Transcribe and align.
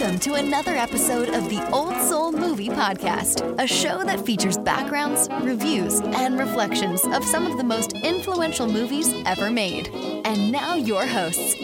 Welcome 0.00 0.18
to 0.20 0.34
another 0.36 0.74
episode 0.76 1.28
of 1.28 1.50
the 1.50 1.62
Old 1.72 1.94
Soul 2.08 2.32
Movie 2.32 2.70
Podcast, 2.70 3.42
a 3.62 3.66
show 3.66 4.02
that 4.02 4.24
features 4.24 4.56
backgrounds, 4.56 5.28
reviews, 5.42 6.00
and 6.00 6.38
reflections 6.38 7.04
of 7.04 7.22
some 7.22 7.44
of 7.46 7.58
the 7.58 7.64
most 7.64 7.92
influential 7.92 8.66
movies 8.66 9.12
ever 9.26 9.50
made. 9.50 9.88
And 10.24 10.50
now, 10.50 10.74
your 10.74 11.04
hosts. 11.04 11.54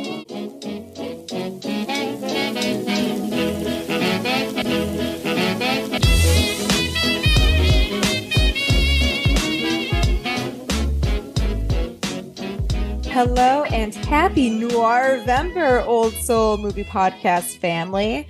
Hello 13.16 13.64
and 13.72 13.94
happy 13.94 14.50
Noir 14.50 15.16
November, 15.16 15.80
Old 15.86 16.12
Soul 16.12 16.58
Movie 16.58 16.84
Podcast 16.84 17.56
family. 17.56 18.28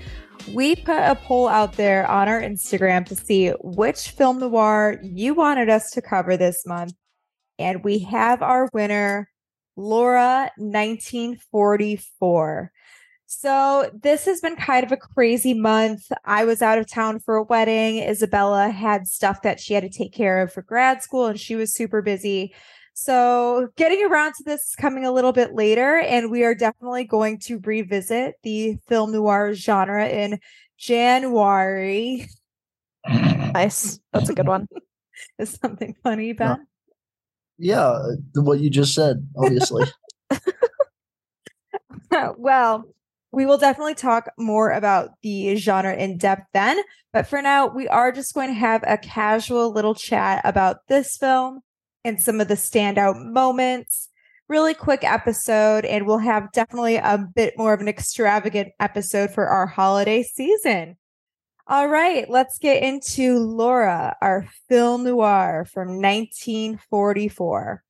We 0.52 0.76
put 0.76 0.98
a 0.98 1.18
poll 1.24 1.48
out 1.48 1.72
there 1.72 2.08
on 2.08 2.28
our 2.28 2.40
Instagram 2.40 3.04
to 3.06 3.16
see 3.16 3.48
which 3.64 4.10
film 4.10 4.38
noir 4.38 5.00
you 5.02 5.34
wanted 5.34 5.68
us 5.68 5.90
to 5.90 6.00
cover 6.00 6.36
this 6.36 6.64
month. 6.64 6.92
And 7.58 7.82
we 7.82 7.98
have 7.98 8.42
our 8.42 8.70
winner, 8.72 9.28
Laura 9.74 10.52
1944. 10.56 12.70
So 13.26 13.90
this 13.92 14.24
has 14.26 14.40
been 14.40 14.54
kind 14.54 14.86
of 14.86 14.92
a 14.92 14.96
crazy 14.96 15.52
month. 15.52 16.12
I 16.24 16.44
was 16.44 16.62
out 16.62 16.78
of 16.78 16.88
town 16.88 17.18
for 17.18 17.34
a 17.34 17.42
wedding. 17.42 17.98
Isabella 17.98 18.68
had 18.68 19.08
stuff 19.08 19.42
that 19.42 19.58
she 19.58 19.74
had 19.74 19.82
to 19.82 19.88
take 19.88 20.12
care 20.12 20.42
of 20.42 20.52
for 20.52 20.62
grad 20.62 21.02
school 21.02 21.26
and 21.26 21.40
she 21.40 21.56
was 21.56 21.74
super 21.74 22.02
busy. 22.02 22.54
So, 22.98 23.68
getting 23.76 24.02
around 24.06 24.32
to 24.36 24.42
this 24.42 24.74
coming 24.74 25.04
a 25.04 25.12
little 25.12 25.32
bit 25.32 25.54
later, 25.54 25.98
and 25.98 26.30
we 26.30 26.44
are 26.44 26.54
definitely 26.54 27.04
going 27.04 27.38
to 27.40 27.58
revisit 27.58 28.36
the 28.42 28.78
film 28.88 29.12
noir 29.12 29.52
genre 29.52 30.08
in 30.08 30.40
January. 30.78 32.26
Nice. 33.06 34.00
That's 34.14 34.30
a 34.30 34.34
good 34.34 34.48
one. 34.48 34.66
is 35.38 35.58
something 35.60 35.94
funny, 36.02 36.32
Ben? 36.32 36.66
Yeah, 37.58 37.98
what 38.34 38.60
you 38.60 38.70
just 38.70 38.94
said, 38.94 39.28
obviously. 39.36 39.84
well, 42.38 42.86
we 43.30 43.44
will 43.44 43.58
definitely 43.58 43.94
talk 43.94 44.30
more 44.38 44.70
about 44.70 45.10
the 45.22 45.54
genre 45.56 45.94
in 45.94 46.16
depth 46.16 46.46
then. 46.54 46.80
But 47.12 47.26
for 47.26 47.42
now, 47.42 47.66
we 47.66 47.88
are 47.88 48.10
just 48.10 48.32
going 48.32 48.48
to 48.48 48.54
have 48.54 48.82
a 48.86 48.96
casual 48.96 49.70
little 49.70 49.94
chat 49.94 50.40
about 50.44 50.78
this 50.88 51.18
film 51.18 51.60
and 52.06 52.22
some 52.22 52.40
of 52.40 52.46
the 52.46 52.54
standout 52.54 53.20
moments. 53.20 54.08
Really 54.48 54.74
quick 54.74 55.02
episode, 55.02 55.84
and 55.84 56.06
we'll 56.06 56.18
have 56.18 56.52
definitely 56.52 56.96
a 56.96 57.18
bit 57.18 57.58
more 57.58 57.74
of 57.74 57.80
an 57.80 57.88
extravagant 57.88 58.68
episode 58.78 59.32
for 59.32 59.48
our 59.48 59.66
holiday 59.66 60.22
season. 60.22 60.96
All 61.66 61.88
right, 61.88 62.30
let's 62.30 62.58
get 62.58 62.80
into 62.80 63.40
Laura, 63.40 64.16
our 64.22 64.46
film 64.68 65.02
noir 65.02 65.66
from 65.68 66.00
1944. 66.00 67.82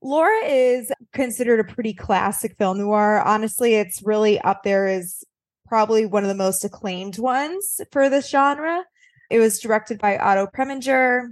Laura 0.00 0.44
is 0.46 0.90
considered 1.12 1.60
a 1.60 1.72
pretty 1.74 1.92
classic 1.92 2.56
film 2.56 2.78
noir. 2.78 3.20
Honestly, 3.20 3.74
it's 3.74 4.02
really 4.02 4.40
up 4.40 4.62
there 4.62 4.88
as 4.88 5.24
probably 5.66 6.06
one 6.06 6.24
of 6.24 6.28
the 6.28 6.34
most 6.34 6.64
acclaimed 6.64 7.18
ones 7.18 7.82
for 7.92 8.08
this 8.08 8.30
genre. 8.30 8.82
It 9.28 9.40
was 9.40 9.60
directed 9.60 9.98
by 9.98 10.16
Otto 10.16 10.46
Preminger, 10.46 11.28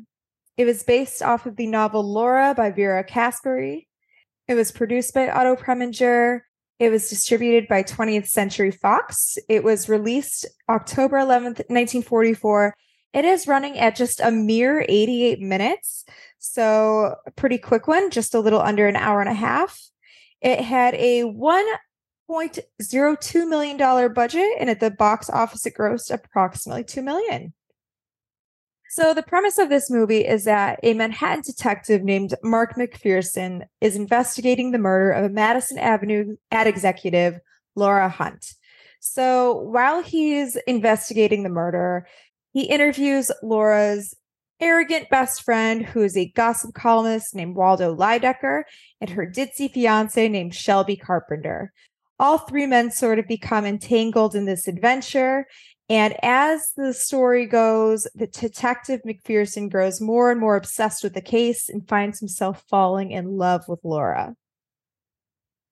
it 0.61 0.67
was 0.67 0.83
based 0.83 1.23
off 1.23 1.47
of 1.47 1.57
the 1.57 1.67
novel 1.67 2.05
Laura 2.05 2.53
by 2.55 2.71
Vera 2.71 3.03
Caspary. 3.03 3.87
It 4.47 4.53
was 4.53 4.71
produced 4.71 5.15
by 5.15 5.31
Otto 5.31 5.57
Preminger. 5.57 6.41
It 6.79 6.91
was 6.91 7.09
distributed 7.09 7.67
by 7.67 7.83
20th 7.83 8.29
Century 8.29 8.71
Fox. 8.71 9.39
It 9.49 9.65
was 9.65 9.89
released 9.89 10.45
October 10.69 11.17
11th, 11.17 11.65
1944. 11.71 12.77
It 13.15 13.25
is 13.25 13.47
running 13.47 13.79
at 13.79 13.97
just 13.97 14.21
a 14.21 14.31
mere 14.31 14.85
88 14.87 15.41
minutes. 15.41 16.05
So, 16.37 17.15
a 17.27 17.31
pretty 17.31 17.57
quick 17.57 17.89
one, 17.89 18.11
just 18.11 18.35
a 18.35 18.41
little 18.41 18.61
under 18.61 18.87
an 18.87 18.97
hour 18.97 19.23
and 19.23 19.31
a 19.31 19.35
half. 19.35 19.81
It 20.43 20.61
had 20.61 20.93
a 20.93 21.23
$1.02 21.23 23.49
million 23.49 24.13
budget, 24.13 24.57
and 24.61 24.69
at 24.69 24.81
the 24.81 24.91
box 24.91 25.31
office, 25.31 25.65
it 25.65 25.73
grossed 25.73 26.13
approximately 26.13 26.85
$2 26.85 27.03
million. 27.03 27.55
So, 28.93 29.15
the 29.15 29.23
premise 29.23 29.57
of 29.57 29.69
this 29.69 29.89
movie 29.89 30.27
is 30.27 30.43
that 30.47 30.81
a 30.83 30.95
Manhattan 30.95 31.43
detective 31.43 32.03
named 32.03 32.35
Mark 32.43 32.75
McPherson 32.75 33.63
is 33.81 33.95
investigating 33.95 34.73
the 34.73 34.79
murder 34.79 35.13
of 35.13 35.27
a 35.27 35.29
Madison 35.29 35.79
Avenue 35.79 36.35
ad 36.51 36.67
executive, 36.67 37.39
Laura 37.77 38.09
Hunt. 38.09 38.55
So, 38.99 39.61
while 39.61 40.03
he's 40.03 40.57
investigating 40.67 41.45
the 41.45 41.49
murder, 41.49 42.09
he 42.53 42.63
interviews 42.63 43.31
Laura's 43.45 44.13
arrogant 44.61 45.09
best 45.09 45.45
friend, 45.45 45.87
who 45.87 46.03
is 46.03 46.17
a 46.17 46.33
gossip 46.33 46.75
columnist 46.75 47.33
named 47.33 47.55
Waldo 47.55 47.95
Lydecker, 47.95 48.65
and 49.01 49.11
her 49.11 49.25
ditzy 49.25 49.73
fiance 49.73 50.29
named 50.29 50.53
Shelby 50.53 50.97
Carpenter. 50.97 51.73
All 52.19 52.39
three 52.39 52.67
men 52.67 52.91
sort 52.91 53.21
of 53.21 53.29
become 53.29 53.65
entangled 53.65 54.35
in 54.35 54.47
this 54.47 54.67
adventure, 54.67 55.47
and 55.91 56.15
as 56.23 56.73
the 56.77 56.95
story 56.95 57.47
goes, 57.47 58.07
the 58.15 58.29
detective 58.29 59.01
McPherson 59.05 59.69
grows 59.69 60.01
more 60.01 60.31
and 60.31 60.41
more 60.41 60.55
obsessed 60.55 61.03
with 61.03 61.15
the 61.15 61.21
case 61.21 61.69
and 61.69 61.87
finds 61.87 62.21
himself 62.21 62.65
falling 62.71 63.11
in 63.11 63.37
love 63.37 63.69
with 63.69 63.81
Laura. 63.83 64.37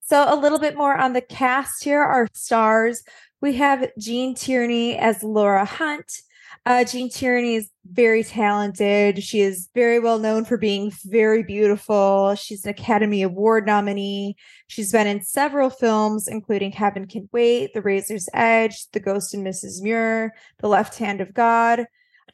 So, 0.01 0.25
a 0.27 0.35
little 0.35 0.59
bit 0.59 0.77
more 0.77 0.97
on 0.97 1.13
the 1.13 1.21
cast 1.21 1.85
here. 1.85 2.03
Our 2.03 2.29
stars 2.35 3.05
we 3.41 3.55
have 3.55 3.91
Gene 3.97 4.35
Tierney 4.35 4.99
as 4.99 5.23
Laura 5.23 5.65
Hunt, 5.65 6.13
uh, 6.69 6.85
Gene 6.85 7.09
Tierney 7.09 7.55
is 7.55 7.71
very 7.91 8.23
talented. 8.23 9.25
She 9.25 9.41
is 9.41 9.71
very 9.75 9.99
well 9.99 10.19
known 10.19 10.45
for 10.45 10.59
being 10.59 10.93
very 11.07 11.43
beautiful. 11.43 12.35
She's 12.35 12.63
an 12.67 12.71
Academy 12.71 13.23
Award 13.23 13.65
nominee. 13.65 14.37
She's 14.67 14.93
been 14.93 15.07
in 15.07 15.23
several 15.23 15.71
films, 15.71 16.29
including 16.29 16.73
Heaven 16.73 17.07
Can 17.07 17.27
Wait, 17.33 17.73
The 17.73 17.81
Razor's 17.81 18.29
Edge, 18.35 18.87
The 18.93 19.01
Ghost 19.01 19.33
and 19.33 19.47
Mrs. 19.47 19.81
Muir, 19.81 20.35
The 20.59 20.69
Left 20.69 20.99
Hand 20.99 21.23
of 21.23 21.33
God. 21.33 21.87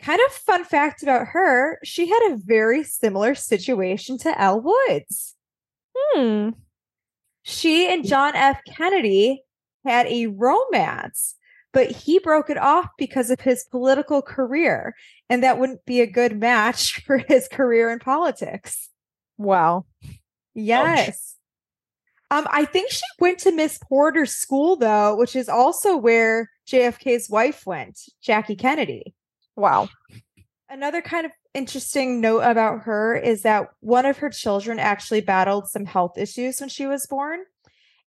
Kind 0.03 0.21
of 0.27 0.33
fun 0.33 0.65
fact 0.65 1.05
about 1.05 1.29
her, 1.29 1.79
she 1.85 2.09
had 2.09 2.33
a 2.33 2.37
very 2.37 2.83
similar 2.83 3.37
situation 3.37 4.19
to 4.19 4.41
Elle 4.41 4.63
Woods. 4.63 5.37
Hmm. 5.97 6.51
She 7.45 7.87
and 7.87 8.05
John 8.05 8.35
F. 8.35 8.59
Kennedy 8.67 9.45
had 9.85 10.09
a 10.09 10.27
romance 10.27 11.37
but 11.75 11.91
he 11.91 12.19
broke 12.21 12.49
it 12.49 12.57
off 12.57 12.89
because 12.97 13.29
of 13.31 13.41
his 13.41 13.65
political 13.65 14.23
career. 14.23 14.95
And 15.29 15.43
that 15.43 15.59
wouldn't 15.59 15.85
be 15.85 16.01
a 16.01 16.07
good 16.07 16.39
match 16.39 17.01
for 17.07 17.19
his 17.19 17.49
career 17.49 17.91
in 17.91 17.99
politics. 17.99 18.89
Wow. 19.37 19.85
Yes. 20.55 21.35
Um, 22.31 22.47
I 22.51 22.65
think 22.65 22.91
she 22.91 23.03
went 23.19 23.41
to 23.41 23.53
Miss 23.53 23.79
Porter's 23.79 24.33
school 24.33 24.77
though, 24.77 25.15
which 25.17 25.37
is 25.37 25.49
also 25.49 25.97
where 25.97 26.51
JFK's 26.67 27.29
wife 27.29 27.67
went, 27.67 27.99
Jackie 28.23 28.57
Kennedy. 28.57 29.15
Wow. 29.57 29.89
Another 30.71 31.03
kind 31.03 31.27
of 31.27 31.33
interesting 31.53 32.21
note 32.21 32.41
about 32.41 32.83
her 32.83 33.15
is 33.15 33.43
that 33.43 33.69
one 33.81 34.07
of 34.07 34.19
her 34.19 34.31
children 34.31 34.79
actually 34.79 35.21
battled 35.21 35.69
some 35.69 35.85
health 35.85 36.17
issues 36.17 36.61
when 36.61 36.69
she 36.69 36.87
was 36.87 37.07
born. 37.07 37.41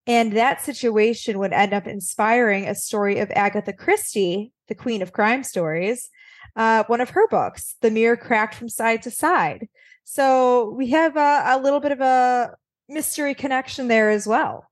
And 0.06 0.36
that 0.36 0.62
situation 0.62 1.38
would 1.38 1.52
end 1.52 1.72
up 1.72 1.86
inspiring 1.86 2.68
a 2.68 2.74
story 2.74 3.18
of 3.18 3.30
Agatha 3.32 3.72
Christie, 3.72 4.52
the 4.68 4.74
queen 4.74 5.02
of 5.02 5.12
crime 5.12 5.42
stories, 5.42 6.08
uh, 6.54 6.84
one 6.86 7.00
of 7.00 7.10
her 7.10 7.26
books, 7.28 7.74
The 7.80 7.90
Mirror 7.90 8.18
Cracked 8.18 8.54
from 8.54 8.68
Side 8.68 9.02
to 9.02 9.10
Side. 9.10 9.68
So 10.04 10.70
we 10.70 10.90
have 10.90 11.16
a, 11.16 11.42
a 11.46 11.60
little 11.60 11.80
bit 11.80 11.92
of 11.92 12.00
a 12.00 12.54
mystery 12.88 13.34
connection 13.34 13.88
there 13.88 14.10
as 14.10 14.26
well. 14.26 14.70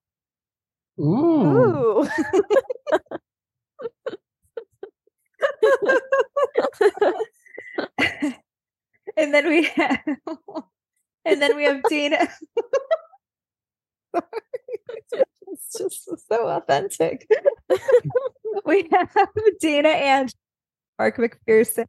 Ooh. 1.00 2.05
Ooh. 2.05 2.08
and 9.17 9.35
then 9.35 9.49
we 9.49 9.64
have, 9.64 9.99
and 11.25 11.43
then 11.43 11.56
we 11.56 11.64
have 11.64 11.82
Dana. 11.88 12.29
It's 15.49 15.79
just 15.79 16.08
so 16.29 16.49
authentic. 16.49 17.29
we 18.64 18.88
have 18.93 19.11
Dana 19.61 19.88
and 19.88 20.35
Mark 20.99 21.17
McPherson. 21.17 21.87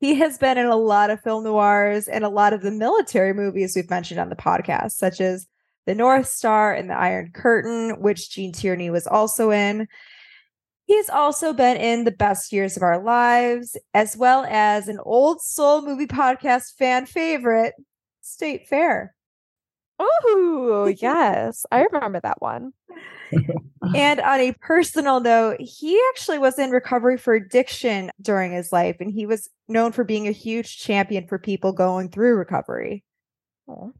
He 0.00 0.16
has 0.16 0.36
been 0.36 0.58
in 0.58 0.66
a 0.66 0.76
lot 0.76 1.10
of 1.10 1.20
film 1.20 1.44
noirs 1.44 2.08
and 2.08 2.24
a 2.24 2.28
lot 2.28 2.52
of 2.52 2.62
the 2.62 2.72
military 2.72 3.32
movies 3.32 3.76
we've 3.76 3.90
mentioned 3.90 4.18
on 4.18 4.30
the 4.30 4.36
podcast, 4.36 4.92
such 4.92 5.20
as 5.20 5.46
The 5.86 5.94
North 5.94 6.26
Star 6.26 6.74
and 6.74 6.90
The 6.90 6.98
Iron 6.98 7.30
Curtain, 7.32 8.00
which 8.00 8.30
Gene 8.30 8.52
Tierney 8.52 8.90
was 8.90 9.06
also 9.06 9.50
in. 9.50 9.86
He's 10.86 11.08
also 11.08 11.52
been 11.52 11.76
in 11.76 12.04
The 12.04 12.10
Best 12.10 12.52
Years 12.52 12.76
of 12.76 12.82
Our 12.82 13.00
Lives, 13.00 13.76
as 13.94 14.16
well 14.16 14.44
as 14.48 14.88
an 14.88 14.98
old 15.04 15.40
soul 15.40 15.82
movie 15.82 16.08
podcast 16.08 16.76
fan 16.76 17.06
favorite, 17.06 17.74
State 18.22 18.66
Fair. 18.68 19.14
Oh, 20.02 20.92
yes. 21.00 21.64
I 21.70 21.82
remember 21.84 22.20
that 22.20 22.40
one. 22.40 22.72
and 23.94 24.20
on 24.20 24.40
a 24.40 24.52
personal 24.60 25.20
note, 25.20 25.60
he 25.60 26.00
actually 26.10 26.38
was 26.38 26.58
in 26.58 26.70
recovery 26.70 27.16
for 27.16 27.34
addiction 27.34 28.10
during 28.20 28.52
his 28.52 28.72
life, 28.72 28.96
and 29.00 29.12
he 29.12 29.26
was 29.26 29.48
known 29.68 29.92
for 29.92 30.04
being 30.04 30.28
a 30.28 30.32
huge 30.32 30.78
champion 30.78 31.26
for 31.26 31.38
people 31.38 31.72
going 31.72 32.10
through 32.10 32.36
recovery. 32.36 33.04
Oh. 33.68 33.92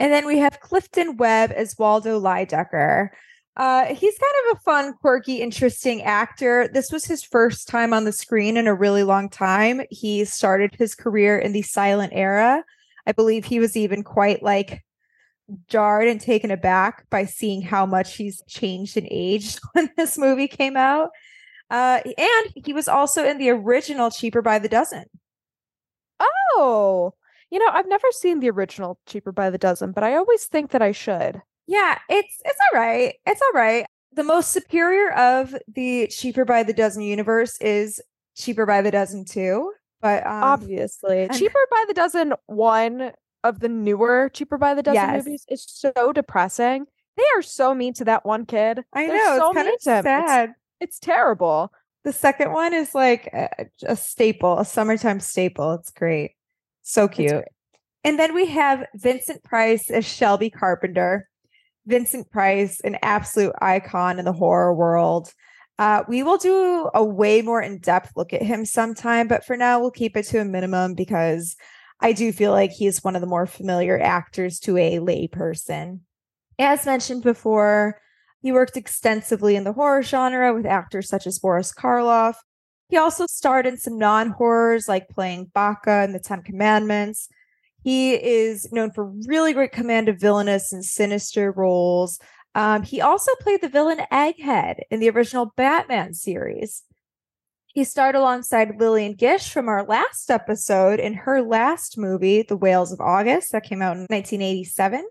And 0.00 0.12
then 0.12 0.26
we 0.26 0.38
have 0.38 0.60
Clifton 0.60 1.16
Webb 1.16 1.52
as 1.54 1.76
Waldo 1.78 2.20
Lydecker. 2.20 3.10
Uh, 3.56 3.86
he's 3.86 4.16
kind 4.16 4.32
of 4.50 4.56
a 4.56 4.60
fun, 4.60 4.94
quirky, 5.00 5.40
interesting 5.40 6.02
actor. 6.02 6.68
This 6.72 6.92
was 6.92 7.04
his 7.04 7.24
first 7.24 7.66
time 7.66 7.92
on 7.92 8.04
the 8.04 8.12
screen 8.12 8.56
in 8.56 8.68
a 8.68 8.74
really 8.74 9.02
long 9.02 9.28
time. 9.28 9.82
He 9.90 10.24
started 10.24 10.76
his 10.76 10.94
career 10.94 11.36
in 11.36 11.52
the 11.52 11.62
silent 11.62 12.12
era. 12.14 12.62
I 13.06 13.12
believe 13.12 13.44
he 13.44 13.58
was 13.58 13.76
even 13.76 14.04
quite 14.04 14.44
like 14.44 14.84
jarred 15.68 16.08
and 16.08 16.20
taken 16.20 16.50
aback 16.50 17.08
by 17.10 17.24
seeing 17.24 17.62
how 17.62 17.86
much 17.86 18.16
he's 18.16 18.42
changed 18.48 18.96
and 18.96 19.08
aged 19.10 19.60
when 19.72 19.90
this 19.96 20.18
movie 20.18 20.48
came 20.48 20.76
out. 20.76 21.10
Uh, 21.70 22.00
and 22.04 22.52
he 22.64 22.72
was 22.72 22.88
also 22.88 23.24
in 23.24 23.38
the 23.38 23.50
original 23.50 24.10
Cheaper 24.10 24.42
by 24.42 24.58
the 24.58 24.68
Dozen. 24.68 25.04
Oh, 26.20 27.12
you 27.50 27.58
know, 27.58 27.68
I've 27.70 27.88
never 27.88 28.06
seen 28.10 28.40
the 28.40 28.50
original 28.50 28.98
Cheaper 29.06 29.32
by 29.32 29.50
the 29.50 29.58
Dozen, 29.58 29.92
but 29.92 30.04
I 30.04 30.16
always 30.16 30.46
think 30.46 30.70
that 30.70 30.82
I 30.82 30.92
should. 30.92 31.42
Yeah, 31.66 31.98
it's 32.08 32.40
it's 32.44 32.58
all 32.72 32.80
right. 32.80 33.14
It's 33.26 33.42
all 33.42 33.52
right. 33.52 33.84
The 34.12 34.24
most 34.24 34.52
superior 34.52 35.12
of 35.12 35.54
the 35.68 36.06
cheaper 36.06 36.46
by 36.46 36.62
the 36.62 36.72
dozen 36.72 37.02
universe 37.02 37.60
is 37.60 38.00
cheaper 38.34 38.64
by 38.64 38.80
the 38.80 38.90
dozen 38.90 39.26
two. 39.26 39.70
But 40.00 40.24
um, 40.26 40.44
Obviously, 40.44 41.28
Cheaper 41.32 41.58
by 41.70 41.84
the 41.88 41.94
Dozen, 41.94 42.34
one 42.46 43.12
of 43.44 43.60
the 43.60 43.68
newer 43.68 44.30
Cheaper 44.32 44.58
by 44.58 44.74
the 44.74 44.82
Dozen 44.82 44.94
Yes. 44.94 45.24
movies, 45.24 45.44
is 45.48 45.64
so 45.66 46.12
depressing. 46.12 46.86
They 47.16 47.24
are 47.36 47.42
so 47.42 47.74
mean 47.74 47.94
to 47.94 48.04
that 48.04 48.24
one 48.24 48.46
kid. 48.46 48.84
I 48.92 49.06
They're 49.06 49.16
know 49.16 49.38
so 49.38 49.46
it's 49.48 49.54
kind 49.56 49.66
mean 49.66 49.74
of 49.74 49.80
to 49.82 49.90
him. 49.90 49.98
It's- 49.98 50.28
sad. 50.28 50.54
It's, 50.80 50.98
terrible. 51.00 51.72
The 52.04 52.12
second 52.12 52.52
one 52.52 52.72
is 52.72 52.94
like 52.94 53.26
a, 53.32 53.48
a 53.86 53.96
staple, 53.96 54.58
a 54.60 54.64
summertime 54.64 55.18
staple. 55.20 55.72
It's 55.74 55.90
great, 55.90 56.32
so 56.82 57.08
cute. 57.08 57.30
great. 57.30 57.44
And 58.04 58.18
then 58.18 58.32
we 58.34 58.46
have 58.46 58.86
Vincent 58.94 59.42
Price 59.42 59.90
as 59.90 60.04
Shelby 60.04 60.50
Carpenter. 60.50 61.28
Vincent 61.86 62.30
Price, 62.30 62.80
an 62.80 62.96
absolute 63.02 63.54
icon 63.60 64.18
in 64.18 64.24
the 64.24 64.32
horror 64.32 64.72
world. 64.74 65.32
Uh, 65.78 66.04
we 66.06 66.22
will 66.22 66.36
do 66.36 66.88
a 66.94 67.02
way 67.02 67.40
more 67.42 67.60
in 67.62 67.78
depth 67.78 68.12
look 68.14 68.32
at 68.32 68.42
him 68.42 68.64
sometime, 68.64 69.26
but 69.26 69.44
for 69.44 69.56
now, 69.56 69.80
we'll 69.80 69.90
keep 69.90 70.16
it 70.16 70.24
to 70.26 70.38
a 70.40 70.44
minimum 70.44 70.94
because 70.94 71.56
I 72.00 72.12
do 72.12 72.32
feel 72.32 72.52
like 72.52 72.70
he's 72.70 73.02
one 73.02 73.16
of 73.16 73.20
the 73.20 73.26
more 73.26 73.46
familiar 73.46 73.98
actors 73.98 74.60
to 74.60 74.76
a 74.76 74.98
layperson. 74.98 76.00
As 76.58 76.86
mentioned 76.86 77.22
before, 77.22 78.00
he 78.40 78.52
worked 78.52 78.76
extensively 78.76 79.56
in 79.56 79.64
the 79.64 79.72
horror 79.72 80.02
genre 80.02 80.54
with 80.54 80.66
actors 80.66 81.08
such 81.08 81.26
as 81.26 81.38
Boris 81.38 81.72
Karloff. 81.72 82.36
He 82.88 82.96
also 82.96 83.26
starred 83.26 83.66
in 83.66 83.76
some 83.76 83.98
non 83.98 84.30
horrors 84.30 84.88
like 84.88 85.08
playing 85.08 85.50
Baka 85.52 86.04
in 86.04 86.12
The 86.12 86.20
Ten 86.20 86.42
Commandments. 86.42 87.28
He 87.82 88.14
is 88.14 88.70
known 88.72 88.92
for 88.92 89.12
really 89.26 89.52
great 89.52 89.72
command 89.72 90.08
of 90.08 90.20
villainous 90.20 90.72
and 90.72 90.84
sinister 90.84 91.52
roles. 91.52 92.18
Um, 92.54 92.82
he 92.82 93.00
also 93.00 93.30
played 93.40 93.60
the 93.60 93.68
villain 93.68 94.00
Egghead 94.10 94.80
in 94.90 95.00
the 95.00 95.10
original 95.10 95.52
Batman 95.56 96.14
series. 96.14 96.82
He 97.78 97.84
starred 97.84 98.16
alongside 98.16 98.80
Lillian 98.80 99.14
Gish 99.14 99.50
from 99.50 99.68
our 99.68 99.84
last 99.84 100.32
episode 100.32 100.98
in 100.98 101.14
her 101.14 101.42
last 101.42 101.96
movie, 101.96 102.42
The 102.42 102.56
Whales 102.56 102.90
of 102.90 103.00
August, 103.00 103.52
that 103.52 103.62
came 103.62 103.82
out 103.82 103.96
in 103.96 104.06
1987. 104.10 105.06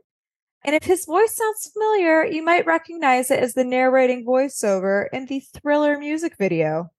And 0.65 0.75
if 0.75 0.83
his 0.83 1.05
voice 1.05 1.33
sounds 1.33 1.71
familiar, 1.71 2.25
you 2.25 2.43
might 2.43 2.65
recognize 2.65 3.31
it 3.31 3.39
as 3.39 3.53
the 3.53 3.63
narrating 3.63 4.25
voiceover 4.25 5.05
in 5.13 5.27
the 5.27 5.39
thriller 5.39 5.97
music 5.97 6.35
video. 6.37 6.89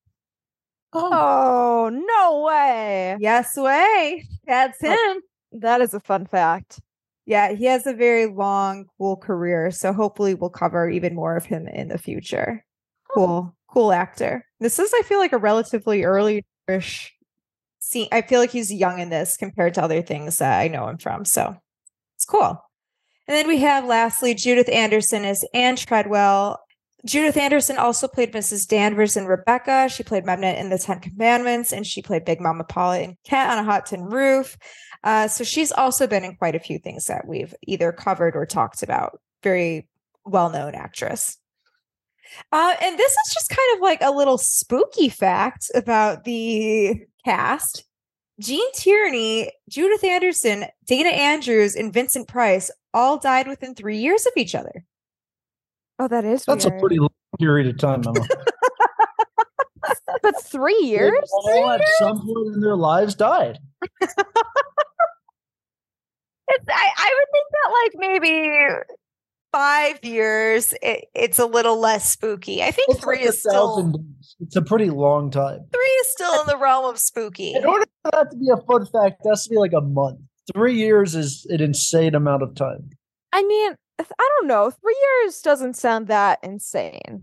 Oh, 0.95 1.11
oh 1.13 1.89
no 1.91 2.47
way. 2.47 3.19
Yes, 3.21 3.55
way. 3.55 4.27
That's 4.47 4.79
Oh. 4.83 4.89
him. 4.89 5.61
That 5.61 5.83
is 5.83 5.93
a 5.93 6.01
fun 6.01 6.25
fact. 6.25 6.81
Yeah, 7.27 7.53
he 7.53 7.67
has 7.67 7.87
a 7.87 7.93
very 7.93 8.25
long, 8.25 8.87
cool 8.97 9.19
career. 9.19 9.71
So 9.71 9.93
hopefully 9.93 10.33
we'll 10.33 10.49
cover 10.49 10.89
even 10.89 11.15
more 11.15 11.37
of 11.37 11.45
him 11.45 11.69
in 11.69 11.89
the 11.89 11.99
future. 11.99 12.65
Cool, 13.15 13.55
cool 13.69 13.93
actor. 13.93 14.45
This 14.61 14.79
is, 14.79 14.93
I 14.95 15.03
feel 15.03 15.19
like, 15.19 15.33
a 15.33 15.39
relatively 15.39 16.05
early-ish 16.05 17.15
scene. 17.79 18.09
I 18.13 18.23
feel 18.23 18.41
like 18.41 18.51
he's 18.51 18.73
young 18.73 18.99
in 18.99 19.11
this 19.11 19.37
compared 19.37 19.75
to 19.75 19.83
other 19.83 20.03
things 20.03 20.39
that 20.39 20.59
I 20.59 20.69
know 20.69 20.89
him 20.89 20.99
from. 20.99 21.25
So 21.25 21.57
it's 22.17 22.25
cool. 22.25 22.63
And 23.27 23.37
then 23.37 23.47
we 23.47 23.59
have 23.59 23.85
lastly 23.85 24.35
Judith 24.35 24.69
Anderson 24.71 25.25
as 25.25 25.45
Anne 25.53 25.77
Treadwell. 25.77 26.59
Judith 27.07 27.37
Anderson 27.37 27.77
also 27.77 28.09
played 28.09 28.33
Mrs. 28.33 28.67
Danvers 28.67 29.17
in 29.17 29.27
Rebecca. 29.27 29.89
She 29.89 30.03
played 30.03 30.25
Memnet 30.25 30.59
in 30.59 30.71
The 30.71 30.79
Ten 30.79 30.99
Commandments, 30.99 31.73
and 31.73 31.87
she 31.87 32.03
played 32.03 32.25
Big 32.25 32.41
Mama 32.41 32.65
Pollitt 32.65 33.03
in 33.05 33.17
Cat 33.25 33.53
on 33.57 33.65
a 33.65 33.71
Hot 33.71 33.87
Tin 33.87 34.05
Roof. 34.05 34.57
Uh, 35.05 35.29
so 35.29 35.45
she's 35.45 35.71
also 35.71 36.07
been 36.07 36.25
in 36.25 36.37
quite 36.37 36.57
a 36.57 36.61
few 36.61 36.79
things 36.79 37.05
that 37.05 37.29
we've 37.29 37.55
either 37.67 37.93
covered 37.93 38.35
or 38.35 38.47
talked 38.47 38.83
about. 38.83 39.21
Very 39.43 39.89
well 40.25 40.51
known 40.51 40.75
actress. 40.75 41.39
Uh, 42.53 42.75
and 42.83 42.99
this 42.99 43.13
is 43.13 43.35
just 43.35 43.51
kind 43.51 43.77
of 43.77 43.81
like 43.81 44.01
a 44.03 44.11
little 44.11 44.39
spooky 44.39 45.09
fact 45.09 45.71
about 45.75 46.25
the 46.25 47.01
cast. 47.25 47.85
Gene 48.41 48.71
Tierney, 48.73 49.51
Judith 49.69 50.05
Anderson, 50.05 50.67
Dana 50.87 51.09
Andrews, 51.09 51.75
and 51.75 51.93
Vincent 51.93 52.29
Price 52.29 52.71
all 52.95 53.19
died 53.19 53.49
within 53.49 53.75
three 53.75 53.99
years 53.99 54.27
of 54.27 54.33
each 54.37 54.55
other. 54.55 54.85
Oh, 55.99 56.07
that 56.09 56.25
is 56.25 56.45
That's 56.45 56.65
a 56.65 56.71
pretty 56.73 56.99
long 57.01 57.09
period 57.41 57.67
of 57.67 57.79
time. 57.79 58.03
Emma. 58.07 58.27
But 60.23 60.43
three 60.43 60.77
They 60.81 60.87
years? 60.89 61.31
all 61.33 61.71
at 61.71 61.81
some 61.99 62.19
point 62.21 62.55
in 62.55 62.61
their 62.61 62.77
lives 62.77 63.15
died. 63.15 63.59
It's, 66.51 66.65
I, 66.67 66.89
I 66.97 67.15
would 67.15 67.29
think 67.33 67.47
that 67.53 67.71
like 67.73 67.93
maybe 68.23 68.69
five 69.53 70.03
years, 70.05 70.75
it, 70.83 71.07
it's 71.15 71.39
a 71.39 71.47
little 71.47 71.79
less 71.79 72.11
spooky. 72.11 72.63
I 72.63 72.71
think 72.71 72.91
It's 72.91 73.01
three 73.01 73.19
like 73.21 73.29
is 73.29 73.41
still. 73.41 73.91
Days. 73.93 74.37
It's 74.41 74.57
a 74.57 74.63
pretty 74.63 74.91
long 74.91 75.31
time. 75.31 75.61
three 75.73 75.81
is 76.01 76.09
still 76.09 76.41
in 76.41 76.47
the 76.47 76.57
realm 76.57 76.85
of 76.85 76.99
spooky. 76.99 77.55
In 77.55 77.65
order 77.65 77.87
for 78.03 78.11
that 78.13 78.31
to 78.31 78.37
be 78.37 78.49
a 78.53 78.57
fun 78.67 78.87
fact, 78.87 79.23
it 79.25 79.29
has 79.29 79.45
to 79.45 79.51
be 79.51 79.57
like 79.57 79.73
a 79.73 79.81
month. 79.81 80.21
Three 80.55 80.75
years 80.75 81.15
is 81.15 81.47
an 81.51 81.61
insane 81.61 82.15
amount 82.15 82.43
of 82.43 82.55
time. 82.55 82.91
I 83.33 83.43
mean, 83.43 83.75
I 83.99 84.29
don't 84.39 84.47
know. 84.49 84.71
Three 84.71 84.97
years 85.23 85.41
doesn't 85.41 85.75
sound 85.77 86.07
that 86.09 86.39
insane. 86.43 87.23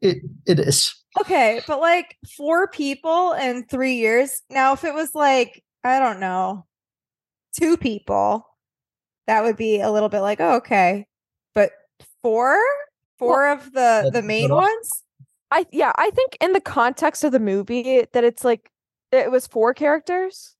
It 0.00 0.18
it 0.46 0.58
is. 0.58 0.94
Okay, 1.20 1.60
but 1.66 1.80
like 1.80 2.16
four 2.36 2.66
people 2.68 3.32
in 3.32 3.64
three 3.64 3.94
years. 3.94 4.42
Now, 4.50 4.72
if 4.72 4.82
it 4.84 4.92
was 4.92 5.14
like, 5.14 5.62
I 5.84 6.00
don't 6.00 6.18
know, 6.18 6.66
two 7.58 7.76
people, 7.76 8.44
that 9.26 9.42
would 9.42 9.56
be 9.56 9.80
a 9.80 9.90
little 9.90 10.08
bit 10.08 10.20
like, 10.20 10.40
oh, 10.40 10.56
okay. 10.56 11.06
But 11.54 11.70
four? 12.22 12.56
Four 13.18 13.48
of 13.48 13.72
the 13.72 14.10
the 14.12 14.22
main 14.22 14.46
enough. 14.46 14.62
ones? 14.62 14.90
I 15.50 15.66
yeah, 15.70 15.92
I 15.96 16.10
think 16.10 16.36
in 16.40 16.52
the 16.52 16.60
context 16.60 17.22
of 17.22 17.32
the 17.32 17.38
movie 17.38 18.04
that 18.12 18.24
it's 18.24 18.44
like 18.44 18.70
it 19.12 19.30
was 19.30 19.46
four 19.46 19.72
characters. 19.72 20.56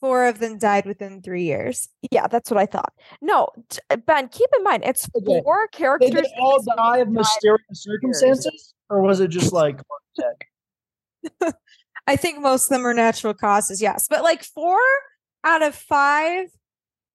Four 0.00 0.26
of 0.26 0.38
them 0.38 0.58
died 0.58 0.86
within 0.86 1.22
three 1.22 1.44
years. 1.44 1.88
Yeah, 2.10 2.26
that's 2.26 2.50
what 2.50 2.58
I 2.58 2.66
thought. 2.66 2.92
No, 3.20 3.48
t- 3.68 3.78
uh, 3.90 3.96
Ben, 3.96 4.28
keep 4.28 4.48
in 4.56 4.62
mind 4.64 4.84
it's 4.84 5.08
Okay, 5.16 5.40
four 5.42 5.68
Did 5.70 5.76
characters. 5.78 6.22
they 6.22 6.28
all 6.40 6.62
die 6.76 6.98
of 6.98 7.08
mysterious 7.08 7.62
circumstances, 7.72 8.74
or 8.90 9.00
was 9.02 9.20
it 9.20 9.28
just 9.28 9.52
like? 9.52 9.80
I 12.06 12.16
think 12.16 12.40
most 12.40 12.64
of 12.64 12.68
them 12.70 12.86
are 12.86 12.94
natural 12.94 13.34
causes, 13.34 13.82
yes. 13.82 14.06
But 14.08 14.22
like 14.22 14.42
four 14.42 14.78
out 15.44 15.62
of 15.62 15.74
five 15.74 16.46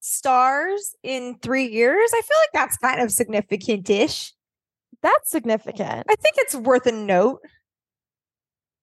stars 0.04 0.96
in 1.02 1.38
three 1.42 1.66
years, 1.66 2.12
I 2.14 2.22
feel 2.22 2.38
like 2.38 2.50
that's 2.54 2.78
kind 2.78 3.02
of 3.02 3.10
significant 3.12 3.90
ish. 3.90 4.34
That's 5.02 5.32
significant. 5.32 6.06
I 6.10 6.16
think 6.16 6.36
it's 6.38 6.56
worth 6.56 6.86
a 6.86 6.92
note. 6.92 7.40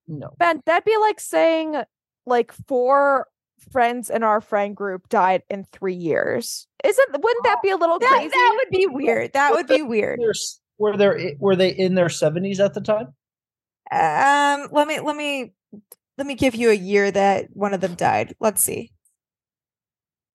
No. 0.08 0.30
Ben, 0.38 0.62
that'd 0.66 0.84
be 0.84 0.96
like 0.98 1.20
saying 1.20 1.82
like 2.26 2.52
four 2.66 3.26
friends 3.70 4.08
in 4.10 4.22
our 4.22 4.40
friend 4.40 4.74
group 4.74 5.08
died 5.08 5.42
in 5.50 5.64
three 5.64 5.94
years. 5.94 6.66
Isn't 6.82 7.12
wouldn't 7.12 7.44
that 7.44 7.62
be 7.62 7.70
a 7.70 7.76
little 7.76 7.98
That, 7.98 8.08
crazy? 8.08 8.28
that 8.30 8.54
would 8.56 8.70
be 8.70 8.86
weird. 8.86 9.32
That 9.34 9.52
would 9.52 9.66
be 9.66 9.82
weird. 9.82 10.18
They're 10.20 10.32
Were 10.78 10.96
they 10.96 11.36
were 11.38 11.54
they 11.54 11.70
in 11.70 11.94
their 11.94 12.08
seventies 12.08 12.60
at 12.60 12.74
the 12.74 12.80
time? 12.80 13.14
Um, 13.92 14.68
let 14.72 14.88
me 14.88 15.00
let 15.00 15.16
me 15.16 15.52
let 16.16 16.26
me 16.26 16.34
give 16.34 16.54
you 16.54 16.70
a 16.70 16.74
year 16.74 17.10
that 17.10 17.48
one 17.52 17.74
of 17.74 17.80
them 17.80 17.94
died. 17.94 18.34
Let's 18.40 18.62
see. 18.62 18.92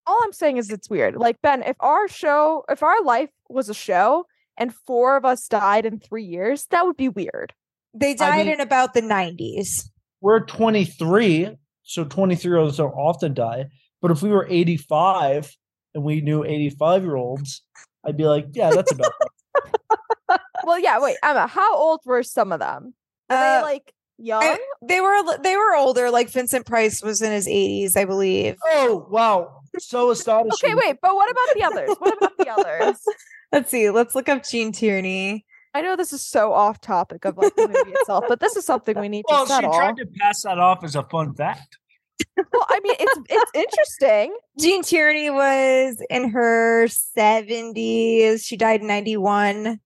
All 0.07 0.19
I'm 0.23 0.33
saying 0.33 0.57
is 0.57 0.69
it's 0.69 0.89
weird. 0.89 1.15
Like 1.15 1.41
Ben, 1.41 1.63
if 1.63 1.75
our 1.79 2.07
show, 2.07 2.63
if 2.69 2.83
our 2.83 3.01
life 3.03 3.29
was 3.49 3.69
a 3.69 3.73
show 3.73 4.25
and 4.57 4.73
four 4.73 5.17
of 5.17 5.25
us 5.25 5.47
died 5.47 5.85
in 5.85 5.99
three 5.99 6.23
years, 6.23 6.65
that 6.71 6.85
would 6.85 6.97
be 6.97 7.09
weird. 7.09 7.53
They 7.93 8.13
died 8.13 8.45
mean- 8.45 8.55
in 8.55 8.61
about 8.61 8.93
the 8.93 9.01
90s. 9.01 9.89
We're 10.21 10.39
twenty 10.45 10.85
three, 10.85 11.55
so 11.83 12.03
twenty 12.03 12.35
three 12.35 12.49
year 12.51 12.57
olds 12.57 12.77
don't 12.77 12.93
often 12.93 13.33
die. 13.33 13.65
But 14.01 14.11
if 14.11 14.21
we 14.23 14.29
were 14.29 14.47
eighty 14.49 14.77
five 14.77 15.55
and 15.93 16.03
we 16.03 16.21
knew 16.21 16.43
eighty 16.43 16.69
five 16.71 17.03
year 17.03 17.15
olds, 17.15 17.61
I'd 18.05 18.17
be 18.17 18.25
like, 18.25 18.47
yeah, 18.53 18.71
that's 18.71 18.91
about. 18.91 19.11
well, 20.63 20.79
yeah. 20.79 20.99
Wait, 20.99 21.17
Emma, 21.23 21.47
how 21.47 21.75
old 21.75 21.99
were 22.05 22.23
some 22.23 22.51
of 22.51 22.59
them? 22.59 22.93
Were 23.29 23.35
Uh, 23.35 23.57
they 23.57 23.63
like 23.63 23.93
young? 24.17 24.43
I- 24.43 24.59
they 24.87 25.01
were 25.01 25.37
they 25.39 25.55
were 25.55 25.75
older. 25.75 26.09
Like 26.11 26.29
Vincent 26.29 26.65
Price 26.65 27.01
was 27.01 27.21
in 27.21 27.31
his 27.31 27.47
80s, 27.47 27.95
I 27.97 28.05
believe. 28.05 28.55
Oh 28.67 29.07
wow, 29.09 29.61
so 29.79 30.11
astonishing. 30.11 30.71
okay, 30.71 30.75
wait, 30.75 30.97
but 31.01 31.15
what 31.15 31.29
about 31.31 31.55
the 31.55 31.63
others? 31.63 31.95
What 31.99 32.17
about 32.17 32.37
the 32.37 32.49
others? 32.49 32.99
Let's 33.51 33.71
see. 33.71 33.89
Let's 33.89 34.15
look 34.15 34.27
up 34.29 34.43
Gene 34.43 34.71
Tierney. 34.71 35.45
I 35.73 35.81
know 35.81 35.95
this 35.95 36.13
is 36.13 36.25
so 36.25 36.53
off 36.53 36.79
topic 36.81 37.25
of 37.25 37.37
like 37.37 37.55
the 37.55 37.67
movie 37.67 37.91
itself, 37.91 38.25
but 38.29 38.39
this 38.39 38.55
is 38.55 38.65
something 38.65 38.97
we 38.99 39.09
need 39.09 39.23
to. 39.27 39.33
Well, 39.33 39.45
to 39.45 39.49
she 39.49 39.55
settle. 39.55 39.73
tried 39.73 39.97
to 39.97 40.05
pass 40.19 40.41
that 40.43 40.57
off 40.57 40.83
as 40.83 40.95
a 40.95 41.03
fun 41.03 41.33
fact. 41.35 41.77
well, 42.37 42.65
I 42.69 42.79
mean, 42.81 42.95
it's 42.99 43.19
it's 43.29 43.51
interesting. 43.53 44.37
Gene 44.59 44.83
Tierney 44.83 45.29
was 45.29 46.01
in 46.09 46.29
her 46.29 46.85
70s. 47.17 48.45
She 48.45 48.55
died 48.55 48.81
in 48.81 48.87
91. 48.87 49.79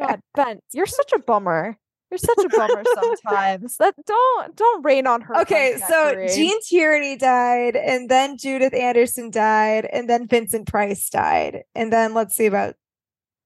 God, 0.00 0.20
Ben, 0.34 0.60
you're 0.72 0.86
such 0.86 1.12
a 1.12 1.18
bummer. 1.18 1.76
You're 2.10 2.18
such 2.18 2.44
a 2.44 2.48
bummer 2.48 2.82
sometimes. 2.94 3.76
That 3.76 3.94
don't 4.04 4.56
don't 4.56 4.84
rain 4.84 5.06
on 5.06 5.20
her. 5.22 5.40
Okay, 5.42 5.78
so. 5.88 6.26
Gene 6.34 6.60
Tierney 6.62 7.16
died, 7.16 7.76
and 7.76 8.08
then 8.08 8.36
Judith 8.36 8.74
Anderson 8.74 9.30
died, 9.30 9.86
and 9.92 10.08
then 10.08 10.26
Vincent 10.26 10.66
Price 10.66 11.08
died. 11.08 11.62
And 11.74 11.92
then 11.92 12.12
let's 12.14 12.36
see 12.36 12.46
about 12.46 12.74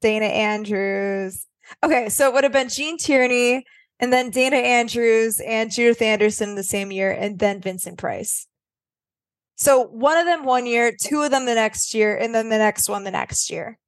Dana 0.00 0.26
Andrews. 0.26 1.46
Okay, 1.82 2.08
so 2.08 2.28
it 2.28 2.34
would 2.34 2.44
have 2.44 2.52
been 2.52 2.68
Gene 2.68 2.96
Tierney, 2.96 3.64
and 4.00 4.12
then 4.12 4.30
Dana 4.30 4.56
Andrews 4.56 5.40
and 5.40 5.70
Judith 5.70 6.02
Anderson 6.02 6.54
the 6.54 6.62
same 6.62 6.90
year, 6.90 7.10
and 7.10 7.38
then 7.38 7.60
Vincent 7.60 7.98
Price. 7.98 8.46
So 9.56 9.84
one 9.84 10.18
of 10.18 10.26
them 10.26 10.44
one 10.44 10.66
year, 10.66 10.92
two 10.98 11.22
of 11.22 11.30
them 11.30 11.46
the 11.46 11.54
next 11.54 11.94
year, 11.94 12.16
and 12.16 12.34
then 12.34 12.48
the 12.48 12.58
next 12.58 12.88
one 12.88 13.04
the 13.04 13.10
next 13.10 13.50
year. 13.50 13.78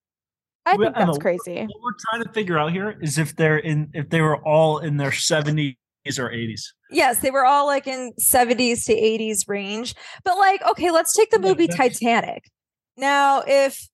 I 0.66 0.76
think 0.76 0.94
that's 0.94 1.10
Emma, 1.10 1.18
crazy. 1.18 1.60
What 1.60 1.82
we're 1.82 1.92
trying 2.10 2.24
to 2.24 2.32
figure 2.32 2.58
out 2.58 2.72
here 2.72 2.98
is 3.00 3.18
if 3.18 3.36
they're 3.36 3.58
in 3.58 3.88
if 3.94 4.10
they 4.10 4.20
were 4.20 4.36
all 4.44 4.78
in 4.78 4.96
their 4.96 5.10
70s 5.10 5.76
or 6.18 6.28
80s. 6.30 6.62
Yes, 6.90 7.20
they 7.20 7.30
were 7.30 7.46
all 7.46 7.66
like 7.66 7.86
in 7.86 8.12
70s 8.20 8.84
to 8.86 8.94
80s 8.94 9.48
range. 9.48 9.94
But 10.24 10.38
like, 10.38 10.62
okay, 10.70 10.90
let's 10.90 11.12
take 11.12 11.30
the 11.30 11.38
movie 11.38 11.68
Titanic. 11.68 12.50
Now, 12.96 13.42
if 13.46 13.88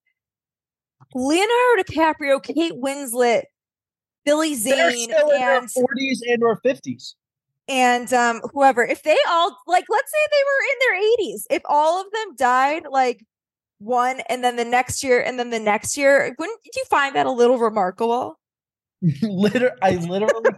Leonardo 1.13 1.83
DiCaprio, 1.83 2.41
Kate 2.41 2.73
Winslet, 2.73 3.43
Billy 4.25 4.55
Zane, 4.55 5.09
still 5.09 5.29
in 5.29 5.39
their 5.39 5.59
and 5.59 5.71
forties 5.71 6.23
and 6.27 6.43
or 6.43 6.57
fifties. 6.63 7.15
and 7.67 8.11
um 8.13 8.41
whoever, 8.53 8.83
if 8.83 9.03
they 9.03 9.17
all 9.27 9.57
like 9.67 9.85
let's 9.89 10.11
say 10.11 10.17
they 10.31 10.43
were 10.47 10.63
in 10.71 10.77
their 10.79 11.27
80s, 11.27 11.41
if 11.51 11.61
all 11.65 12.01
of 12.01 12.11
them 12.11 12.35
died 12.35 12.83
like 12.89 13.23
one 13.83 14.21
and 14.29 14.43
then 14.43 14.55
the 14.55 14.65
next 14.65 15.03
year 15.03 15.21
and 15.21 15.37
then 15.37 15.49
the 15.49 15.59
next 15.59 15.97
year, 15.97 16.35
wouldn't 16.37 16.59
you 16.65 16.83
find 16.89 17.15
that 17.15 17.25
a 17.25 17.31
little 17.31 17.57
remarkable? 17.57 18.39
Liter- 19.21 19.77
I 19.81 19.95
literally 19.95 20.51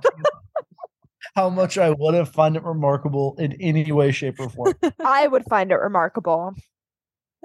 how 1.36 1.50
much 1.50 1.78
I 1.78 1.92
would 1.92 2.14
have 2.14 2.30
found 2.30 2.56
it 2.56 2.64
remarkable 2.64 3.36
in 3.38 3.54
any 3.60 3.92
way, 3.92 4.12
shape, 4.12 4.40
or 4.40 4.50
form. 4.50 4.74
I 5.06 5.28
would 5.28 5.44
find 5.50 5.72
it 5.72 5.76
remarkable. 5.76 6.54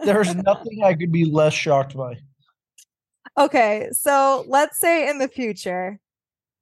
There's 0.04 0.34
nothing 0.34 0.82
I 0.84 0.94
could 0.94 1.12
be 1.12 1.24
less 1.24 1.52
shocked 1.52 1.96
by. 1.96 2.18
Okay, 3.36 3.88
so 3.92 4.44
let's 4.48 4.78
say 4.78 5.08
in 5.08 5.18
the 5.18 5.28
future, 5.28 5.98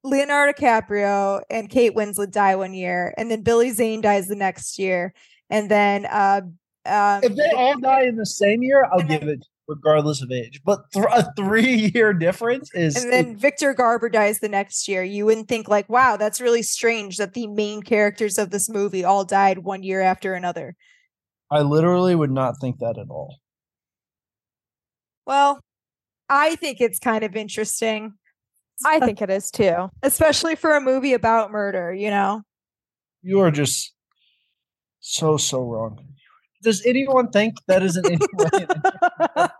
Leonardo 0.03 0.53
DiCaprio 0.53 1.43
and 1.51 1.69
Kate 1.69 1.95
Winslet 1.95 2.31
die 2.31 2.57
one 2.57 2.75
year, 2.75 3.15
and 3.17 3.31
then 3.31 3.43
Billy 3.43 3.71
Zane 3.71 4.01
dies 4.01 4.29
the 4.29 4.35
next 4.35 4.79
year, 4.79 5.13
and 5.51 5.71
then 5.71 6.07
uh, 6.07 6.43
um, 6.89 7.21
If 7.23 7.37
they 7.37 7.51
all 7.51 7.79
die 7.79 8.05
in 8.05 8.17
the 8.17 8.27
same 8.27 8.63
year, 8.63 8.85
I'll 8.91 9.03
give 9.03 9.23
it 9.23 9.45
regardless 9.69 10.23
of 10.23 10.33
age. 10.33 10.61
But 10.65 10.91
th- 10.93 11.05
a 11.13 11.33
three 11.37 11.93
year 11.95 12.13
difference 12.13 12.71
is 12.75 12.97
and 12.97 13.13
then 13.13 13.37
Victor 13.37 13.75
Garber 13.75 14.09
dies 14.09 14.41
the 14.41 14.49
next 14.49 14.89
year. 14.89 15.03
You 15.03 15.27
wouldn't 15.27 15.49
think 15.49 15.69
like, 15.69 15.89
wow, 15.89 16.17
that's 16.17 16.41
really 16.41 16.63
strange 16.63 17.19
that 17.19 17.35
the 17.35 17.47
main 17.47 17.83
characters 17.83 18.39
of 18.39 18.51
this 18.51 18.69
movie 18.69 19.05
all 19.05 19.25
died 19.25 19.59
one 19.59 19.83
year 19.83 20.01
after 20.01 20.35
another. 20.35 20.75
I 21.51 21.61
literally 21.63 22.15
would 22.15 22.31
not 22.31 22.55
think 22.61 22.79
that 22.79 22.99
at 22.99 23.09
all. 23.11 23.37
Well, 25.27 25.61
I 26.29 26.57
think 26.57 26.81
it's 26.81 26.99
kind 26.99 27.23
of 27.25 27.37
interesting, 27.37 28.15
I 28.85 29.01
think 29.05 29.21
it 29.23 29.31
is 29.31 29.51
too. 29.51 29.91
especially 30.03 30.57
for 30.57 30.75
a 30.77 30.81
movie 30.81 31.13
about 31.13 31.51
murder. 31.51 31.93
You 31.93 32.11
know. 32.11 32.43
You 33.23 33.41
are 33.41 33.51
just 33.51 33.93
so 35.01 35.37
so 35.37 35.63
wrong. 35.63 35.99
Does 36.63 36.85
anyone 36.85 37.31
think 37.31 37.57
that 37.67 37.83
is 37.83 37.97
an 37.97 38.05
any 38.07 38.19
way 38.35 39.47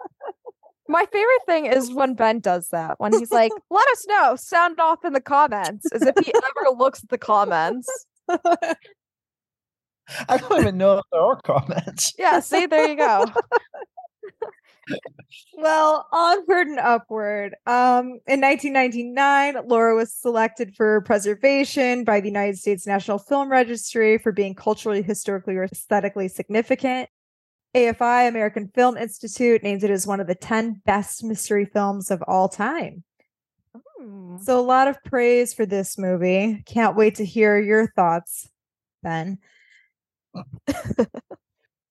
My 0.91 1.05
favorite 1.13 1.45
thing 1.45 1.67
is 1.67 1.93
when 1.93 2.15
Ben 2.15 2.41
does 2.41 2.69
that. 2.69 2.99
When 2.99 3.13
he's 3.13 3.31
like, 3.31 3.53
"Let 3.71 3.87
us 3.89 4.07
know. 4.09 4.37
Sound 4.37 4.81
off 4.81 5.05
in 5.05 5.13
the 5.13 5.21
comments," 5.21 5.85
as 5.93 6.03
if 6.03 6.15
he 6.25 6.33
ever 6.35 6.71
looks 6.77 7.03
at 7.03 7.11
the 7.11 7.19
comments. 7.19 7.89
I 8.29 8.77
don't 10.39 10.61
even 10.61 10.79
know 10.79 10.99
if 10.99 11.05
there 11.13 11.21
are 11.21 11.39
comments. 11.43 12.15
Yeah. 12.19 12.41
See, 12.41 12.65
there 12.65 12.89
you 12.89 12.97
go. 12.97 13.27
Well, 15.55 16.07
onward 16.13 16.69
and 16.69 16.79
upward. 16.79 17.55
Um, 17.67 18.21
in 18.27 18.41
1999, 18.41 19.67
Laura 19.67 19.95
was 19.95 20.13
selected 20.13 20.75
for 20.77 21.01
preservation 21.03 22.05
by 22.05 22.21
the 22.21 22.29
United 22.29 22.59
States 22.59 22.87
National 22.87 23.19
Film 23.19 23.51
Registry 23.51 24.19
for 24.19 24.33
being 24.33 24.55
culturally, 24.55 25.03
historically, 25.03 25.57
or 25.57 25.65
aesthetically 25.65 26.29
significant. 26.29 27.09
AFI, 27.75 28.29
American 28.29 28.69
Film 28.75 28.97
Institute, 28.97 29.63
names 29.63 29.85
it 29.85 29.91
as 29.91 30.07
one 30.07 30.21
of 30.21 30.27
the 30.27 30.35
10 30.35 30.83
best 30.87 31.23
mystery 31.23 31.67
films 31.67 32.11
of 32.11 32.23
all 32.27 32.49
time. 32.49 33.05
Hmm. 33.99 34.39
So, 34.39 34.59
a 34.59 34.63
lot 34.63 34.89
of 34.89 35.03
praise 35.05 35.53
for 35.53 35.67
this 35.67 35.99
movie. 35.99 36.63
Can't 36.67 36.97
wait 36.97 37.17
to 37.17 37.25
hear 37.25 37.59
your 37.59 37.89
thoughts, 37.95 38.49
Ben. 39.03 39.39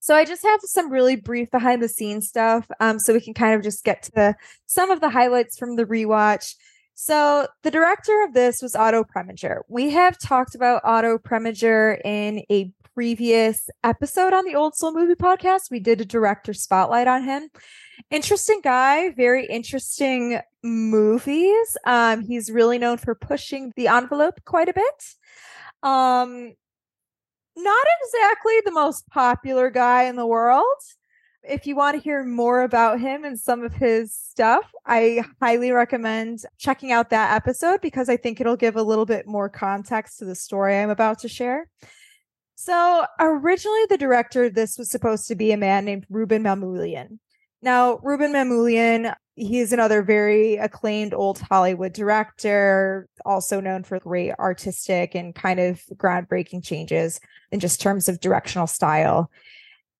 so, 0.08 0.14
I 0.14 0.24
just 0.24 0.42
have 0.42 0.60
some 0.62 0.90
really 0.90 1.16
brief 1.16 1.50
behind 1.50 1.82
the 1.82 1.88
scenes 1.88 2.26
stuff 2.26 2.66
um, 2.80 2.98
so 2.98 3.12
we 3.12 3.20
can 3.20 3.34
kind 3.34 3.54
of 3.54 3.62
just 3.62 3.84
get 3.84 4.04
to 4.14 4.34
some 4.64 4.90
of 4.90 5.02
the 5.02 5.10
highlights 5.10 5.58
from 5.58 5.76
the 5.76 5.84
rewatch. 5.84 6.54
So, 6.94 7.46
the 7.62 7.70
director 7.70 8.24
of 8.24 8.32
this 8.32 8.62
was 8.62 8.74
Otto 8.74 9.04
Preminger. 9.04 9.60
We 9.68 9.90
have 9.90 10.18
talked 10.18 10.54
about 10.54 10.80
Otto 10.82 11.18
Preminger 11.18 12.00
in 12.06 12.42
a 12.50 12.72
previous 12.94 13.68
episode 13.84 14.32
on 14.32 14.46
the 14.46 14.54
Old 14.54 14.74
Soul 14.74 14.94
Movie 14.94 15.14
podcast. 15.14 15.70
We 15.70 15.78
did 15.78 16.00
a 16.00 16.06
director 16.06 16.54
spotlight 16.54 17.06
on 17.06 17.24
him. 17.24 17.50
Interesting 18.10 18.62
guy, 18.64 19.10
very 19.10 19.44
interesting 19.44 20.40
movies. 20.62 21.76
Um, 21.84 22.22
he's 22.22 22.50
really 22.50 22.78
known 22.78 22.96
for 22.96 23.14
pushing 23.14 23.74
the 23.76 23.88
envelope 23.88 24.40
quite 24.46 24.70
a 24.70 24.72
bit. 24.72 25.04
Um, 25.82 26.54
not 27.58 27.86
exactly 28.02 28.54
the 28.64 28.72
most 28.72 29.08
popular 29.08 29.70
guy 29.70 30.04
in 30.04 30.16
the 30.16 30.26
world. 30.26 30.64
If 31.42 31.66
you 31.66 31.76
want 31.76 31.96
to 31.96 32.02
hear 32.02 32.24
more 32.24 32.62
about 32.62 33.00
him 33.00 33.24
and 33.24 33.38
some 33.38 33.62
of 33.62 33.72
his 33.72 34.14
stuff, 34.14 34.64
I 34.86 35.24
highly 35.40 35.70
recommend 35.70 36.40
checking 36.58 36.92
out 36.92 37.10
that 37.10 37.34
episode 37.34 37.80
because 37.80 38.08
I 38.08 38.16
think 38.16 38.40
it'll 38.40 38.56
give 38.56 38.76
a 38.76 38.82
little 38.82 39.06
bit 39.06 39.26
more 39.26 39.48
context 39.48 40.18
to 40.18 40.24
the 40.24 40.34
story 40.34 40.76
I'm 40.76 40.90
about 40.90 41.20
to 41.20 41.28
share. 41.28 41.68
So, 42.54 43.06
originally, 43.20 43.86
the 43.88 43.98
director 43.98 44.44
of 44.44 44.54
this 44.54 44.78
was 44.78 44.90
supposed 44.90 45.28
to 45.28 45.36
be 45.36 45.52
a 45.52 45.56
man 45.56 45.84
named 45.84 46.06
Ruben 46.10 46.42
Mamoulian. 46.42 47.18
Now, 47.60 47.98
Ruben 48.02 48.32
Mamoulian, 48.32 49.14
he's 49.34 49.72
another 49.72 50.02
very 50.02 50.56
acclaimed 50.56 51.12
old 51.12 51.40
Hollywood 51.40 51.92
director, 51.92 53.08
also 53.24 53.60
known 53.60 53.82
for 53.82 53.98
great 53.98 54.32
artistic 54.38 55.14
and 55.14 55.34
kind 55.34 55.58
of 55.58 55.82
groundbreaking 55.94 56.64
changes 56.64 57.20
in 57.50 57.58
just 57.60 57.80
terms 57.80 58.08
of 58.08 58.20
directional 58.20 58.66
style. 58.66 59.30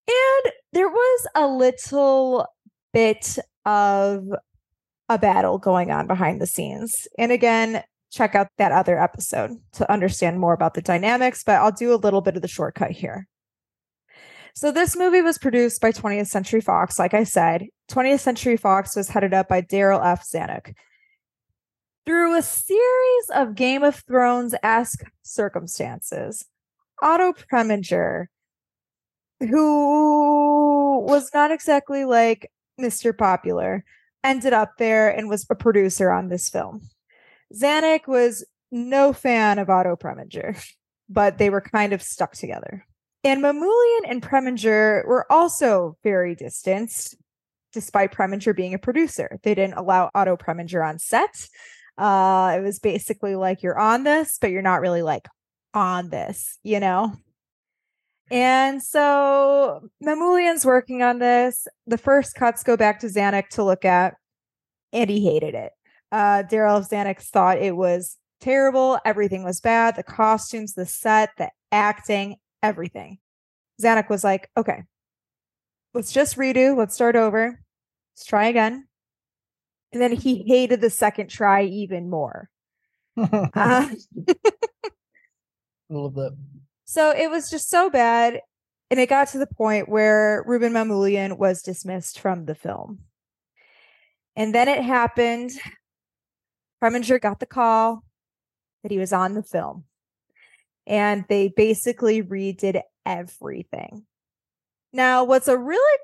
And 0.06 0.52
there 0.72 0.88
was 0.88 1.26
a 1.34 1.46
little 1.46 2.46
bit 2.92 3.38
of 3.66 4.24
a 5.08 5.18
battle 5.18 5.58
going 5.58 5.90
on 5.90 6.06
behind 6.06 6.40
the 6.40 6.46
scenes. 6.46 7.08
And 7.18 7.32
again, 7.32 7.82
check 8.10 8.34
out 8.34 8.48
that 8.58 8.72
other 8.72 8.98
episode 8.98 9.58
to 9.72 9.90
understand 9.90 10.38
more 10.38 10.52
about 10.52 10.74
the 10.74 10.82
dynamics, 10.82 11.42
but 11.44 11.56
I'll 11.56 11.72
do 11.72 11.92
a 11.92 11.96
little 11.96 12.20
bit 12.20 12.36
of 12.36 12.42
the 12.42 12.48
shortcut 12.48 12.92
here. 12.92 13.26
So, 14.58 14.72
this 14.72 14.96
movie 14.96 15.22
was 15.22 15.38
produced 15.38 15.80
by 15.80 15.92
20th 15.92 16.26
Century 16.26 16.60
Fox. 16.60 16.98
Like 16.98 17.14
I 17.14 17.22
said, 17.22 17.68
20th 17.92 18.18
Century 18.18 18.56
Fox 18.56 18.96
was 18.96 19.08
headed 19.08 19.32
up 19.32 19.48
by 19.48 19.62
Darryl 19.62 20.04
F. 20.04 20.26
Zanuck. 20.28 20.74
Through 22.04 22.36
a 22.36 22.42
series 22.42 23.30
of 23.32 23.54
Game 23.54 23.84
of 23.84 24.02
Thrones 24.08 24.56
esque 24.64 25.04
circumstances, 25.22 26.44
Otto 27.00 27.34
Preminger, 27.34 28.26
who 29.38 31.06
was 31.06 31.30
not 31.32 31.52
exactly 31.52 32.04
like 32.04 32.50
Mr. 32.80 33.16
Popular, 33.16 33.84
ended 34.24 34.54
up 34.54 34.72
there 34.76 35.08
and 35.08 35.28
was 35.28 35.46
a 35.48 35.54
producer 35.54 36.10
on 36.10 36.30
this 36.30 36.48
film. 36.48 36.80
Zanuck 37.54 38.08
was 38.08 38.44
no 38.72 39.12
fan 39.12 39.60
of 39.60 39.70
Otto 39.70 39.94
Preminger, 39.94 40.60
but 41.08 41.38
they 41.38 41.48
were 41.48 41.60
kind 41.60 41.92
of 41.92 42.02
stuck 42.02 42.32
together. 42.32 42.88
And 43.24 43.42
Mamoulian 43.42 44.08
and 44.08 44.22
Preminger 44.22 45.06
were 45.06 45.30
also 45.30 45.96
very 46.04 46.34
distanced, 46.34 47.16
despite 47.72 48.12
Preminger 48.12 48.54
being 48.54 48.74
a 48.74 48.78
producer. 48.78 49.38
They 49.42 49.54
didn't 49.54 49.76
allow 49.76 50.10
Otto 50.14 50.36
Preminger 50.36 50.86
on 50.86 50.98
set. 50.98 51.48
Uh, 51.96 52.56
it 52.56 52.62
was 52.62 52.78
basically 52.78 53.34
like 53.34 53.62
you're 53.62 53.78
on 53.78 54.04
this, 54.04 54.38
but 54.40 54.50
you're 54.50 54.62
not 54.62 54.80
really 54.80 55.02
like 55.02 55.26
on 55.74 56.10
this, 56.10 56.58
you 56.62 56.78
know? 56.78 57.12
And 58.30 58.82
so 58.82 59.80
Mamoulian's 60.04 60.64
working 60.64 61.02
on 61.02 61.18
this. 61.18 61.66
The 61.86 61.98
first 61.98 62.34
cuts 62.34 62.62
go 62.62 62.76
back 62.76 63.00
to 63.00 63.06
Zanuck 63.06 63.48
to 63.50 63.64
look 63.64 63.84
at, 63.84 64.14
and 64.92 65.10
he 65.10 65.24
hated 65.24 65.54
it. 65.54 65.72
Uh, 66.12 66.44
Darryl 66.48 66.86
Zanuck 66.88 67.20
thought 67.20 67.58
it 67.58 67.76
was 67.76 68.16
terrible. 68.40 68.98
Everything 69.04 69.44
was 69.44 69.60
bad. 69.60 69.96
The 69.96 70.02
costumes, 70.02 70.74
the 70.74 70.86
set, 70.86 71.30
the 71.36 71.50
acting, 71.72 72.36
everything. 72.62 73.18
Zanuck 73.82 74.08
was 74.08 74.24
like, 74.24 74.50
okay, 74.56 74.82
let's 75.94 76.12
just 76.12 76.36
redo. 76.36 76.76
Let's 76.76 76.94
start 76.94 77.16
over. 77.16 77.60
Let's 78.14 78.26
try 78.26 78.46
again. 78.46 78.86
And 79.92 80.02
then 80.02 80.12
he 80.12 80.42
hated 80.46 80.80
the 80.80 80.90
second 80.90 81.28
try 81.28 81.64
even 81.64 82.10
more. 82.10 82.48
Uh, 83.16 83.48
I 83.54 83.94
love 85.90 86.14
that. 86.14 86.36
so 86.84 87.10
it 87.10 87.30
was 87.30 87.50
just 87.50 87.68
so 87.68 87.90
bad. 87.90 88.40
And 88.90 89.00
it 89.00 89.08
got 89.08 89.28
to 89.28 89.38
the 89.38 89.46
point 89.46 89.88
where 89.88 90.44
Ruben 90.46 90.72
Mamoulian 90.72 91.36
was 91.36 91.62
dismissed 91.62 92.20
from 92.20 92.46
the 92.46 92.54
film. 92.54 93.00
And 94.34 94.54
then 94.54 94.68
it 94.68 94.82
happened. 94.82 95.50
Preminger 96.82 97.20
got 97.20 97.40
the 97.40 97.46
call 97.46 98.04
that 98.82 98.92
he 98.92 98.98
was 98.98 99.12
on 99.12 99.34
the 99.34 99.42
film. 99.42 99.84
And 100.88 101.24
they 101.28 101.52
basically 101.54 102.22
redid 102.22 102.80
everything. 103.06 104.06
Now, 104.92 105.22
what's 105.22 105.46
a 105.46 105.56
really 105.56 105.98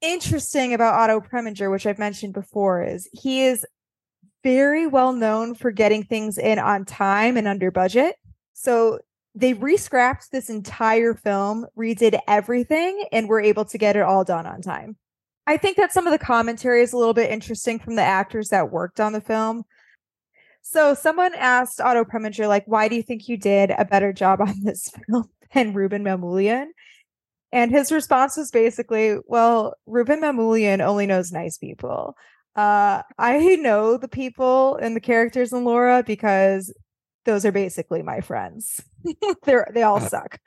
interesting 0.00 0.72
about 0.72 0.94
Otto 0.94 1.20
Preminger, 1.20 1.70
which 1.70 1.86
I've 1.86 1.98
mentioned 1.98 2.32
before, 2.32 2.82
is 2.82 3.08
he 3.12 3.42
is 3.42 3.66
very 4.42 4.86
well 4.86 5.12
known 5.12 5.54
for 5.54 5.70
getting 5.70 6.04
things 6.04 6.38
in 6.38 6.58
on 6.58 6.84
time 6.84 7.36
and 7.36 7.46
under 7.46 7.70
budget. 7.70 8.16
So 8.54 9.00
they 9.34 9.52
re-scrapped 9.52 10.30
this 10.32 10.48
entire 10.48 11.14
film, 11.14 11.66
redid 11.76 12.18
everything, 12.26 13.04
and 13.12 13.28
were 13.28 13.40
able 13.40 13.64
to 13.66 13.78
get 13.78 13.96
it 13.96 14.02
all 14.02 14.24
done 14.24 14.46
on 14.46 14.62
time. 14.62 14.96
I 15.46 15.56
think 15.56 15.76
that 15.76 15.92
some 15.92 16.06
of 16.06 16.12
the 16.12 16.24
commentary 16.24 16.82
is 16.82 16.92
a 16.92 16.96
little 16.96 17.14
bit 17.14 17.30
interesting 17.30 17.78
from 17.78 17.96
the 17.96 18.02
actors 18.02 18.48
that 18.48 18.70
worked 18.70 19.00
on 19.00 19.12
the 19.12 19.20
film. 19.20 19.64
So 20.62 20.94
someone 20.94 21.34
asked 21.34 21.80
Otto 21.80 22.04
Preminger, 22.04 22.46
like, 22.48 22.64
why 22.66 22.88
do 22.88 22.96
you 22.96 23.02
think 23.02 23.28
you 23.28 23.36
did 23.36 23.72
a 23.76 23.84
better 23.84 24.12
job 24.12 24.40
on 24.40 24.54
this 24.62 24.90
film 25.06 25.28
than 25.54 25.74
Ruben 25.74 26.04
Mamoulian? 26.04 26.66
And 27.52 27.70
his 27.70 27.90
response 27.90 28.36
was 28.36 28.50
basically, 28.50 29.18
well, 29.26 29.74
Ruben 29.86 30.20
Mamoulian 30.20 30.80
only 30.80 31.06
knows 31.06 31.32
nice 31.32 31.58
people. 31.58 32.16
Uh, 32.54 33.02
I 33.18 33.56
know 33.60 33.96
the 33.96 34.08
people 34.08 34.76
and 34.76 34.94
the 34.94 35.00
characters 35.00 35.52
in 35.52 35.64
Laura 35.64 36.02
because 36.04 36.72
those 37.24 37.44
are 37.44 37.52
basically 37.52 38.02
my 38.02 38.20
friends. 38.20 38.82
They're 39.44 39.68
they 39.74 39.82
all 39.82 40.00
suck. 40.00 40.38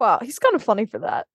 Wow, 0.00 0.20
he's 0.22 0.38
kind 0.38 0.54
of 0.54 0.62
funny 0.62 0.86
for 0.86 0.98
that. 1.00 1.26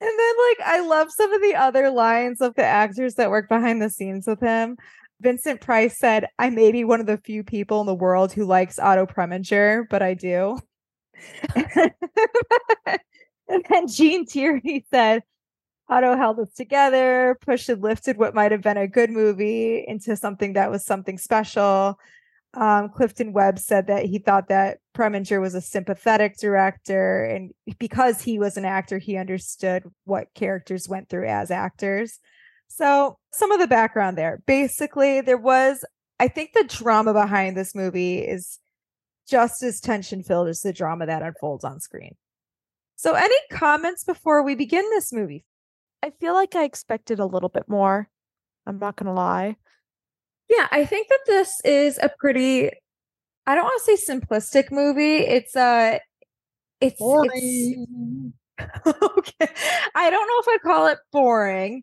And 0.00 0.10
then, 0.18 0.34
like, 0.48 0.66
I 0.66 0.80
love 0.80 1.08
some 1.10 1.32
of 1.32 1.42
the 1.42 1.56
other 1.56 1.90
lines 1.90 2.40
of 2.40 2.54
the 2.54 2.64
actors 2.64 3.14
that 3.14 3.30
work 3.30 3.48
behind 3.48 3.82
the 3.82 3.90
scenes 3.90 4.26
with 4.26 4.40
him. 4.40 4.76
Vincent 5.20 5.60
Price 5.60 5.98
said, 5.98 6.26
I 6.38 6.50
may 6.50 6.70
be 6.70 6.84
one 6.84 7.00
of 7.00 7.06
the 7.06 7.18
few 7.18 7.42
people 7.42 7.80
in 7.80 7.86
the 7.86 7.94
world 7.94 8.32
who 8.32 8.44
likes 8.44 8.78
Otto 8.78 9.06
Preminger, 9.06 9.84
but 9.88 10.02
I 10.02 10.14
do. 10.14 10.58
and 11.54 11.92
then 13.68 13.88
Gene 13.88 14.26
Tierney 14.26 14.86
said, 14.90 15.24
Otto 15.88 16.16
held 16.16 16.38
us 16.38 16.52
together, 16.54 17.36
pushed 17.40 17.68
and 17.68 17.82
lifted 17.82 18.18
what 18.18 18.34
might 18.34 18.52
have 18.52 18.62
been 18.62 18.76
a 18.76 18.86
good 18.86 19.10
movie 19.10 19.84
into 19.86 20.16
something 20.16 20.52
that 20.52 20.70
was 20.70 20.84
something 20.84 21.18
special. 21.18 21.98
Um, 22.54 22.90
Clifton 22.90 23.32
Webb 23.32 23.58
said 23.58 23.86
that 23.88 24.04
he 24.04 24.18
thought 24.18 24.48
that 24.48 24.78
Preminger 24.94 25.40
was 25.40 25.54
a 25.54 25.60
sympathetic 25.60 26.36
director, 26.38 27.24
and 27.24 27.52
because 27.78 28.22
he 28.22 28.38
was 28.38 28.56
an 28.56 28.64
actor, 28.64 28.98
he 28.98 29.16
understood 29.16 29.84
what 30.04 30.32
characters 30.34 30.88
went 30.88 31.08
through 31.08 31.26
as 31.26 31.50
actors. 31.50 32.20
So, 32.68 33.18
some 33.32 33.50
of 33.50 33.60
the 33.60 33.66
background 33.66 34.16
there. 34.16 34.42
Basically, 34.46 35.20
there 35.20 35.38
was, 35.38 35.84
I 36.20 36.28
think 36.28 36.52
the 36.52 36.64
drama 36.64 37.12
behind 37.12 37.56
this 37.56 37.74
movie 37.74 38.18
is 38.18 38.58
just 39.28 39.62
as 39.62 39.80
tension 39.80 40.22
filled 40.22 40.48
as 40.48 40.60
the 40.60 40.72
drama 40.72 41.06
that 41.06 41.22
unfolds 41.22 41.64
on 41.64 41.80
screen. 41.80 42.14
So, 42.96 43.14
any 43.14 43.36
comments 43.50 44.04
before 44.04 44.42
we 44.42 44.54
begin 44.54 44.84
this 44.90 45.12
movie? 45.12 45.44
I 46.02 46.10
feel 46.20 46.34
like 46.34 46.54
I 46.54 46.64
expected 46.64 47.18
a 47.18 47.26
little 47.26 47.48
bit 47.48 47.68
more. 47.68 48.08
I'm 48.66 48.78
not 48.78 48.96
gonna 48.96 49.14
lie. 49.14 49.56
Yeah, 50.48 50.68
I 50.70 50.84
think 50.84 51.08
that 51.08 51.20
this 51.26 51.60
is 51.64 51.98
a 52.02 52.10
pretty 52.18 52.70
I 53.46 53.54
don't 53.54 53.64
want 53.64 53.82
to 53.82 53.96
say 53.96 54.12
simplistic 54.14 54.70
movie. 54.70 55.16
It's 55.16 55.56
uh 55.56 55.98
it's, 56.80 56.92
it's 56.92 56.98
Boring. 56.98 58.34
okay. 58.86 59.48
I 59.94 60.10
don't 60.10 60.26
know 60.26 60.38
if 60.40 60.48
I'd 60.48 60.62
call 60.62 60.86
it 60.88 60.98
boring. 61.12 61.82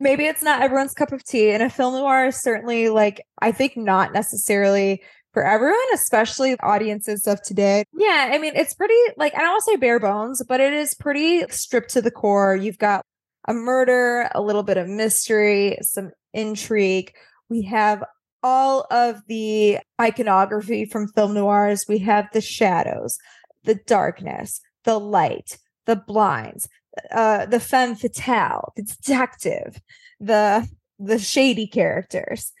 Maybe 0.00 0.26
it's 0.26 0.42
not 0.42 0.62
everyone's 0.62 0.94
cup 0.94 1.12
of 1.12 1.24
tea. 1.24 1.50
And 1.50 1.62
a 1.62 1.70
film 1.70 1.94
noir 1.94 2.26
is 2.26 2.42
certainly 2.42 2.88
like 2.88 3.20
I 3.40 3.52
think 3.52 3.76
not 3.76 4.12
necessarily 4.12 5.02
for 5.32 5.44
everyone, 5.44 5.78
especially 5.92 6.56
audiences 6.60 7.26
of 7.26 7.42
today. 7.42 7.84
Yeah, 7.92 8.30
I 8.32 8.38
mean, 8.38 8.54
it's 8.54 8.74
pretty 8.74 8.94
like 9.16 9.34
I 9.34 9.38
don't 9.38 9.50
want 9.50 9.64
to 9.66 9.72
say 9.72 9.76
bare 9.76 10.00
bones, 10.00 10.42
but 10.48 10.60
it 10.60 10.72
is 10.72 10.94
pretty 10.94 11.44
stripped 11.50 11.90
to 11.90 12.02
the 12.02 12.10
core. 12.10 12.56
You've 12.56 12.78
got 12.78 13.04
a 13.46 13.52
murder, 13.52 14.30
a 14.34 14.40
little 14.40 14.62
bit 14.62 14.78
of 14.78 14.88
mystery, 14.88 15.76
some 15.82 16.12
intrigue. 16.32 17.12
We 17.48 17.62
have 17.62 18.02
all 18.42 18.86
of 18.90 19.22
the 19.26 19.78
iconography 20.00 20.84
from 20.86 21.08
film 21.08 21.34
noirs. 21.34 21.86
We 21.88 21.98
have 21.98 22.28
the 22.32 22.40
shadows, 22.40 23.18
the 23.64 23.74
darkness, 23.74 24.60
the 24.84 24.98
light, 24.98 25.58
the 25.86 25.96
blinds, 25.96 26.68
uh, 27.10 27.46
the 27.46 27.60
femme 27.60 27.94
fatale, 27.94 28.72
the 28.76 28.82
detective, 28.82 29.80
the 30.20 30.68
the 30.98 31.18
shady 31.18 31.66
characters. 31.66 32.52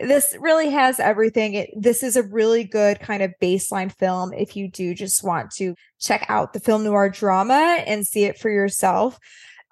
This 0.00 0.36
really 0.40 0.70
has 0.70 0.98
everything. 0.98 1.54
It, 1.54 1.70
this 1.76 2.02
is 2.02 2.16
a 2.16 2.22
really 2.22 2.64
good 2.64 2.98
kind 2.98 3.22
of 3.22 3.32
baseline 3.40 3.92
film 3.92 4.32
if 4.32 4.56
you 4.56 4.68
do 4.68 4.94
just 4.94 5.22
want 5.22 5.52
to 5.52 5.74
check 6.00 6.26
out 6.28 6.52
the 6.52 6.60
film 6.60 6.84
noir 6.84 7.08
drama 7.08 7.78
and 7.86 8.06
see 8.06 8.24
it 8.24 8.38
for 8.38 8.50
yourself. 8.50 9.18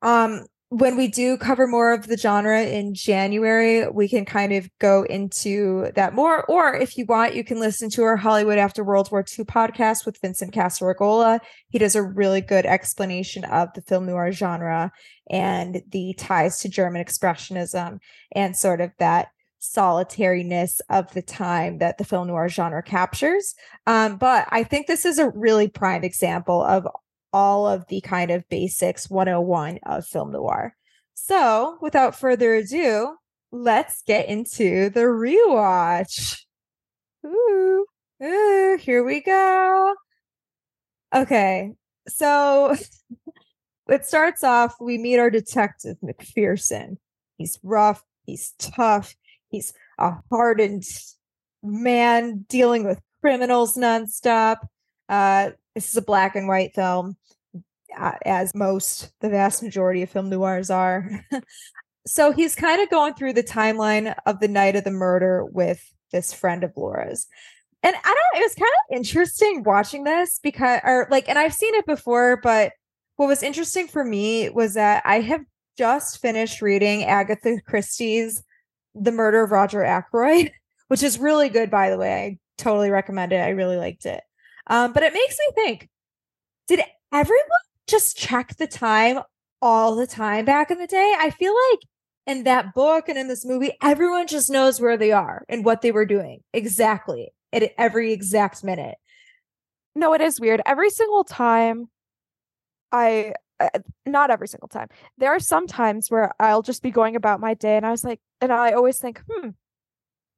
Um, 0.03 0.46
when 0.73 0.97
we 0.97 1.07
do 1.07 1.37
cover 1.37 1.67
more 1.67 1.93
of 1.93 2.07
the 2.07 2.17
genre 2.17 2.63
in 2.63 2.95
January, 2.95 3.87
we 3.91 4.09
can 4.09 4.25
kind 4.25 4.55
of 4.55 4.71
go 4.79 5.03
into 5.03 5.93
that 5.97 6.15
more. 6.15 6.47
Or 6.47 6.75
if 6.75 6.97
you 6.97 7.05
want, 7.05 7.35
you 7.35 7.45
can 7.45 7.61
listen 7.61 7.91
to 7.91 8.05
our 8.05 8.17
Hollywood 8.17 8.57
After 8.57 8.83
World 8.83 9.11
War 9.13 9.21
II 9.21 9.45
podcast 9.45 10.07
with 10.07 10.19
Vincent 10.23 10.55
Casaregola. 10.55 11.41
He 11.69 11.79
does 11.79 11.95
a 11.95 12.03
really 12.03 12.41
good 12.41 12.65
explanation 12.65 13.45
of 13.45 13.69
the 13.75 13.83
film 13.83 14.07
noir 14.07 14.33
genre 14.33 14.91
and 15.29 15.83
the 15.91 16.15
ties 16.17 16.61
to 16.61 16.71
German 16.71 17.05
expressionism 17.05 17.99
and 18.35 18.57
sort 18.57 18.81
of 18.81 18.93
that 18.99 19.29
solitariness 19.59 20.81
of 20.89 21.13
the 21.13 21.23
time 21.23 21.79
that 21.79 21.99
the 21.99 22.05
film 22.05 22.29
noir 22.29 22.49
genre 22.49 22.83
captures. 22.83 23.55
Um, 23.87 24.17
but 24.17 24.49
I 24.51 24.65
think 24.65 24.87
this 24.87 25.05
is 25.05 25.19
a 25.19 25.29
really 25.29 25.69
prime 25.69 26.03
example 26.03 26.63
of 26.63 26.87
all 27.33 27.66
of 27.66 27.87
the 27.88 28.01
kind 28.01 28.31
of 28.31 28.49
basics 28.49 29.09
101 29.11 29.79
of 29.85 30.07
film 30.07 30.33
noir. 30.33 30.75
So, 31.14 31.79
without 31.81 32.18
further 32.18 32.55
ado, 32.55 33.16
let's 33.51 34.03
get 34.03 34.29
into 34.29 34.90
the 34.90 35.01
rewatch. 35.01 36.40
Ooh, 37.25 37.87
ooh, 38.23 38.79
here 38.81 39.05
we 39.05 39.21
go. 39.21 39.95
Okay, 41.14 41.73
so 42.09 42.75
it 43.88 44.07
starts 44.07 44.42
off. 44.42 44.75
We 44.81 44.99
meet 44.99 45.18
our 45.18 45.31
detective, 45.31 45.97
McPherson. 46.03 46.97
He's 47.38 47.59
rough, 47.62 48.03
he's 48.25 48.55
tough, 48.59 49.14
he's 49.49 49.73
a 49.99 50.14
hardened 50.31 50.85
man 51.62 52.45
dealing 52.49 52.85
with 52.85 53.01
criminals 53.21 53.77
nonstop. 53.77 54.59
Uh, 55.12 55.51
this 55.75 55.90
is 55.90 55.96
a 55.98 56.03
black 56.03 56.35
and 56.35 56.48
white 56.48 56.75
film, 56.75 57.18
uh, 57.98 58.12
as 58.25 58.55
most, 58.55 59.12
the 59.20 59.29
vast 59.29 59.62
majority 59.62 60.03
of 60.03 60.09
film 60.09 60.31
noirs 60.31 60.70
are. 60.70 61.22
so 62.07 62.33
he's 62.33 62.55
kind 62.55 62.81
of 62.81 62.88
going 62.88 63.12
through 63.12 63.35
the 63.35 63.42
timeline 63.42 64.14
of 64.25 64.40
the 64.40 64.48
night 64.48 64.75
of 64.75 64.85
the 64.85 64.90
murder 64.90 65.44
with 65.44 65.85
this 66.12 66.33
friend 66.33 66.64
of 66.64 66.72
Laura's. 66.77 67.27
And 67.83 67.94
I 67.94 68.01
don't, 68.01 68.40
it 68.40 68.44
was 68.46 68.55
kind 68.55 68.70
of 68.90 68.96
interesting 68.96 69.64
watching 69.64 70.05
this 70.05 70.40
because, 70.42 70.81
or 70.83 71.07
like, 71.11 71.29
and 71.29 71.38
I've 71.38 71.53
seen 71.53 71.75
it 71.75 71.85
before, 71.85 72.38
but 72.42 72.72
what 73.16 73.27
was 73.27 73.42
interesting 73.42 73.88
for 73.88 74.05
me 74.05 74.48
was 74.48 74.72
that 74.75 75.03
I 75.05 75.20
have 75.20 75.42
just 75.77 76.22
finished 76.22 76.62
reading 76.62 77.05
Agatha 77.05 77.61
Christie's 77.66 78.42
The 78.94 79.12
Murder 79.12 79.42
of 79.42 79.51
Roger 79.51 79.85
Ackroyd, 79.85 80.53
which 80.88 81.03
is 81.03 81.18
really 81.18 81.51
good, 81.51 81.70
by 81.70 81.90
the 81.90 81.98
way. 81.98 82.14
I 82.14 82.38
totally 82.57 82.88
recommend 82.88 83.33
it. 83.33 83.40
I 83.40 83.51
really 83.51 83.77
liked 83.77 84.07
it. 84.07 84.22
Um, 84.66 84.92
but 84.92 85.03
it 85.03 85.12
makes 85.12 85.37
me 85.38 85.53
think 85.55 85.88
did 86.68 86.81
everyone 87.12 87.42
just 87.87 88.16
check 88.16 88.57
the 88.57 88.66
time 88.66 89.20
all 89.61 89.96
the 89.96 90.07
time 90.07 90.44
back 90.44 90.70
in 90.70 90.79
the 90.79 90.87
day? 90.87 91.14
I 91.18 91.31
feel 91.31 91.55
like 91.70 91.81
in 92.27 92.44
that 92.44 92.75
book 92.75 93.09
and 93.09 93.18
in 93.18 93.29
this 93.29 93.44
movie, 93.44 93.72
everyone 93.83 94.27
just 94.27 94.51
knows 94.51 94.81
where 94.81 94.96
they 94.96 95.12
are 95.12 95.44
and 95.48 95.64
what 95.64 95.83
they 95.83 95.92
were 95.92 96.07
doing 96.07 96.40
exactly 96.53 97.33
at 97.53 97.72
every 97.79 98.12
exact 98.12 98.64
minute. 98.64 98.96
No, 99.94 100.14
it 100.14 100.20
is 100.20 100.40
weird. 100.40 100.62
Every 100.64 100.90
single 100.90 101.25
time 101.25 101.88
I 102.90 103.35
uh, 103.61 103.68
not 104.07 104.31
every 104.31 104.48
single 104.48 104.68
time. 104.68 104.88
There 105.18 105.31
are 105.31 105.38
some 105.40 105.66
times 105.66 106.11
where 106.11 106.33
I'll 106.40 106.62
just 106.62 106.83
be 106.83 106.90
going 106.90 107.16
about 107.16 107.40
my 107.40 107.55
day 107.55 107.77
and 107.77 107.87
I 107.87 107.90
was 107.90 108.05
like 108.05 108.20
and 108.40 108.53
I 108.53 108.72
always 108.72 108.98
think, 108.98 109.22
"Hmm, 109.31 109.51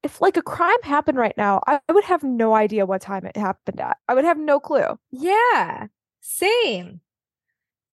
if 0.05 0.21
like 0.21 0.37
a 0.37 0.41
crime 0.41 0.81
happened 0.83 1.17
right 1.17 1.35
now, 1.35 1.61
I 1.67 1.79
would 1.91 2.03
have 2.05 2.23
no 2.23 2.55
idea 2.55 2.85
what 2.85 3.01
time 3.01 3.25
it 3.25 3.35
happened 3.35 3.81
at. 3.81 3.97
I 4.07 4.13
would 4.13 4.23
have 4.23 4.37
no 4.37 4.59
clue." 4.59 4.99
Yeah, 5.11 5.87
same. 6.21 7.01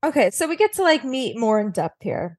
Okay, 0.04 0.30
so 0.30 0.46
we 0.46 0.56
get 0.56 0.74
to 0.74 0.82
like 0.82 1.04
meet 1.04 1.38
more 1.38 1.58
in 1.58 1.70
depth 1.70 2.02
here. 2.02 2.38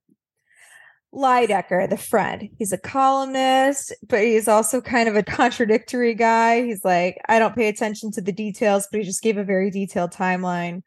Lydecker, 1.13 1.89
the 1.89 1.97
friend. 1.97 2.49
He's 2.57 2.71
a 2.71 2.77
columnist, 2.77 3.93
but 4.07 4.23
he's 4.23 4.47
also 4.47 4.81
kind 4.81 5.07
of 5.09 5.15
a 5.15 5.23
contradictory 5.39 6.13
guy. 6.13 6.63
He's 6.63 6.83
like, 6.83 7.17
I 7.27 7.39
don't 7.39 7.55
pay 7.55 7.67
attention 7.67 8.11
to 8.13 8.21
the 8.21 8.31
details, 8.31 8.87
but 8.91 8.99
he 8.99 9.05
just 9.05 9.23
gave 9.23 9.37
a 9.37 9.43
very 9.43 9.69
detailed 9.69 10.11
timeline. 10.11 10.83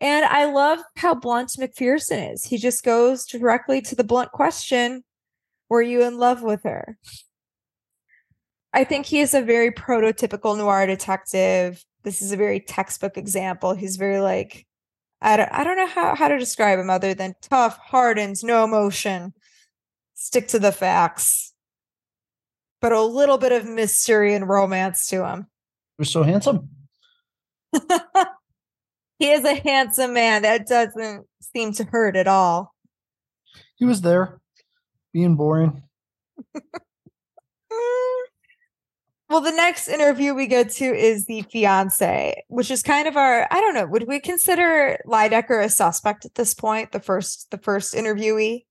And 0.00 0.24
I 0.24 0.46
love 0.46 0.80
how 0.96 1.14
blunt 1.14 1.50
McPherson 1.58 2.32
is. 2.32 2.44
He 2.44 2.58
just 2.58 2.84
goes 2.84 3.24
directly 3.24 3.80
to 3.82 3.94
the 3.94 4.04
blunt 4.04 4.32
question 4.32 5.04
Were 5.68 5.82
you 5.82 6.02
in 6.02 6.18
love 6.18 6.42
with 6.42 6.62
her? 6.64 6.98
I 8.72 8.84
think 8.84 9.06
he 9.06 9.20
is 9.20 9.34
a 9.34 9.42
very 9.42 9.70
prototypical 9.70 10.56
noir 10.56 10.86
detective. 10.86 11.84
This 12.04 12.22
is 12.22 12.32
a 12.32 12.36
very 12.36 12.60
textbook 12.60 13.16
example. 13.16 13.74
He's 13.74 13.96
very 13.96 14.20
like, 14.20 14.66
I 15.20 15.36
don't 15.36 15.52
I 15.52 15.62
don't 15.62 15.76
know 15.76 15.86
how, 15.86 16.14
how 16.14 16.28
to 16.28 16.38
describe 16.38 16.78
him 16.78 16.90
other 16.90 17.14
than 17.14 17.34
tough, 17.42 17.78
hardened, 17.78 18.42
no 18.42 18.64
emotion, 18.64 19.34
stick 20.14 20.48
to 20.48 20.58
the 20.58 20.72
facts, 20.72 21.52
but 22.80 22.92
a 22.92 23.02
little 23.02 23.38
bit 23.38 23.52
of 23.52 23.66
mystery 23.66 24.34
and 24.34 24.48
romance 24.48 25.06
to 25.08 25.26
him. 25.26 25.46
You're 25.98 26.06
so 26.06 26.22
handsome. 26.22 26.70
he 29.18 29.30
is 29.30 29.44
a 29.44 29.54
handsome 29.54 30.14
man. 30.14 30.42
That 30.42 30.66
doesn't 30.66 31.26
seem 31.54 31.72
to 31.74 31.84
hurt 31.84 32.16
at 32.16 32.26
all. 32.26 32.74
He 33.76 33.84
was 33.84 34.00
there, 34.00 34.40
being 35.12 35.36
boring. 35.36 35.82
Well, 39.32 39.40
the 39.40 39.50
next 39.50 39.88
interview 39.88 40.34
we 40.34 40.46
go 40.46 40.62
to 40.62 40.84
is 40.84 41.24
the 41.24 41.40
fiance, 41.50 42.44
which 42.48 42.70
is 42.70 42.82
kind 42.82 43.08
of 43.08 43.16
our 43.16 43.48
I 43.50 43.62
don't 43.62 43.72
know, 43.72 43.86
would 43.86 44.06
we 44.06 44.20
consider 44.20 45.00
Lydecker 45.06 45.64
a 45.64 45.70
suspect 45.70 46.26
at 46.26 46.34
this 46.34 46.52
point? 46.52 46.92
The 46.92 47.00
first 47.00 47.50
the 47.50 47.56
first 47.56 47.94
interviewee? 47.94 48.66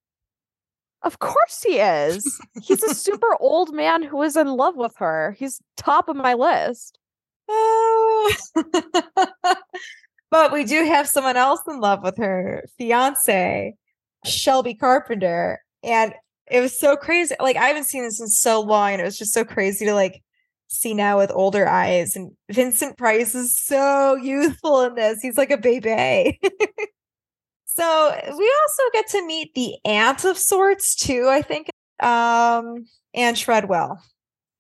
Of 1.02 1.17
course 1.17 1.63
he 1.65 1.80
is. 1.80 2.39
He's 2.62 2.84
a 2.84 2.93
super 2.93 3.36
old 3.39 3.74
man 3.74 4.04
who 4.04 4.21
is 4.21 4.36
in 4.38 4.50
love 4.50 4.76
with 4.76 4.93
her. 4.97 5.36
He's 5.39 5.60
top 5.78 6.10
of 6.10 6.15
my 6.15 6.36
list. 6.36 7.00
Oh. 7.50 8.32
but 10.30 10.54
we 10.54 10.63
do 10.63 10.86
have 10.86 11.08
someone 11.08 11.38
else 11.38 11.62
in 11.67 11.80
love 11.80 12.04
with 12.04 12.17
her 12.17 12.65
fiance, 12.78 13.74
Shelby 14.26 14.76
Carpenter. 14.76 15.63
And 15.82 16.13
it 16.52 16.62
was 16.62 16.80
so 16.80 16.95
crazy. 16.95 17.34
Like 17.39 17.58
I 17.58 17.65
haven't 17.65 17.86
seen 17.86 18.04
this 18.04 18.21
in 18.21 18.28
so 18.28 18.62
long, 18.62 18.91
and 18.91 19.02
it 19.02 19.06
was 19.06 19.17
just 19.17 19.34
so 19.34 19.43
crazy 19.43 19.86
to 19.86 19.95
like 19.95 20.21
see 20.71 20.93
now 20.93 21.17
with 21.17 21.31
older 21.34 21.67
eyes. 21.67 22.15
And 22.15 22.31
Vincent 22.49 22.97
Price 22.97 23.36
is 23.36 23.55
so 23.55 24.15
youthful 24.15 24.81
in 24.81 24.95
this. 24.95 25.21
He's 25.21 25.38
like 25.38 25.51
a 25.51 25.57
baby. 25.57 26.39
so 27.65 28.15
we 28.38 28.53
also 28.62 28.84
get 28.93 29.07
to 29.10 29.25
meet 29.25 29.53
the 29.53 29.75
aunt 29.86 30.23
of 30.23 30.38
sorts 30.38 30.95
too, 30.95 31.27
I 31.29 31.41
think. 31.41 31.69
Um, 31.99 32.86
Anne 33.13 33.36
Treadwell. 33.36 34.01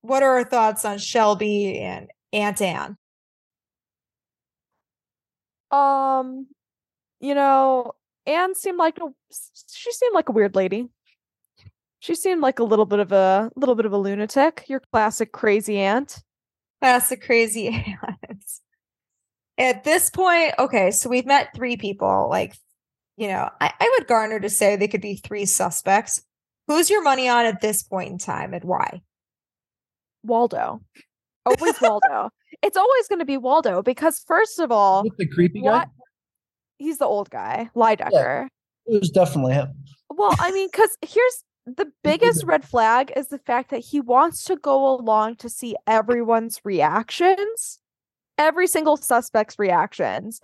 What 0.01 0.23
are 0.23 0.37
our 0.37 0.43
thoughts 0.43 0.83
on 0.83 0.97
Shelby 0.97 1.79
and 1.79 2.09
Aunt 2.33 2.61
Anne? 2.61 2.97
Um, 5.71 6.47
you 7.19 7.33
know, 7.33 7.93
Anne 8.25 8.55
seemed 8.55 8.77
like 8.77 8.97
a 8.97 9.07
she 9.71 9.91
seemed 9.91 10.13
like 10.13 10.27
a 10.27 10.33
weird 10.33 10.55
lady. 10.55 10.89
She 12.01 12.15
seemed 12.15 12.41
like 12.41 12.57
a 12.57 12.63
little 12.63 12.87
bit 12.87 12.97
of 12.97 13.11
a 13.11 13.51
little 13.55 13.75
bit 13.75 13.85
of 13.85 13.93
a 13.93 13.97
lunatic. 13.97 14.65
Your 14.67 14.81
classic 14.91 15.31
crazy 15.31 15.77
aunt. 15.77 16.23
Classic 16.81 17.21
crazy 17.21 17.67
aunt. 18.01 18.43
At 19.59 19.83
this 19.83 20.09
point, 20.09 20.55
okay, 20.57 20.89
so 20.89 21.09
we've 21.09 21.27
met 21.27 21.49
three 21.55 21.77
people. 21.77 22.27
Like, 22.27 22.55
you 23.17 23.27
know, 23.27 23.47
I, 23.61 23.71
I 23.79 23.95
would 23.97 24.07
garner 24.07 24.39
to 24.39 24.49
say 24.49 24.75
they 24.75 24.87
could 24.87 25.01
be 25.01 25.15
three 25.15 25.45
suspects. 25.45 26.23
Who's 26.65 26.89
your 26.89 27.03
money 27.03 27.29
on 27.29 27.45
at 27.45 27.61
this 27.61 27.83
point 27.83 28.09
in 28.09 28.17
time 28.17 28.55
and 28.55 28.63
why? 28.63 29.03
Waldo. 30.23 30.81
Always 31.45 31.75
Waldo. 31.81 32.31
It's 32.63 32.77
always 32.77 33.07
going 33.09 33.19
to 33.19 33.25
be 33.25 33.37
Waldo 33.37 33.83
because 33.83 34.23
first 34.25 34.59
of 34.59 34.71
all, 34.71 35.03
With 35.03 35.17
the 35.17 35.27
creepy 35.27 35.61
what 35.61 35.85
guy? 35.85 35.91
he's 36.79 36.97
the 36.97 37.05
old 37.05 37.29
guy, 37.29 37.69
Lydecker. 37.75 38.47
It 38.87 38.99
was 38.99 39.11
definitely 39.11 39.53
him. 39.53 39.67
Well, 40.09 40.33
I 40.39 40.51
mean, 40.51 40.67
because 40.71 40.97
here's 41.03 41.43
the 41.65 41.91
biggest 42.03 42.43
red 42.43 42.65
flag 42.65 43.11
is 43.15 43.27
the 43.27 43.37
fact 43.39 43.69
that 43.69 43.79
he 43.85 43.99
wants 44.01 44.43
to 44.45 44.55
go 44.55 44.93
along 44.95 45.35
to 45.37 45.49
see 45.49 45.75
everyone's 45.87 46.59
reactions, 46.63 47.79
every 48.37 48.67
single 48.67 48.97
suspect's 48.97 49.59
reactions. 49.59 50.41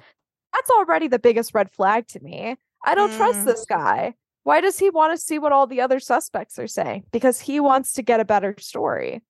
That's 0.53 0.69
already 0.71 1.07
the 1.07 1.19
biggest 1.19 1.53
red 1.53 1.71
flag 1.71 2.07
to 2.09 2.19
me. 2.19 2.55
I 2.85 2.95
don't 2.95 3.11
trust 3.13 3.39
Mm. 3.39 3.45
this 3.45 3.65
guy. 3.65 4.13
Why 4.43 4.61
does 4.61 4.79
he 4.79 4.89
want 4.89 5.13
to 5.13 5.21
see 5.21 5.39
what 5.39 5.51
all 5.51 5.67
the 5.67 5.81
other 5.81 5.99
suspects 5.99 6.57
are 6.57 6.67
saying? 6.67 7.03
Because 7.11 7.41
he 7.41 7.59
wants 7.59 7.93
to 7.93 8.01
get 8.01 8.19
a 8.19 8.25
better 8.25 8.55
story. 8.59 9.21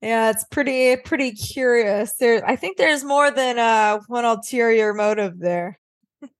Yeah, 0.00 0.30
it's 0.30 0.44
pretty 0.44 0.96
pretty 0.96 1.32
curious. 1.32 2.14
There 2.14 2.42
I 2.48 2.56
think 2.56 2.76
there's 2.78 3.02
more 3.04 3.30
than 3.30 3.58
uh 3.58 3.98
one 4.06 4.24
ulterior 4.24 4.94
motive 4.94 5.38
there. 5.38 5.78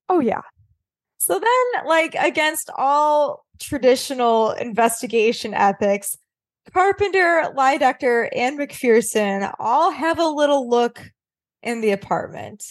Oh, 0.08 0.20
yeah. 0.20 0.42
So 1.18 1.38
then, 1.38 1.86
like, 1.86 2.14
against 2.14 2.70
all 2.76 3.44
traditional 3.60 4.52
investigation 4.52 5.54
ethics, 5.54 6.16
Carpenter, 6.72 7.52
Lydecker, 7.56 8.28
and 8.34 8.58
McPherson 8.58 9.52
all 9.58 9.90
have 9.90 10.18
a 10.18 10.26
little 10.26 10.68
look 10.68 11.02
in 11.62 11.80
the 11.80 11.90
apartment. 11.92 12.64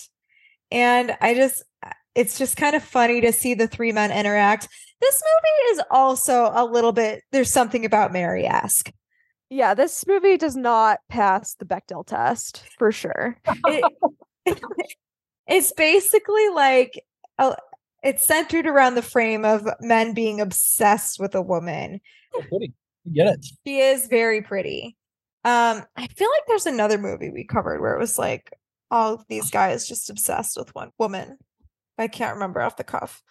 And 0.71 1.15
I 1.21 1.34
just, 1.34 1.63
it's 2.15 2.38
just 2.38 2.58
kind 2.58 2.75
of 2.75 2.84
funny 2.84 3.21
to 3.21 3.32
see 3.32 3.54
the 3.54 3.67
three 3.67 3.91
men 3.91 4.12
interact. 4.12 4.67
This 5.02 5.23
movie 5.23 5.71
is 5.73 5.82
also 5.91 6.52
a 6.54 6.65
little 6.65 6.91
bit, 6.91 7.23
there's 7.32 7.52
something 7.52 7.86
about 7.86 8.13
Mary 8.13 8.45
esque. 8.45 8.91
Yeah, 9.49 9.73
this 9.73 10.06
movie 10.06 10.38
does 10.38 10.56
not 10.56 10.99
pass 11.10 11.56
the 11.56 11.65
Bechdel 11.65 12.06
test 12.06 12.63
for 12.78 12.91
sure. 12.91 13.38
It, 13.65 13.84
it's 15.47 15.71
basically 15.73 16.49
like, 16.49 17.04
a, 17.39 17.56
it's 18.04 18.26
centered 18.26 18.66
around 18.66 18.96
the 18.96 19.02
frame 19.02 19.46
of 19.46 19.68
men 19.82 20.14
being 20.14 20.40
obsessed 20.40 21.20
with 21.20 21.36
a 21.36 21.42
woman 21.42 22.00
Oh, 22.34 22.44
pretty. 22.50 22.74
You 23.06 23.14
get 23.14 23.34
it. 23.34 23.46
She 23.66 23.80
is 23.80 24.08
very 24.08 24.42
pretty. 24.42 24.96
Um, 25.46 25.84
I 25.96 26.08
feel 26.08 26.30
like 26.30 26.44
there's 26.48 26.66
another 26.66 26.98
movie 26.98 27.30
we 27.30 27.44
covered 27.44 27.82
where 27.82 27.96
it 27.96 28.00
was 28.00 28.20
like 28.20 28.52
all 28.92 29.14
of 29.14 29.26
these 29.28 29.50
guys 29.50 29.88
just 29.88 30.10
obsessed 30.10 30.58
with 30.58 30.74
one 30.76 30.92
woman. 30.98 31.38
I 31.98 32.08
can't 32.08 32.34
remember 32.34 32.62
off 32.62 32.78
the 32.78 32.84
cuff. 32.84 33.22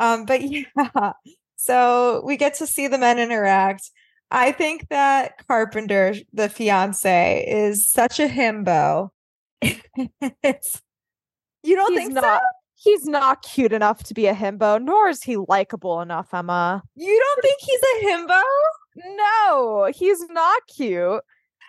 Um, 0.00 0.24
but 0.24 0.42
yeah, 0.42 1.12
so 1.56 2.22
we 2.24 2.36
get 2.36 2.54
to 2.54 2.66
see 2.66 2.88
the 2.88 2.98
men 2.98 3.18
interact. 3.18 3.90
I 4.30 4.52
think 4.52 4.88
that 4.88 5.46
Carpenter, 5.46 6.14
the 6.32 6.48
fiance, 6.48 7.44
is 7.48 7.88
such 7.88 8.20
a 8.20 8.28
himbo. 8.28 9.10
it's 9.62 10.82
you 11.64 11.74
don't 11.74 11.92
he's 11.92 12.00
think 12.00 12.12
not 12.12 12.24
so? 12.24 12.57
He's 12.78 13.04
not 13.04 13.42
cute 13.42 13.72
enough 13.72 14.04
to 14.04 14.14
be 14.14 14.26
a 14.26 14.34
himbo, 14.34 14.82
nor 14.82 15.08
is 15.08 15.22
he 15.22 15.36
likable 15.36 16.00
enough, 16.00 16.32
Emma. 16.32 16.82
You 16.94 17.24
don't 17.24 17.42
think 17.42 17.60
he's 17.60 17.80
a 17.80 18.06
himbo? 18.06 18.42
No, 19.16 19.90
he's 19.94 20.28
not 20.28 20.62
cute. 20.74 21.22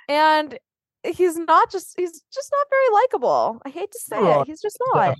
And 0.07 0.57
he's 1.03 1.37
not 1.37 1.71
just 1.71 1.93
he's 1.97 2.21
just 2.33 2.51
not 2.51 2.67
very 2.69 3.01
likable. 3.01 3.61
I 3.65 3.69
hate 3.69 3.91
to 3.91 3.99
say 3.99 4.17
Oh, 4.17 4.41
it. 4.41 4.47
He's 4.47 4.61
just 4.61 4.77
not. 4.93 5.17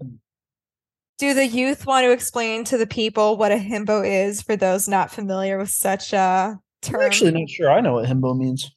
Do 1.18 1.34
the 1.34 1.46
youth 1.46 1.86
want 1.86 2.06
to 2.06 2.12
explain 2.12 2.64
to 2.66 2.78
the 2.78 2.88
people 2.88 3.36
what 3.36 3.52
a 3.52 3.56
himbo 3.56 4.08
is 4.08 4.42
for 4.42 4.56
those 4.56 4.88
not 4.88 5.12
familiar 5.12 5.58
with 5.58 5.70
such 5.70 6.14
a 6.14 6.58
term? 6.82 7.02
I'm 7.02 7.08
actually 7.08 7.32
not 7.32 7.50
sure 7.50 7.70
I 7.70 7.82
know 7.82 7.94
what 7.94 8.06
himbo 8.08 8.38
means. 8.38 8.72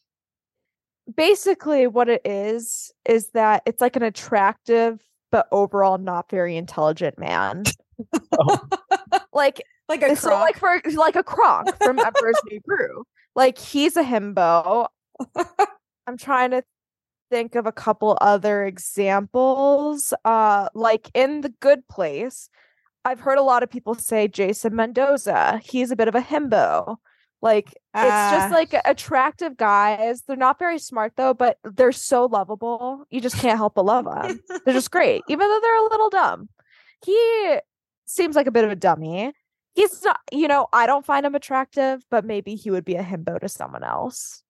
Basically 1.15 1.87
what 1.87 2.09
it 2.09 2.23
is 2.25 2.93
is 3.09 3.31
that 3.31 3.63
it's 3.67 3.81
like 3.81 3.97
an 3.97 4.03
attractive 4.03 5.01
but 5.33 5.49
overall 5.51 5.99
not 5.99 6.31
very 6.31 6.57
intelligent 6.57 7.19
man. 7.19 7.65
Oh. 8.39 8.61
like 9.33 9.63
like 9.89 10.03
a 10.03 10.15
so 10.15 10.31
like 10.31 10.57
for 10.57 10.81
like 10.95 11.17
a 11.17 11.25
Kronk 11.25 11.77
from 11.83 11.99
Emperor's 11.99 12.41
New 12.49 12.61
Groove. 12.61 13.07
Like 13.35 13.59
he's 13.59 13.97
a 13.97 14.05
himbo. 14.05 14.87
I'm 16.07 16.17
trying 16.17 16.51
to 16.53 16.63
think 17.31 17.55
of 17.55 17.67
a 17.67 17.73
couple 17.73 18.17
other 18.21 18.65
examples. 18.65 20.15
Uh 20.25 20.69
like 20.75 21.11
in 21.15 21.41
The 21.41 21.53
Good 21.61 21.89
Place, 21.89 22.49
I've 23.05 23.21
heard 23.21 23.39
a 23.39 23.43
lot 23.43 23.63
of 23.63 23.71
people 23.71 23.95
say 23.95 24.29
Jason 24.29 24.77
Mendoza. 24.77 25.61
He's 25.65 25.91
a 25.91 25.97
bit 25.97 26.09
of 26.09 26.15
a 26.15 26.21
himbo. 26.21 26.99
Like 27.43 27.67
it's 27.71 27.77
Ah. 27.95 28.31
just 28.39 28.53
like 28.53 28.73
attractive 28.85 29.57
guys. 29.57 30.23
They're 30.23 30.37
not 30.37 30.59
very 30.61 30.79
smart 30.79 31.13
though, 31.17 31.35
but 31.35 31.59
they're 31.65 31.91
so 31.93 32.27
lovable. 32.27 33.05
You 33.11 33.21
just 33.21 33.37
can't 33.37 33.59
help 33.59 33.75
but 33.75 33.85
love 33.85 34.05
them. 34.05 34.41
they're 34.65 34.75
just 34.75 34.91
great, 34.93 35.23
even 35.29 35.49
though 35.49 35.61
they're 35.61 35.79
a 35.85 35.89
little 35.91 36.09
dumb. 36.11 36.49
He 37.05 37.59
seems 38.07 38.37
like 38.37 38.47
a 38.47 38.53
bit 38.53 38.65
of 38.65 38.71
a 38.71 38.77
dummy. 38.77 39.33
He's 39.75 40.03
not, 40.05 40.21
you 40.31 40.47
know, 40.49 40.69
I 40.73 40.87
don't 40.87 41.05
find 41.05 41.25
him 41.27 41.35
attractive, 41.35 42.05
but 42.11 42.25
maybe 42.25 42.55
he 42.55 42.71
would 42.71 42.85
be 42.85 42.95
a 42.95 43.03
himbo 43.03 43.41
to 43.41 43.49
someone 43.49 43.83
else. 43.83 44.43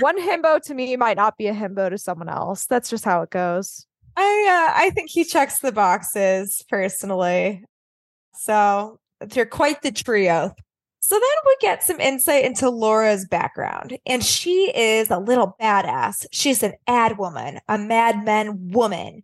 One 0.00 0.18
himbo 0.20 0.60
to 0.62 0.74
me 0.74 0.96
might 0.96 1.16
not 1.16 1.36
be 1.36 1.46
a 1.48 1.52
himbo 1.54 1.90
to 1.90 1.98
someone 1.98 2.28
else. 2.28 2.66
That's 2.66 2.88
just 2.88 3.04
how 3.04 3.22
it 3.22 3.30
goes. 3.30 3.86
I 4.16 4.22
uh, 4.22 4.84
I 4.84 4.90
think 4.90 5.10
he 5.10 5.24
checks 5.24 5.58
the 5.60 5.72
boxes 5.72 6.64
personally. 6.68 7.64
So 8.34 8.98
they're 9.20 9.46
quite 9.46 9.82
the 9.82 9.92
trio. 9.92 10.54
So 11.02 11.14
then 11.14 11.22
we 11.46 11.56
get 11.60 11.82
some 11.82 11.98
insight 11.98 12.44
into 12.44 12.68
Laura's 12.68 13.26
background, 13.26 13.98
and 14.04 14.22
she 14.22 14.70
is 14.76 15.10
a 15.10 15.18
little 15.18 15.56
badass. 15.60 16.26
She's 16.30 16.62
an 16.62 16.74
ad 16.86 17.16
woman, 17.16 17.58
a 17.68 17.78
Mad 17.78 18.24
Men 18.24 18.70
woman. 18.70 19.22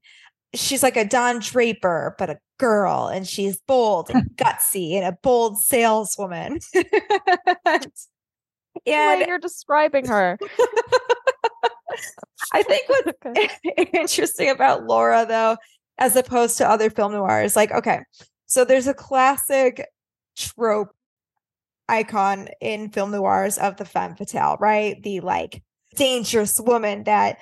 She's 0.54 0.82
like 0.82 0.96
a 0.96 1.04
Don 1.04 1.40
Draper, 1.40 2.14
but 2.18 2.30
a 2.30 2.38
girl, 2.58 3.08
and 3.12 3.26
she's 3.28 3.58
bold 3.66 4.08
and 4.08 4.30
gutsy 4.36 4.94
and 4.94 5.04
a 5.04 5.12
bold 5.22 5.58
saleswoman. 5.60 6.60
and 7.66 7.86
way 8.86 9.24
you're 9.28 9.38
describing 9.38 10.06
her. 10.06 10.38
I 12.52 12.62
think 12.62 12.88
what's 12.88 13.12
Okay. 13.26 13.50
interesting 13.92 14.48
about 14.50 14.84
Laura, 14.84 15.26
though, 15.26 15.56
as 15.98 16.16
opposed 16.16 16.56
to 16.58 16.68
other 16.68 16.90
film 16.90 17.12
noirs, 17.12 17.56
like, 17.56 17.72
okay, 17.72 18.00
so 18.46 18.64
there's 18.64 18.86
a 18.86 18.94
classic 18.94 19.86
trope 20.36 20.94
icon 21.88 22.48
in 22.60 22.90
film 22.90 23.10
noirs 23.10 23.58
of 23.58 23.76
the 23.76 23.84
femme 23.84 24.16
fatale, 24.16 24.56
right? 24.60 25.02
The 25.02 25.20
like 25.20 25.62
dangerous 25.94 26.60
woman 26.60 27.04
that 27.04 27.38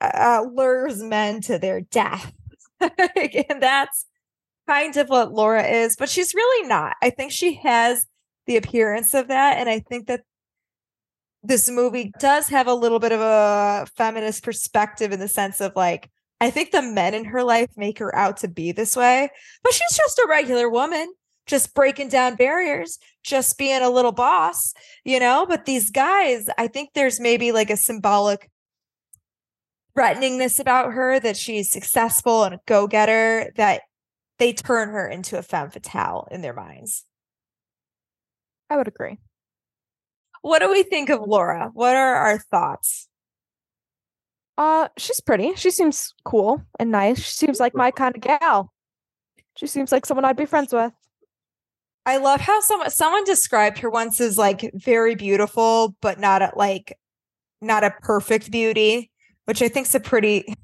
uh, 0.00 0.44
lures 0.52 1.02
men 1.02 1.40
to 1.42 1.58
their 1.58 1.80
death. 1.80 2.32
and 2.80 3.60
that's 3.60 4.06
kind 4.66 4.96
of 4.96 5.08
what 5.08 5.32
Laura 5.32 5.64
is, 5.64 5.96
but 5.96 6.08
she's 6.08 6.34
really 6.34 6.68
not. 6.68 6.96
I 7.02 7.10
think 7.10 7.32
she 7.32 7.54
has 7.54 8.06
the 8.46 8.56
appearance 8.56 9.14
of 9.14 9.28
that. 9.28 9.58
And 9.58 9.68
I 9.68 9.80
think 9.80 10.06
that 10.06 10.22
this 11.42 11.70
movie 11.70 12.12
does 12.18 12.48
have 12.48 12.66
a 12.66 12.74
little 12.74 12.98
bit 12.98 13.12
of 13.12 13.20
a 13.20 13.86
feminist 13.96 14.42
perspective 14.42 15.12
in 15.12 15.20
the 15.20 15.28
sense 15.28 15.60
of 15.60 15.72
like, 15.74 16.10
I 16.40 16.50
think 16.50 16.70
the 16.70 16.82
men 16.82 17.12
in 17.14 17.26
her 17.26 17.42
life 17.42 17.70
make 17.76 17.98
her 17.98 18.14
out 18.16 18.38
to 18.38 18.48
be 18.48 18.72
this 18.72 18.96
way, 18.96 19.30
but 19.62 19.74
she's 19.74 19.96
just 19.96 20.18
a 20.18 20.26
regular 20.28 20.70
woman, 20.70 21.12
just 21.46 21.74
breaking 21.74 22.08
down 22.08 22.36
barriers, 22.36 22.98
just 23.22 23.58
being 23.58 23.82
a 23.82 23.90
little 23.90 24.12
boss, 24.12 24.72
you 25.04 25.20
know? 25.20 25.44
But 25.46 25.66
these 25.66 25.90
guys, 25.90 26.48
I 26.56 26.66
think 26.66 26.90
there's 26.94 27.20
maybe 27.20 27.52
like 27.52 27.68
a 27.68 27.76
symbolic 27.76 28.50
threateningness 29.96 30.58
about 30.58 30.92
her 30.94 31.20
that 31.20 31.36
she's 31.36 31.70
successful 31.70 32.44
and 32.44 32.54
a 32.54 32.60
go 32.66 32.86
getter 32.86 33.52
that 33.56 33.82
they 34.38 34.54
turn 34.54 34.88
her 34.88 35.06
into 35.06 35.36
a 35.36 35.42
femme 35.42 35.70
fatale 35.70 36.26
in 36.30 36.40
their 36.40 36.54
minds. 36.54 37.04
I 38.70 38.76
would 38.76 38.88
agree. 38.88 39.18
What 40.40 40.60
do 40.60 40.70
we 40.70 40.84
think 40.84 41.10
of 41.10 41.20
Laura? 41.26 41.70
What 41.74 41.96
are 41.96 42.14
our 42.14 42.38
thoughts? 42.38 43.09
Uh, 44.60 44.88
she's 44.98 45.20
pretty. 45.20 45.54
She 45.54 45.70
seems 45.70 46.12
cool 46.22 46.62
and 46.78 46.90
nice. 46.90 47.18
She 47.18 47.32
seems 47.32 47.58
like 47.58 47.74
my 47.74 47.90
kind 47.90 48.14
of 48.14 48.20
gal. 48.20 48.70
She 49.56 49.66
seems 49.66 49.90
like 49.90 50.04
someone 50.04 50.26
I'd 50.26 50.36
be 50.36 50.44
friends 50.44 50.74
with. 50.74 50.92
I 52.04 52.18
love 52.18 52.42
how 52.42 52.60
someone 52.60 52.90
someone 52.90 53.24
described 53.24 53.78
her 53.78 53.88
once 53.88 54.20
as 54.20 54.36
like 54.36 54.70
very 54.74 55.14
beautiful, 55.14 55.96
but 56.02 56.20
not 56.20 56.42
a, 56.42 56.52
like 56.56 56.98
not 57.62 57.84
a 57.84 57.94
perfect 58.02 58.50
beauty, 58.50 59.10
which 59.46 59.62
I 59.62 59.68
think's 59.68 59.94
a 59.94 60.00
pretty. 60.00 60.44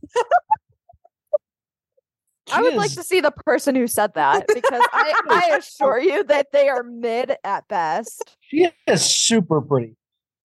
I 2.53 2.61
would 2.61 2.75
like 2.75 2.93
to 2.93 3.03
see 3.03 3.21
the 3.21 3.31
person 3.31 3.75
who 3.75 3.87
said 3.87 4.13
that 4.13 4.47
because 4.47 4.83
I, 4.93 5.15
I 5.31 5.57
assure 5.59 5.99
you 5.99 6.23
that 6.25 6.53
they 6.53 6.69
are 6.69 6.83
mid 6.83 7.35
at 7.45 7.67
best. 7.67 8.37
She 8.41 8.69
is 8.87 9.03
super 9.03 9.63
pretty. 9.63 9.97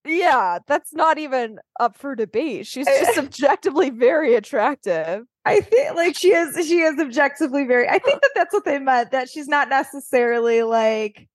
Yeah, 0.06 0.60
that's 0.68 0.94
not 0.94 1.20
even 1.20 1.60
up 1.80 1.96
for 1.96 2.16
debate. 2.16 2.66
She's 2.66 2.88
eh, 2.88 3.06
just 3.06 3.18
eh. 3.18 3.22
objectively 3.22 3.90
very 3.92 4.34
attractive. 4.36 5.26
I 5.46 5.62
think 5.62 5.96
like 5.96 6.16
she 6.16 6.30
is 6.30 6.68
she 6.68 6.80
is 6.82 7.00
objectively 7.00 7.66
very. 7.66 7.88
I 7.88 8.00
think 8.00 8.22
that 8.22 8.32
that's 8.36 8.54
what 8.54 8.66
they 8.66 8.80
meant. 8.80 9.12
That 9.12 9.30
she's 9.30 9.48
not 9.48 9.70
necessarily 9.70 10.64
like, 10.64 11.28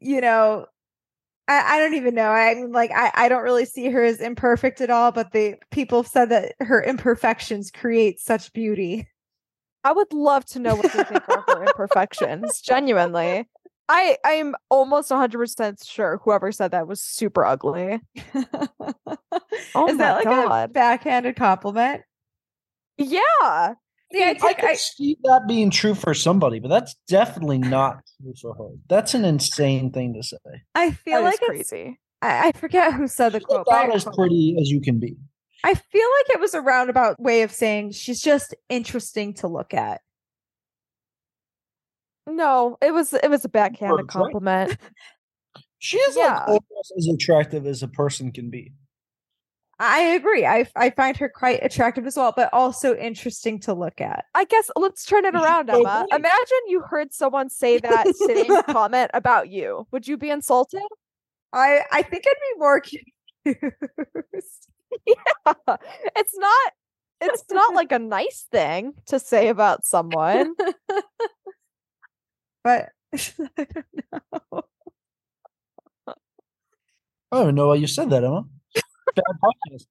you 0.00 0.20
know. 0.20 0.66
I, 1.48 1.76
I 1.76 1.78
don't 1.80 1.94
even 1.94 2.14
know. 2.14 2.30
I 2.30 2.54
mean, 2.54 2.70
like, 2.70 2.92
I, 2.94 3.10
I 3.14 3.28
don't 3.28 3.42
really 3.42 3.64
see 3.64 3.90
her 3.90 4.04
as 4.04 4.20
imperfect 4.20 4.80
at 4.80 4.90
all, 4.90 5.10
but 5.10 5.32
the 5.32 5.56
people 5.72 6.04
said 6.04 6.28
that 6.28 6.54
her 6.60 6.80
imperfections 6.80 7.72
create 7.72 8.20
such 8.20 8.52
beauty. 8.52 9.08
I 9.82 9.92
would 9.92 10.12
love 10.12 10.44
to 10.46 10.60
know 10.60 10.76
what 10.76 10.92
they 10.92 11.02
think 11.02 11.28
are 11.28 11.44
her 11.48 11.64
imperfections. 11.66 12.60
Genuinely. 12.60 13.48
I 13.94 14.16
I'm 14.24 14.54
almost 14.70 15.10
100% 15.10 15.86
sure 15.86 16.18
whoever 16.24 16.50
said 16.50 16.70
that 16.70 16.88
was 16.88 17.02
super 17.02 17.44
ugly. 17.44 18.00
Oh 19.74 19.86
is 19.88 19.96
my 19.96 20.04
that 20.04 20.24
like 20.24 20.68
a 20.68 20.72
backhanded 20.72 21.36
compliment? 21.36 22.02
Yeah. 22.98 23.74
See, 24.12 24.22
I 24.22 24.30
I 24.30 24.34
take 24.34 24.62
I, 24.64 24.74
see 24.74 25.16
that 25.24 25.42
being 25.46 25.70
true 25.70 25.94
for 25.94 26.14
somebody, 26.14 26.58
but 26.58 26.68
that's 26.68 26.94
definitely 27.08 27.58
not 27.58 28.00
true 28.20 28.34
for 28.40 28.54
her. 28.54 28.74
That's 28.88 29.14
an 29.14 29.24
insane 29.24 29.90
thing 29.92 30.14
to 30.14 30.22
say. 30.22 30.36
I 30.74 30.90
feel 30.92 31.18
That 31.18 31.24
like 31.24 31.34
is 31.34 31.60
it's, 31.60 31.70
crazy. 31.70 32.00
I, 32.20 32.48
I 32.48 32.52
forget 32.52 32.92
who 32.94 33.06
said 33.08 33.32
the 33.32 33.40
She's 33.40 33.46
quote. 33.46 33.66
about 33.66 33.94
as 33.94 34.04
pretty 34.16 34.56
as 34.60 34.70
you 34.70 34.80
can 34.80 34.98
be. 34.98 35.16
I 35.64 35.74
feel 35.74 36.08
like 36.18 36.36
it 36.36 36.40
was 36.40 36.54
a 36.54 36.60
roundabout 36.60 37.20
way 37.20 37.42
of 37.42 37.52
saying 37.52 37.92
she's 37.92 38.20
just 38.20 38.54
interesting 38.68 39.32
to 39.34 39.48
look 39.48 39.74
at. 39.74 40.00
No, 42.26 42.78
it 42.80 42.92
was 42.92 43.12
it 43.12 43.28
was 43.30 43.44
a 43.44 43.48
backhanded 43.48 44.08
compliment. 44.08 44.76
She 45.84 45.98
is 45.98 46.16
Yeah. 46.16 46.44
like 46.46 46.62
almost 46.70 46.92
as 46.96 47.08
attractive 47.08 47.66
as 47.66 47.82
a 47.82 47.88
person 47.88 48.30
can 48.30 48.50
be. 48.50 48.72
I 49.80 49.98
agree. 50.00 50.46
I 50.46 50.68
I 50.76 50.90
find 50.90 51.16
her 51.16 51.28
quite 51.28 51.58
attractive 51.60 52.06
as 52.06 52.16
well, 52.16 52.32
but 52.36 52.50
also 52.52 52.94
interesting 52.94 53.58
to 53.62 53.74
look 53.74 54.00
at. 54.00 54.26
I 54.32 54.44
guess 54.44 54.70
let's 54.76 55.04
turn 55.04 55.24
it 55.24 55.34
around, 55.34 55.70
Emma. 55.70 56.06
Imagine 56.12 56.62
you 56.68 56.82
heard 56.82 57.12
someone 57.12 57.50
say 57.50 57.78
that 57.78 58.14
same 58.14 58.62
comment 58.70 59.10
about 59.12 59.48
you. 59.48 59.88
Would 59.90 60.06
you 60.06 60.16
be 60.16 60.30
insulted? 60.30 60.82
I 61.52 61.80
I 61.90 62.02
think 62.02 62.26
I'd 62.28 62.54
be 62.54 62.58
more 62.60 62.80
confused. 63.44 64.68
it's 66.14 66.38
not 66.38 66.72
it's 67.20 67.44
not 67.50 67.74
like 67.74 67.90
a 67.90 67.98
nice 67.98 68.46
thing 68.52 68.92
to 69.06 69.18
say 69.18 69.48
about 69.48 69.84
someone. 69.84 70.54
But 72.64 72.88
I 73.14 73.18
don't 73.56 73.86
know. 74.12 74.62
I 76.06 77.36
don't 77.36 77.42
even 77.42 77.54
know 77.54 77.68
why 77.68 77.76
you 77.76 77.86
said 77.86 78.10
that, 78.10 78.24
Emma. 78.24 78.44
Bad 79.14 79.24
podcast. 79.42 79.86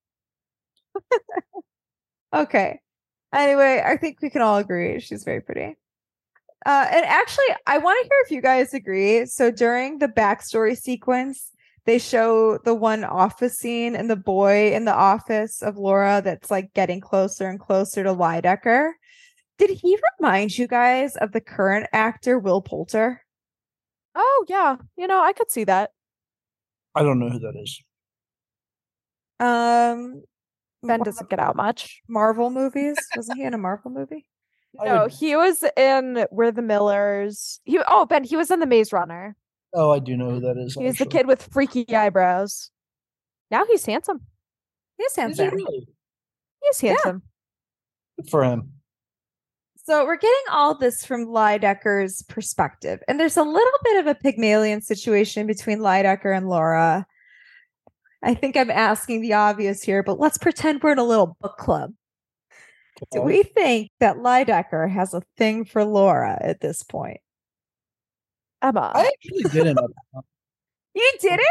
Okay. 2.34 2.80
Anyway, 3.34 3.82
I 3.84 3.98
think 3.98 4.22
we 4.22 4.30
can 4.30 4.42
all 4.42 4.58
agree 4.58 5.00
she's 5.00 5.24
very 5.24 5.42
pretty. 5.42 5.76
Uh, 6.66 6.86
and 6.92 7.06
actually, 7.06 7.46
I 7.66 7.80
want 7.80 7.98
to 8.02 8.04
hear 8.04 8.22
if 8.26 8.32
you 8.32 8.42
guys 8.42 8.74
agree. 8.74 9.26
So 9.26 9.50
during 9.52 9.98
the 9.98 10.08
backstory 10.08 10.78
sequence, 10.78 11.52
they 11.86 11.98
show 11.98 12.60
the 12.60 12.76
one 12.76 13.04
office 13.04 13.58
scene 13.58 13.96
and 13.96 14.10
the 14.10 14.16
boy 14.16 14.74
in 14.74 14.86
the 14.86 14.94
office 14.94 15.64
of 15.64 15.78
Laura 15.78 16.22
that's 16.24 16.52
like 16.52 16.74
getting 16.74 17.02
closer 17.02 17.50
and 17.50 17.60
closer 17.60 18.04
to 18.04 18.14
Lydecker. 18.14 18.92
Did 19.62 19.78
he 19.78 19.96
remind 20.20 20.58
you 20.58 20.66
guys 20.68 21.16
of 21.18 21.34
the 21.34 21.40
current 21.40 21.88
actor 21.94 22.40
Will 22.40 22.64
Poulter? 22.64 23.22
oh 24.16 24.46
yeah, 24.50 24.78
you 24.98 25.06
know, 25.06 25.22
I 25.24 25.34
could 25.34 25.52
see 25.52 25.64
that. 25.66 25.92
I 26.96 27.04
don't 27.04 27.20
know 27.20 27.30
who 27.30 27.38
that 27.38 27.54
is. 27.62 27.80
Um, 29.40 30.24
Ben 30.82 31.02
doesn't 31.02 31.30
get 31.30 31.38
out 31.40 31.56
much. 31.56 32.02
Marvel 32.10 32.50
movies. 32.50 32.98
Wasn't 33.16 33.38
he 33.38 33.44
in 33.44 33.54
a 33.54 33.60
Marvel 33.60 33.92
movie? 33.92 34.26
No, 34.74 35.04
would- 35.04 35.12
he 35.12 35.36
was 35.36 35.64
in 35.78 36.26
We're 36.32 36.52
the 36.52 36.64
Millers. 36.64 37.60
He 37.64 37.78
oh 37.88 38.08
Ben, 38.08 38.24
he 38.24 38.36
was 38.36 38.50
in 38.50 38.62
the 38.62 38.66
Maze 38.66 38.92
Runner. 38.92 39.36
oh, 39.76 39.92
I 39.92 40.00
do 40.00 40.18
know 40.18 40.32
who 40.32 40.40
that 40.40 40.58
is. 40.58 40.74
He 40.74 40.84
was 40.86 40.98
the 40.98 41.04
actually. 41.04 41.20
kid 41.20 41.28
with 41.28 41.44
freaky 41.54 41.96
eyebrows. 41.96 42.72
Now 43.52 43.66
he's 43.66 43.86
handsome. 43.86 44.22
He's 44.98 45.12
Is 45.12 45.16
he 45.16 45.22
handsome. 45.22 45.50
really? 45.50 45.88
He's 46.64 46.82
handsome. 46.82 47.22
Good 48.18 48.30
for 48.32 48.44
him. 48.44 48.74
So 49.92 50.06
we're 50.06 50.16
getting 50.16 50.46
all 50.50 50.78
this 50.78 51.06
from 51.06 51.26
Lydecker's 51.26 52.24
perspective, 52.24 53.02
and 53.10 53.20
there's 53.20 53.36
a 53.36 53.44
little 53.44 53.80
bit 53.84 54.00
of 54.00 54.08
a 54.08 54.16
Pygmalion 54.16 54.82
situation 54.82 55.46
between 55.46 55.80
Lydecker 55.80 56.34
and 56.34 56.48
Laura. 56.48 57.06
I 58.24 58.34
think 58.34 58.56
I'm 58.56 58.72
asking 58.72 59.20
the 59.20 59.34
obvious 59.34 59.84
here, 59.84 60.02
but 60.02 60.18
let's 60.18 60.38
pretend 60.38 60.82
we're 60.82 60.94
in 60.94 60.98
a 60.98 61.04
little 61.04 61.36
book 61.42 61.58
club. 61.58 61.92
Do 63.12 63.22
we 63.22 63.44
think 63.44 63.90
that 64.00 64.16
Lydecker 64.16 64.90
has 64.90 65.14
a 65.14 65.24
thing 65.38 65.66
for 65.66 65.84
Laura 65.84 66.38
at 66.40 66.62
this 66.62 66.84
point? 66.84 67.20
Emma. 68.62 68.94
I 68.96 69.12
actually 69.12 69.52
didn't. 69.52 69.78
You 70.96 71.12
didn't? 71.20 71.42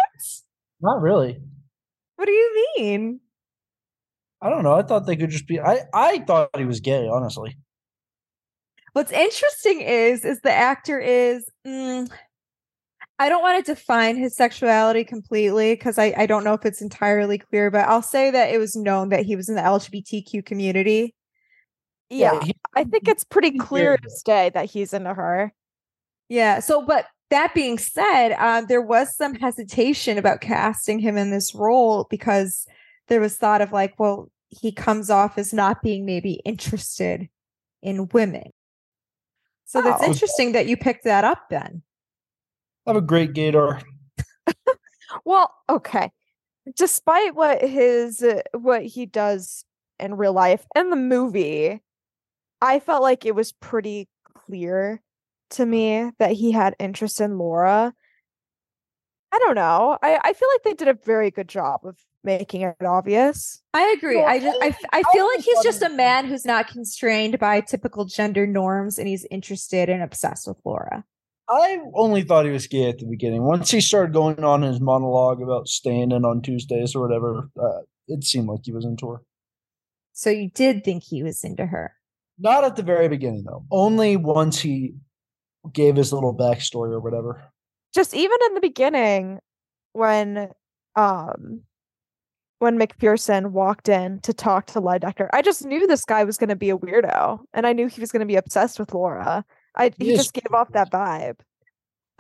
Not 0.81 1.03
really. 1.03 1.39
What 2.17 2.25
do 2.25 2.33
you 2.33 2.73
mean? 2.79 3.21
I 4.41 4.49
don't 4.49 4.63
know. 4.63 4.73
I 4.73 4.83
thought 4.83 5.05
they 5.05 5.17
could 5.17 5.29
just 5.29 5.47
be. 5.47 5.61
I 5.61 5.81
I 5.93 6.21
thought 6.21 6.57
he 6.57 6.65
was 6.65 6.81
gay. 6.81 7.07
Honestly, 7.07 7.57
What's 8.93 9.13
interesting 9.13 9.81
is 9.81 10.25
is 10.25 10.41
the 10.41 10.53
actor 10.53 10.99
is 10.99 11.49
mm, 11.67 12.11
I 13.21 13.29
don't 13.29 13.43
want 13.43 13.65
to 13.65 13.75
define 13.75 14.17
his 14.17 14.35
sexuality 14.35 15.05
completely 15.05 15.75
because 15.75 15.99
I, 15.99 16.15
I 16.17 16.25
don't 16.25 16.43
know 16.43 16.55
if 16.55 16.65
it's 16.65 16.81
entirely 16.81 17.37
clear, 17.37 17.71
but 17.71 17.87
I'll 17.87 18.01
say 18.01 18.31
that 18.31 18.53
it 18.53 18.57
was 18.57 18.75
known 18.75 19.11
that 19.11 19.27
he 19.27 19.37
was 19.37 19.51
in 19.51 19.57
the 19.57 19.61
LGBTQ 19.61 20.45
community. 20.47 21.15
yeah, 22.09 22.41
I 22.75 22.85
think 22.85 23.07
it's 23.09 23.25
pretty 23.25 23.59
clear 23.59 23.91
very 23.91 23.99
as 24.07 24.23
day 24.23 24.51
that 24.55 24.71
he's 24.71 24.95
into 24.95 25.13
her. 25.13 25.53
Yeah. 26.31 26.61
So, 26.61 26.81
but 26.81 27.09
that 27.29 27.53
being 27.53 27.77
said, 27.77 28.33
um, 28.39 28.67
there 28.69 28.81
was 28.81 29.15
some 29.15 29.35
hesitation 29.35 30.17
about 30.17 30.41
casting 30.41 30.99
him 30.99 31.19
in 31.19 31.31
this 31.31 31.55
role 31.55 32.07
because 32.09 32.67
there 33.09 33.21
was 33.21 33.37
thought 33.37 33.61
of 33.61 33.71
like, 33.71 33.99
well, 33.99 34.31
he 34.49 34.73
comes 34.73 35.11
off 35.11 35.37
as 35.37 35.53
not 35.53 35.83
being 35.83 36.07
maybe 36.07 36.41
interested 36.47 37.29
in 37.83 38.09
women. 38.09 38.51
So 39.71 39.81
that's 39.81 40.03
Oh. 40.03 40.07
interesting 40.07 40.51
that 40.53 40.67
you 40.67 40.77
picked 40.77 41.05
that 41.05 41.23
up 41.23 41.49
then. 41.49 41.83
have 42.89 42.97
a 42.97 43.01
great 43.01 43.35
gator. 43.35 43.81
Well, 45.25 45.55
okay. 45.69 46.11
Despite 46.77 47.37
what 47.37 47.63
his 47.63 48.21
uh, 48.21 48.43
what 48.53 48.83
he 48.85 49.07
does 49.07 49.65
in 50.01 50.17
real 50.17 50.33
life 50.33 50.67
and 50.75 50.91
the 50.91 50.97
movie, 50.97 51.81
I 52.61 52.81
felt 52.81 53.03
like 53.03 53.25
it 53.25 53.35
was 53.37 53.53
pretty 53.53 54.09
clear 54.35 55.01
to 55.51 55.65
me 55.67 56.11
that 56.19 56.33
he 56.33 56.51
had 56.51 56.75
interest 56.81 57.21
in 57.21 57.39
Laura. 57.39 57.95
I 59.33 59.39
don't 59.39 59.55
know. 59.55 59.99
I, 60.03 60.19
I 60.25 60.33
feel 60.33 60.49
like 60.55 60.63
they 60.65 60.75
did 60.75 60.89
a 60.89 60.95
very 61.05 61.31
good 61.31 61.49
job 61.49 61.81
of 61.85 61.97
making 62.25 62.63
it 62.63 62.77
obvious. 62.85 63.63
I 63.75 63.95
agree. 63.97 64.17
Well, 64.17 64.27
I 64.27 64.39
just 64.39 64.59
I, 64.61 64.67
I- 64.67 64.69
f- 64.69 64.85
I 64.93 64.99
I 64.99 65.13
feel 65.13 65.27
like 65.27 65.41
he's 65.45 65.63
just 65.63 65.83
a 65.83 65.89
man 65.89 66.27
who's 66.27 66.45
not 66.45 66.69
constrained 66.69 67.39
by 67.39 67.61
typical 67.61 68.05
gender 68.05 68.47
norms 68.47 68.99
and 68.99 69.09
he's 69.09 69.27
interested 69.31 69.89
and 69.89 70.03
obsessed 70.03 70.47
with 70.47 70.59
Laura. 70.65 71.05
I 71.49 71.81
only 71.95 72.23
thought 72.23 72.45
he 72.45 72.53
was 72.53 72.67
gay 72.69 72.89
at 72.89 72.99
the 72.99 73.07
beginning. 73.07 73.43
Once 73.43 73.71
he 73.73 73.81
started 73.81 74.13
going 74.13 74.45
on 74.45 74.63
his 74.63 74.81
monologue 74.81 75.43
about 75.43 75.67
staying 75.67 76.13
in 76.13 76.25
on 76.25 76.43
Tuesdays 76.43 76.95
or 76.95 77.01
whatever, 77.03 77.51
uh, 77.61 77.81
it 78.07 78.23
seemed 78.23 78.49
like 78.49 78.61
he 78.63 78.73
was 78.73 78.85
into 78.85 79.09
her. 79.09 79.23
So 80.13 80.31
you 80.31 80.49
did 80.51 80.85
think 80.85 81.03
he 81.03 81.23
was 81.25 81.43
into 81.43 81.67
her. 81.67 81.95
Not 82.39 82.63
at 82.65 82.77
the 82.77 82.83
very 82.83 83.09
beginning, 83.09 83.45
though. 83.45 83.65
Only 83.71 84.17
once 84.17 84.61
he 84.61 84.95
gave 85.73 85.97
his 85.97 86.13
little 86.13 86.35
backstory 86.37 86.91
or 86.93 87.01
whatever. 87.01 87.43
Just 87.95 88.15
even 88.15 88.39
in 88.47 88.55
the 88.55 88.61
beginning 88.61 89.41
when 89.93 90.51
um 90.95 91.63
when 92.61 92.79
McPherson 92.79 93.51
walked 93.51 93.89
in 93.89 94.21
to 94.21 94.33
talk 94.33 94.67
to 94.67 94.81
Lydecker, 94.81 95.29
I 95.33 95.43
just 95.43 95.65
knew 95.65 95.87
this 95.87 96.05
guy 96.05 96.25
was 96.25 96.37
gonna 96.39 96.57
be 96.57 96.71
a 96.71 96.79
weirdo 96.79 97.41
and 97.53 97.67
I 97.67 97.73
knew 97.73 97.89
he 97.89 98.01
was 98.01 98.13
gonna 98.13 98.27
be 98.27 98.37
obsessed 98.37 98.79
with 98.79 98.95
Laura. 98.95 99.45
I 99.75 99.91
He 99.99 100.11
he 100.11 100.17
just 100.17 100.35
gave 100.35 100.53
off 100.53 100.71
that 100.73 100.93
vibe. 100.93 101.41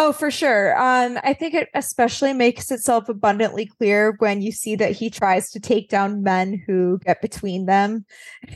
Oh, 0.03 0.14
for 0.14 0.31
sure. 0.31 0.74
Um, 0.81 1.18
I 1.22 1.35
think 1.35 1.53
it 1.53 1.68
especially 1.74 2.33
makes 2.33 2.70
itself 2.70 3.11
abundantly 3.11 3.66
clear 3.66 4.14
when 4.18 4.40
you 4.40 4.50
see 4.50 4.74
that 4.76 4.92
he 4.92 5.11
tries 5.11 5.50
to 5.50 5.61
take 5.61 5.90
down 5.90 6.22
men 6.22 6.62
who 6.66 6.98
get 7.05 7.20
between 7.20 7.66
them, 7.66 8.07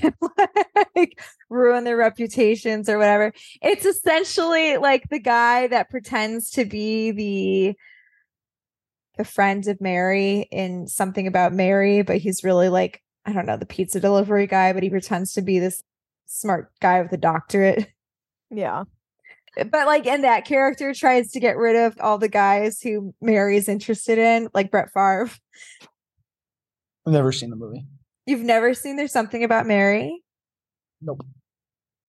and, 0.01 0.15
like 0.97 1.21
ruin 1.51 1.85
their 1.85 1.99
reputations 1.99 2.89
or 2.89 2.97
whatever. 2.97 3.35
It's 3.61 3.85
essentially 3.85 4.79
like 4.79 5.11
the 5.11 5.19
guy 5.19 5.67
that 5.67 5.91
pretends 5.91 6.49
to 6.53 6.65
be 6.65 7.11
the 7.11 7.77
the 9.17 9.25
friend 9.25 9.67
of 9.69 9.81
Mary 9.81 10.49
in 10.51 10.87
something 10.87 11.27
about 11.27 11.53
Mary, 11.53 12.03
but 12.03 12.19
he's 12.19 12.45
really 12.45 12.69
like 12.69 13.01
I 13.27 13.33
don't 13.33 13.47
know 13.47 13.57
the 13.57 13.67
pizza 13.67 14.01
delivery 14.01 14.47
guy, 14.47 14.73
but 14.73 14.83
he 14.83 14.91
pretends 14.91 15.33
to 15.35 15.43
be 15.43 15.59
this 15.59 15.83
smart 16.27 16.71
guy 16.81 17.01
with 17.03 17.13
a 17.13 17.17
doctorate 17.17 17.89
Yeah. 18.51 18.85
but 19.57 19.87
like 19.87 20.07
and 20.07 20.25
that 20.25 20.45
character 20.45 20.93
tries 20.95 21.31
to 21.33 21.41
get 21.41 21.57
rid 21.57 21.77
of 21.77 21.97
all 22.01 22.19
the 22.19 22.29
guys 22.29 22.81
who 22.81 23.15
Mary's 23.21 23.69
interested 23.69 24.19
in, 24.19 24.49
like 24.55 24.71
Brett 24.71 24.91
Favre. 24.93 25.31
I've 27.07 27.13
never 27.13 27.33
seen 27.33 27.51
the 27.51 27.57
movie. 27.57 27.85
You've 28.27 28.41
never 28.41 28.73
seen 28.75 28.97
There's 28.97 29.13
Something 29.13 29.45
About 29.45 29.67
Mary? 29.67 30.23
Nope. 31.03 31.21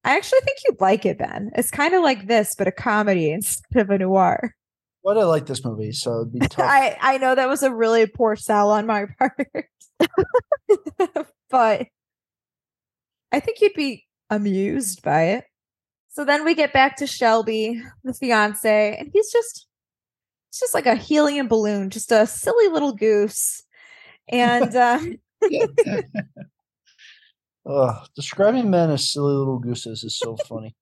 I 0.06 0.16
actually 0.16 0.40
think 0.42 0.60
you'd 0.66 0.80
like 0.80 1.06
it, 1.06 1.18
Ben. 1.18 1.50
It's 1.56 1.72
kind 1.72 1.94
of 1.94 2.04
like 2.04 2.28
this, 2.28 2.56
but 2.56 2.68
a 2.68 2.72
comedy 2.72 3.32
instead 3.32 3.82
of 3.82 3.90
a 3.90 3.98
noir. 3.98 4.54
But 5.06 5.20
I 5.20 5.24
like 5.24 5.46
this 5.46 5.64
movie, 5.64 5.92
so 5.92 6.22
it'd 6.22 6.34
be 6.34 6.40
tough. 6.50 6.66
I 6.68 6.98
I 7.00 7.18
know 7.20 7.36
that 7.36 7.48
was 7.48 7.62
a 7.62 7.72
really 7.72 8.08
poor 8.08 8.36
sell 8.36 8.72
on 8.72 8.88
my 8.88 9.06
part, 9.20 9.70
but 11.52 11.88
I 13.32 13.40
think 13.40 13.62
you'd 13.62 13.76
be 13.76 14.08
amused 14.32 15.04
by 15.04 15.22
it. 15.26 15.46
So 16.10 16.26
then 16.26 16.44
we 16.44 16.56
get 16.56 16.74
back 16.74 16.98
to 16.98 17.08
Shelby, 17.08 17.84
the 18.04 18.16
fiance, 18.16 18.98
and 18.98 19.12
he's 19.14 19.32
just 19.32 19.68
it's 20.50 20.60
just 20.60 20.74
like 20.74 20.88
a 20.88 20.96
helium 20.96 21.48
balloon, 21.48 21.92
just 21.92 22.12
a 22.12 22.26
silly 22.26 22.68
little 22.70 22.94
goose. 22.94 23.62
And 24.28 24.76
uh, 24.76 25.00
Ugh, 27.70 28.08
describing 28.16 28.72
men 28.72 28.90
as 28.90 29.08
silly 29.08 29.36
little 29.36 29.60
gooses 29.60 30.04
is 30.04 30.18
so 30.18 30.36
funny. 30.36 30.76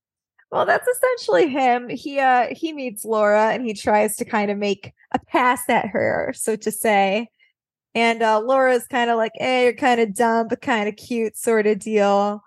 Well, 0.53 0.67
that's 0.67 0.87
essentially 0.87 1.49
him. 1.49 1.89
He 1.89 2.19
uh 2.19 2.49
he 2.51 2.73
meets 2.73 3.03
Laura 3.03 3.51
and 3.51 3.65
he 3.65 3.73
tries 3.73 4.15
to 4.17 4.25
kind 4.25 4.51
of 4.51 4.57
make 4.59 4.93
a 5.11 5.17
pass 5.17 5.67
at 5.67 5.87
her, 5.87 6.31
so 6.35 6.55
to 6.57 6.69
say. 6.69 7.29
And 7.95 8.21
uh 8.21 8.39
Laura's 8.39 8.85
kind 8.85 9.09
of 9.09 9.17
like, 9.17 9.31
hey, 9.33 9.63
you're 9.63 9.73
kind 9.73 9.99
of 9.99 10.13
dumb, 10.13 10.49
but 10.49 10.61
kind 10.61 10.87
of 10.87 10.95
cute, 10.95 11.35
sort 11.37 11.65
of 11.65 11.79
deal. 11.79 12.43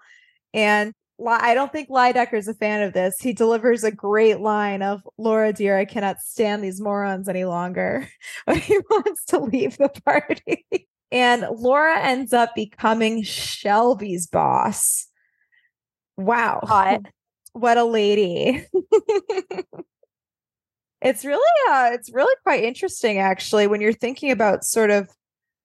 And 0.55 0.95
I 1.27 1.55
don't 1.55 1.73
think 1.73 1.88
Lydecker's 1.88 2.47
a 2.47 2.55
fan 2.55 2.83
of 2.83 2.92
this. 2.92 3.16
He 3.21 3.33
delivers 3.33 3.83
a 3.83 3.90
great 3.90 4.38
line 4.38 4.83
of 4.83 5.01
Laura, 5.19 5.53
dear, 5.53 5.77
I 5.77 5.85
cannot 5.85 6.21
stand 6.21 6.62
these 6.62 6.81
morons 6.81 7.29
any 7.29 7.45
longer. 7.45 8.09
When 8.45 8.61
he 8.61 8.79
wants 8.90 9.25
to 9.27 9.40
leave 9.40 9.79
the 9.79 9.88
party. 9.88 10.64
And 11.11 11.45
Laura 11.51 11.99
ends 11.99 12.33
up 12.33 12.55
becoming 12.55 13.25
Shelby's 13.25 14.29
boss. 14.29 15.09
Wow. 16.16 16.61
Hot. 16.62 17.01
What 17.57 17.79
a 17.79 17.85
lady. 17.85 18.66
it's 21.01 21.25
really 21.25 21.71
uh 21.71 21.90
it's 21.95 22.12
really 22.12 22.35
quite 22.42 22.64
interesting 22.64 23.19
actually 23.19 23.66
when 23.66 23.81
you're 23.81 23.95
thinking 23.95 24.31
about 24.31 24.62
sort 24.62 24.90
of 24.90 25.09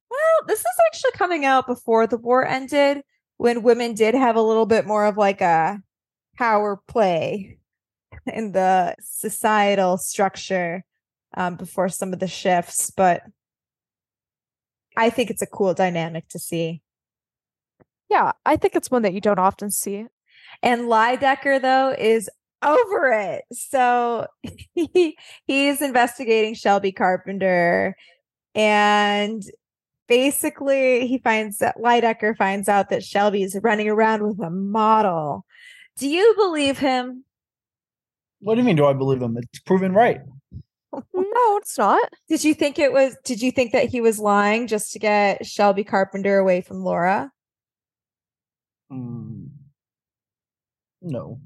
well, 0.09 0.47
this 0.47 0.59
is 0.59 0.65
actually 0.87 1.11
coming 1.11 1.43
out 1.43 1.67
before 1.67 2.07
the 2.07 2.17
war 2.17 2.47
ended 2.47 3.01
when 3.35 3.61
women 3.61 3.93
did 3.93 4.15
have 4.15 4.37
a 4.37 4.41
little 4.41 4.65
bit 4.65 4.87
more 4.87 5.05
of 5.05 5.17
like 5.17 5.41
a 5.41 5.81
power 6.37 6.79
play 6.87 7.57
in 8.25 8.53
the 8.53 8.95
societal 9.01 9.97
structure 9.97 10.85
um, 11.35 11.57
before 11.57 11.89
some 11.89 12.13
of 12.13 12.19
the 12.19 12.27
shifts, 12.27 12.89
but 12.89 13.23
I 14.95 15.09
think 15.09 15.29
it's 15.29 15.41
a 15.41 15.47
cool 15.47 15.73
dynamic 15.73 16.29
to 16.29 16.39
see. 16.39 16.81
Yeah, 18.09 18.31
I 18.45 18.55
think 18.55 18.75
it's 18.75 18.91
one 18.91 19.01
that 19.01 19.13
you 19.13 19.21
don't 19.21 19.39
often 19.39 19.71
see. 19.71 20.07
And 20.63 20.81
Lydecker, 20.83 21.61
though, 21.61 21.95
is 21.97 22.29
over 22.61 23.11
it. 23.11 23.43
So 23.51 24.27
he, 24.73 25.17
he's 25.45 25.81
investigating 25.81 26.53
Shelby 26.53 26.91
Carpenter. 26.91 27.95
And 28.53 29.43
basically, 30.07 31.07
he 31.07 31.17
finds 31.17 31.59
that 31.59 31.77
Lydecker 31.77 32.35
finds 32.35 32.67
out 32.69 32.89
that 32.89 33.03
Shelby's 33.03 33.57
running 33.61 33.89
around 33.89 34.23
with 34.23 34.39
a 34.39 34.49
model. 34.49 35.45
Do 35.97 36.07
you 36.07 36.33
believe 36.35 36.77
him? 36.77 37.25
What 38.39 38.55
do 38.55 38.61
you 38.61 38.65
mean? 38.65 38.75
Do 38.75 38.85
I 38.85 38.93
believe 38.93 39.21
him? 39.21 39.37
It's 39.37 39.59
proven 39.59 39.93
right. 39.93 40.21
No, 41.13 41.57
it's 41.57 41.77
not. 41.77 42.11
Did 42.27 42.43
you 42.43 42.53
think 42.53 42.77
it 42.77 42.91
was, 42.91 43.15
did 43.23 43.41
you 43.41 43.49
think 43.51 43.71
that 43.71 43.87
he 43.87 44.01
was 44.01 44.19
lying 44.19 44.67
just 44.67 44.91
to 44.91 44.99
get 44.99 45.45
Shelby 45.45 45.85
Carpenter 45.85 46.37
away 46.37 46.59
from 46.59 46.83
Laura? 46.83 47.31
Hmm. 48.89 49.45
No. 51.01 51.39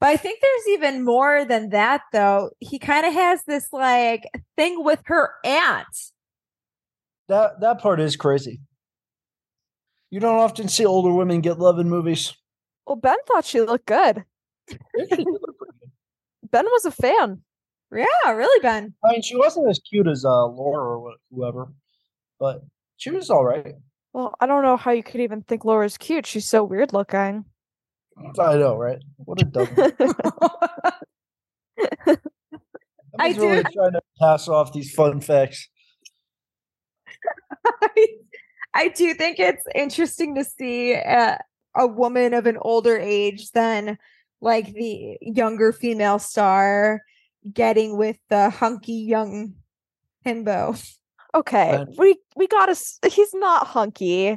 But 0.00 0.08
I 0.08 0.16
think 0.16 0.40
there's 0.40 0.68
even 0.78 1.04
more 1.04 1.44
than 1.44 1.70
that, 1.70 2.02
though. 2.12 2.50
He 2.58 2.78
kind 2.78 3.04
of 3.04 3.12
has 3.12 3.42
this 3.44 3.68
like 3.72 4.24
thing 4.56 4.82
with 4.82 5.00
her 5.04 5.30
aunt. 5.44 5.86
That 7.28 7.60
that 7.60 7.80
part 7.80 8.00
is 8.00 8.16
crazy. 8.16 8.60
You 10.08 10.18
don't 10.18 10.38
often 10.38 10.68
see 10.68 10.86
older 10.86 11.12
women 11.12 11.42
get 11.42 11.58
love 11.58 11.78
in 11.78 11.88
movies. 11.88 12.34
Well, 12.86 12.96
Ben 12.96 13.16
thought 13.28 13.44
she 13.44 13.60
looked 13.60 13.86
good. 13.86 14.24
They 14.68 14.76
actually 15.02 15.24
pretty 15.24 15.24
good. 15.24 15.40
Ben 16.50 16.64
was 16.64 16.84
a 16.84 16.90
fan. 16.90 17.42
Yeah, 17.92 18.30
really, 18.32 18.60
Ben. 18.62 18.94
I 19.04 19.12
mean, 19.12 19.22
she 19.22 19.36
wasn't 19.36 19.68
as 19.68 19.78
cute 19.78 20.08
as 20.08 20.24
uh, 20.24 20.46
Laura 20.46 20.98
or 20.98 21.14
whoever, 21.30 21.72
but 22.38 22.62
she 22.96 23.10
was 23.10 23.30
all 23.30 23.44
right. 23.44 23.74
Well, 24.12 24.34
I 24.40 24.46
don't 24.46 24.62
know 24.62 24.76
how 24.76 24.90
you 24.90 25.02
could 25.02 25.20
even 25.20 25.42
think 25.42 25.64
Laura's 25.64 25.96
cute. 25.96 26.26
She's 26.26 26.46
so 26.46 26.64
weird 26.64 26.92
looking. 26.92 27.44
I 28.38 28.56
know, 28.56 28.76
right? 28.76 28.98
What 29.16 29.42
a 29.42 29.44
dumb. 29.44 29.68
I 33.18 33.28
He's 33.28 33.38
really 33.38 33.62
trying 33.62 33.92
to 33.92 34.02
pass 34.20 34.48
off 34.48 34.72
these 34.72 34.92
fun 34.92 35.20
facts. 35.20 35.68
I, 37.82 38.06
I 38.74 38.88
do 38.88 39.14
think 39.14 39.38
it's 39.38 39.64
interesting 39.74 40.34
to 40.36 40.44
see 40.44 40.94
uh, 40.94 41.36
a 41.76 41.86
woman 41.86 42.34
of 42.34 42.46
an 42.46 42.58
older 42.60 42.98
age 42.98 43.50
than 43.50 43.98
like 44.40 44.72
the 44.72 45.18
younger 45.20 45.72
female 45.72 46.18
star 46.18 47.02
getting 47.52 47.96
with 47.96 48.18
the 48.28 48.50
hunky 48.50 48.92
young 48.92 49.54
himbo. 50.24 50.80
Okay, 51.34 51.84
we 51.96 52.16
we 52.36 52.46
got 52.48 52.68
us. 52.68 52.98
He's 53.08 53.32
not 53.34 53.66
hunky. 53.66 54.36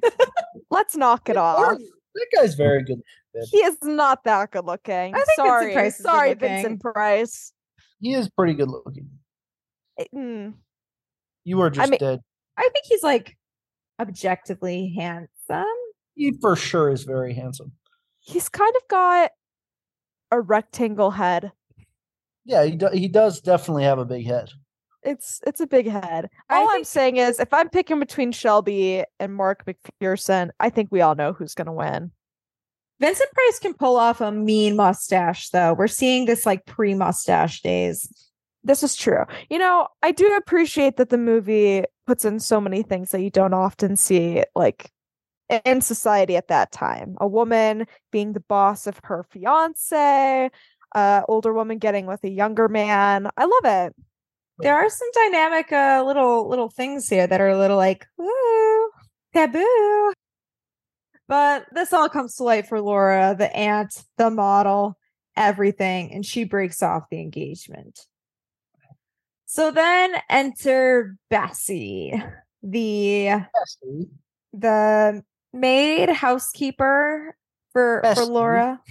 Let's 0.69 0.95
knock 0.95 1.29
it 1.29 1.37
off. 1.37 1.77
That 2.15 2.27
guy's 2.35 2.55
very 2.55 2.83
good. 2.83 3.01
He 3.51 3.57
is 3.57 3.77
not 3.83 4.23
that 4.25 4.51
good 4.51 4.65
looking. 4.65 4.93
I 5.15 5.17
think 5.17 5.25
Vincent 5.25 5.47
Sorry, 5.47 5.73
Price 5.73 5.97
sorry, 5.97 6.29
looking. 6.29 6.47
Vincent 6.49 6.81
Price. 6.81 7.53
He 7.99 8.13
is 8.13 8.29
pretty 8.29 8.53
good 8.53 8.69
looking. 8.69 9.09
Eh, 9.99 10.05
mm, 10.13 10.53
You 11.43 11.61
are 11.61 11.69
just 11.69 11.89
mean- 11.89 11.99
dead. 11.99 12.19
I 12.57 12.69
think 12.71 12.85
he's 12.85 13.01
like 13.03 13.35
objectively 13.99 14.93
handsome. 14.95 15.65
He 16.15 16.31
for 16.41 16.55
sure 16.55 16.91
is 16.91 17.03
very 17.03 17.33
handsome. 17.33 17.71
He's 18.19 18.47
kind 18.49 18.73
of 18.75 18.87
got 18.87 19.31
a 20.31 20.39
rectangle 20.39 21.11
head. 21.11 21.51
Yeah, 22.45 22.63
he 22.65 22.75
do, 22.75 22.89
he 22.93 23.07
does 23.07 23.41
definitely 23.41 23.83
have 23.85 23.97
a 23.99 24.05
big 24.05 24.25
head. 24.27 24.49
It's 25.05 25.41
it's 25.45 25.59
a 25.59 25.67
big 25.67 25.87
head. 25.87 26.29
All 26.49 26.67
I'm 26.69 26.83
saying 26.83 27.17
is, 27.17 27.39
if 27.39 27.53
I'm 27.53 27.69
picking 27.69 27.99
between 27.99 28.31
Shelby 28.31 29.03
and 29.19 29.35
Mark 29.35 29.65
McPherson, 29.65 30.49
I 30.59 30.69
think 30.69 30.89
we 30.91 31.01
all 31.01 31.15
know 31.15 31.33
who's 31.33 31.53
gonna 31.53 31.73
win. 31.73 32.11
Vincent 32.99 33.31
Price 33.31 33.59
can 33.59 33.73
pull 33.73 33.97
off 33.97 34.21
a 34.21 34.31
mean 34.31 34.75
mustache, 34.75 35.49
though. 35.49 35.73
We're 35.73 35.87
seeing 35.87 36.25
this 36.25 36.45
like 36.45 36.65
pre 36.65 36.93
mustache 36.93 37.61
days. 37.61 38.31
This 38.63 38.81
is 38.81 38.95
true. 38.95 39.25
You 39.49 39.59
know, 39.59 39.87
I 40.01 40.11
do 40.11 40.35
appreciate 40.37 40.95
that 40.97 41.09
the 41.09 41.17
movie 41.17 41.83
puts 42.07 42.23
in 42.23 42.39
so 42.39 42.61
many 42.61 42.81
things 42.81 43.11
that 43.11 43.21
you 43.21 43.29
don't 43.29 43.53
often 43.53 43.97
see, 43.97 44.43
like 44.55 44.89
in 45.65 45.81
society 45.81 46.37
at 46.37 46.47
that 46.47 46.71
time. 46.71 47.17
A 47.19 47.27
woman 47.27 47.85
being 48.11 48.33
the 48.33 48.39
boss 48.39 48.87
of 48.87 48.99
her 49.03 49.25
fiance, 49.29 50.49
uh, 50.95 51.21
older 51.27 51.53
woman 51.53 51.79
getting 51.79 52.05
with 52.05 52.23
a 52.23 52.29
younger 52.29 52.69
man. 52.69 53.29
I 53.37 53.45
love 53.45 53.65
it. 53.89 53.95
There 54.59 54.75
are 54.75 54.89
some 54.89 55.09
dynamic 55.13 55.71
uh, 55.71 56.03
little 56.05 56.47
little 56.47 56.69
things 56.69 57.09
here 57.09 57.25
that 57.25 57.41
are 57.41 57.49
a 57.49 57.57
little 57.57 57.77
like 57.77 58.07
ooh, 58.21 58.91
taboo. 59.33 60.13
But 61.27 61.65
this 61.71 61.93
all 61.93 62.09
comes 62.09 62.35
to 62.35 62.43
light 62.43 62.67
for 62.67 62.81
Laura, 62.81 63.35
the 63.37 63.53
aunt, 63.55 64.03
the 64.17 64.29
model, 64.29 64.97
everything, 65.35 66.13
and 66.13 66.25
she 66.25 66.43
breaks 66.43 66.83
off 66.83 67.09
the 67.09 67.19
engagement. 67.19 68.07
So 69.45 69.71
then 69.71 70.15
enter 70.29 71.17
Bessie, 71.29 72.13
the 72.61 73.25
Bessie. 73.53 74.09
the 74.53 75.23
maid 75.53 76.09
housekeeper 76.09 77.35
for 77.71 78.01
for 78.15 78.25
Laura. 78.25 78.81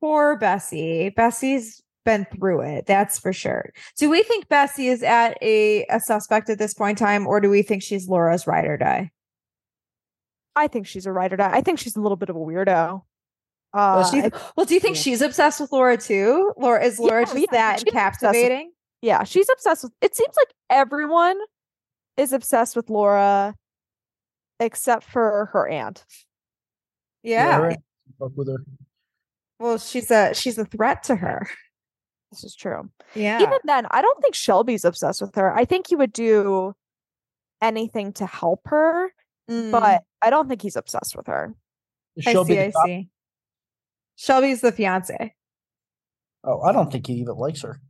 Poor 0.00 0.36
Bessie. 0.36 1.10
Bessie's 1.10 1.82
been 2.04 2.26
through 2.36 2.62
it, 2.62 2.86
that's 2.86 3.18
for 3.18 3.32
sure. 3.32 3.70
Do 3.98 4.10
we 4.10 4.22
think 4.22 4.48
Bessie 4.48 4.88
is 4.88 5.02
at 5.02 5.36
a, 5.42 5.84
a 5.86 6.00
suspect 6.00 6.50
at 6.50 6.58
this 6.58 6.74
point 6.74 7.00
in 7.00 7.06
time, 7.06 7.26
or 7.26 7.40
do 7.40 7.48
we 7.50 7.62
think 7.62 7.82
she's 7.82 8.08
Laura's 8.08 8.46
ride 8.46 8.66
or 8.66 8.76
die? 8.76 9.10
I 10.54 10.66
think 10.68 10.86
she's 10.86 11.06
a 11.06 11.12
writer. 11.12 11.40
I 11.40 11.60
think 11.62 11.78
she's 11.78 11.96
a 11.96 12.00
little 12.00 12.16
bit 12.16 12.28
of 12.28 12.36
a 12.36 12.40
weirdo. 12.40 13.02
Uh, 13.74 14.02
well, 14.02 14.10
she's, 14.10 14.24
I- 14.24 14.30
well, 14.56 14.66
do 14.66 14.74
you 14.74 14.80
think 14.80 14.96
yeah. 14.96 15.02
she's 15.02 15.22
obsessed 15.22 15.60
with 15.60 15.72
Laura 15.72 15.96
too? 15.96 16.52
Laura 16.58 16.84
is 16.84 16.98
Laura 16.98 17.20
Yeah, 17.20 17.24
just 17.26 17.36
yeah, 17.38 17.46
that 17.52 17.78
she's 17.78 17.82
obsessed 17.82 17.84
with- 17.86 17.94
captivating? 17.94 18.72
yeah, 19.00 19.24
she's 19.24 19.48
obsessed 19.50 19.84
with. 19.84 19.92
It 20.02 20.14
seems 20.14 20.34
like 20.36 20.48
everyone 20.68 21.38
is 22.18 22.32
obsessed 22.34 22.76
with 22.76 22.90
Laura, 22.90 23.54
except 24.60 25.04
for 25.04 25.48
her 25.54 25.66
aunt. 25.68 26.04
Yeah. 27.22 27.56
right. 27.58 27.78
Fuck 28.18 28.32
with 28.36 28.48
her. 28.48 28.58
Well, 29.58 29.78
she's 29.78 30.10
a 30.10 30.34
she's 30.34 30.58
a 30.58 30.64
threat 30.66 31.04
to 31.04 31.16
her. 31.16 31.48
This 32.32 32.42
is 32.44 32.54
true. 32.56 32.90
Yeah. 33.14 33.40
Even 33.42 33.58
then, 33.64 33.86
I 33.90 34.02
don't 34.02 34.20
think 34.20 34.34
Shelby's 34.34 34.84
obsessed 34.84 35.20
with 35.20 35.34
her. 35.36 35.54
I 35.54 35.64
think 35.66 35.86
he 35.86 35.94
would 35.96 36.12
do 36.12 36.74
anything 37.60 38.12
to 38.14 38.26
help 38.26 38.62
her, 38.66 39.12
Mm, 39.50 39.70
but 39.72 40.02
I 40.22 40.30
don't 40.30 40.48
think 40.48 40.62
he's 40.62 40.76
obsessed 40.76 41.14
with 41.16 41.26
her. 41.26 41.54
Is 42.16 42.26
I 42.26 42.32
Shelby 42.32 42.54
see, 42.54 42.60
I 42.60 42.72
see. 42.86 43.08
Shelby's 44.16 44.60
the 44.62 44.72
fiance. 44.72 45.34
Oh, 46.44 46.60
I 46.62 46.72
don't 46.72 46.90
think 46.90 47.06
he 47.06 47.14
even 47.14 47.34
likes 47.36 47.62
her. 47.62 47.80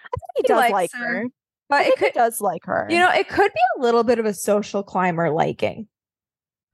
I 0.00 0.16
think 0.16 0.30
he, 0.36 0.42
He 0.42 0.48
does 0.48 0.58
likes 0.58 0.72
like 0.72 0.90
her. 0.94 1.06
her. 1.22 1.24
But 1.68 1.74
I 1.76 1.80
it 1.82 1.84
think 1.86 1.98
could 1.98 2.12
he 2.12 2.18
does 2.18 2.40
like 2.40 2.64
her. 2.66 2.86
You 2.90 2.98
know, 2.98 3.10
it 3.10 3.28
could 3.28 3.52
be 3.52 3.60
a 3.78 3.82
little 3.82 4.04
bit 4.04 4.18
of 4.18 4.26
a 4.26 4.34
social 4.34 4.82
climber 4.82 5.30
liking, 5.30 5.88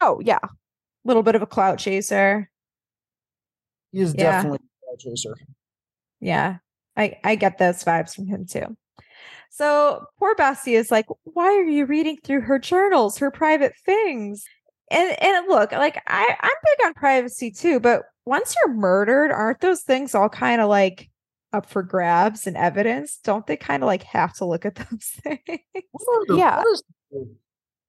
oh 0.00 0.20
yeah, 0.24 0.38
a 0.42 0.48
little 1.04 1.22
bit 1.22 1.34
of 1.34 1.42
a 1.42 1.46
clout 1.46 1.78
chaser. 1.78 2.50
He 3.92 4.00
is 4.00 4.14
Yeah. 4.14 4.24
definitely 4.32 4.58
a 4.58 4.86
clout 4.86 4.98
chaser. 4.98 5.36
Yeah, 6.20 6.58
I 6.96 7.18
I 7.24 7.34
get 7.36 7.58
those 7.58 7.82
vibes 7.84 8.14
from 8.14 8.26
him 8.26 8.46
too. 8.46 8.76
So 9.50 10.04
poor 10.18 10.34
Bessie 10.36 10.74
is 10.74 10.90
like, 10.90 11.06
why 11.24 11.46
are 11.46 11.64
you 11.64 11.84
reading 11.86 12.18
through 12.22 12.42
her 12.42 12.58
journals, 12.58 13.18
her 13.18 13.30
private 13.30 13.74
things? 13.84 14.44
And 14.90 15.20
and 15.22 15.48
look, 15.48 15.72
like 15.72 16.00
I 16.06 16.36
I'm 16.40 16.50
big 16.78 16.86
on 16.86 16.94
privacy 16.94 17.50
too, 17.50 17.80
but 17.80 18.02
once 18.26 18.54
you're 18.62 18.74
murdered, 18.74 19.32
aren't 19.32 19.60
those 19.60 19.82
things 19.82 20.14
all 20.14 20.28
kind 20.28 20.60
of 20.60 20.68
like 20.68 21.10
up 21.52 21.66
for 21.66 21.82
grabs 21.82 22.46
and 22.46 22.56
evidence? 22.56 23.18
Don't 23.24 23.46
they 23.46 23.56
kind 23.56 23.82
of 23.82 23.86
like 23.86 24.02
have 24.04 24.34
to 24.34 24.44
look 24.44 24.64
at 24.64 24.74
those 24.90 25.04
things? 25.22 25.40
What 25.90 26.28
the, 26.28 26.36
Yeah. 26.36 26.58
What, 26.58 26.66
is 26.68 26.82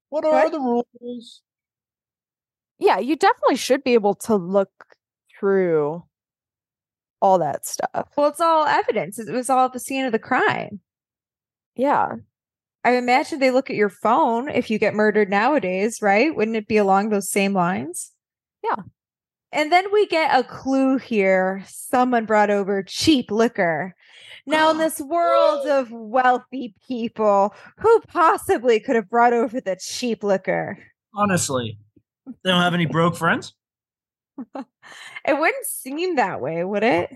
what 0.09 0.23
What? 0.23 0.33
are 0.33 0.49
the 0.49 0.59
rules? 0.59 1.41
yeah, 2.79 2.97
you 2.99 3.15
definitely 3.15 3.55
should 3.57 3.83
be 3.83 3.93
able 3.93 4.15
to 4.15 4.35
look 4.35 4.71
through 5.39 6.03
all 7.21 7.39
that 7.39 7.65
stuff. 7.65 8.09
Well, 8.15 8.29
it's 8.29 8.41
all 8.41 8.65
evidence. 8.65 9.19
It 9.19 9.31
was 9.31 9.49
all 9.49 9.65
at 9.65 9.73
the 9.73 9.79
scene 9.79 10.05
of 10.05 10.11
the 10.11 10.19
crime. 10.19 10.79
Yeah, 11.75 12.15
I 12.83 12.95
imagine 12.95 13.39
they 13.39 13.51
look 13.51 13.69
at 13.69 13.75
your 13.75 13.89
phone 13.89 14.49
if 14.49 14.69
you 14.69 14.79
get 14.79 14.95
murdered 14.95 15.29
nowadays, 15.29 16.01
right? 16.01 16.35
Wouldn't 16.35 16.57
it 16.57 16.67
be 16.67 16.77
along 16.77 17.09
those 17.09 17.29
same 17.29 17.53
lines? 17.53 18.11
Yeah. 18.63 18.83
And 19.51 19.71
then 19.71 19.85
we 19.91 20.07
get 20.07 20.37
a 20.37 20.43
clue 20.43 20.97
here. 20.97 21.63
Someone 21.67 22.25
brought 22.25 22.49
over 22.49 22.81
cheap 22.83 23.29
liquor. 23.29 23.93
Now, 24.47 24.71
in 24.71 24.77
this 24.77 24.99
world 25.01 25.67
of 25.67 25.91
wealthy 25.91 26.73
people, 26.87 27.53
who 27.77 28.01
possibly 28.07 28.79
could 28.79 28.95
have 28.95 29.09
brought 29.09 29.33
over 29.33 29.61
the 29.61 29.77
cheap 29.79 30.23
liquor? 30.23 30.79
Honestly, 31.13 31.77
they 32.25 32.49
don't 32.49 32.61
have 32.61 32.73
any 32.73 32.85
broke 32.85 33.15
friends. 33.15 33.53
It 35.27 35.37
wouldn't 35.37 35.65
seem 35.65 36.15
that 36.15 36.41
way, 36.41 36.63
would 36.63 36.83
it? 36.83 37.15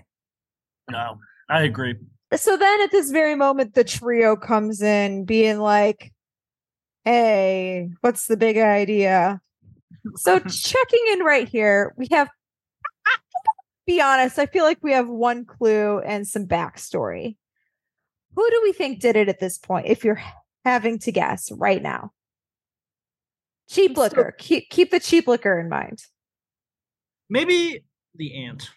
No, 0.88 1.18
I 1.48 1.62
agree. 1.62 1.96
So 2.34 2.56
then 2.56 2.80
at 2.82 2.92
this 2.92 3.10
very 3.10 3.34
moment, 3.34 3.74
the 3.74 3.84
trio 3.84 4.36
comes 4.36 4.80
in 4.80 5.24
being 5.24 5.58
like, 5.58 6.12
Hey, 7.04 7.90
what's 8.00 8.26
the 8.26 8.36
big 8.36 8.58
idea? 8.58 9.40
So 10.16 10.38
checking 10.48 11.04
in 11.12 11.20
right 11.20 11.48
here, 11.48 11.94
we 11.96 12.08
have 12.12 12.28
be 13.86 14.00
honest, 14.00 14.38
I 14.38 14.46
feel 14.46 14.64
like 14.64 14.78
we 14.82 14.92
have 14.92 15.08
one 15.08 15.44
clue 15.44 15.98
and 16.00 16.26
some 16.26 16.46
backstory. 16.46 17.36
Who 18.34 18.50
do 18.50 18.60
we 18.62 18.72
think 18.72 19.00
did 19.00 19.16
it 19.16 19.28
at 19.28 19.40
this 19.40 19.58
point? 19.58 19.86
If 19.86 20.04
you're 20.04 20.22
having 20.64 20.98
to 20.98 21.12
guess 21.12 21.50
right 21.52 21.82
now. 21.82 22.12
Cheap 23.68 23.96
liquor. 23.96 24.34
keep 24.38 24.68
keep 24.68 24.90
the 24.90 25.00
cheap 25.00 25.26
liquor 25.26 25.58
in 25.58 25.68
mind. 25.68 26.04
Maybe 27.28 27.84
the 28.14 28.44
aunt. 28.44 28.70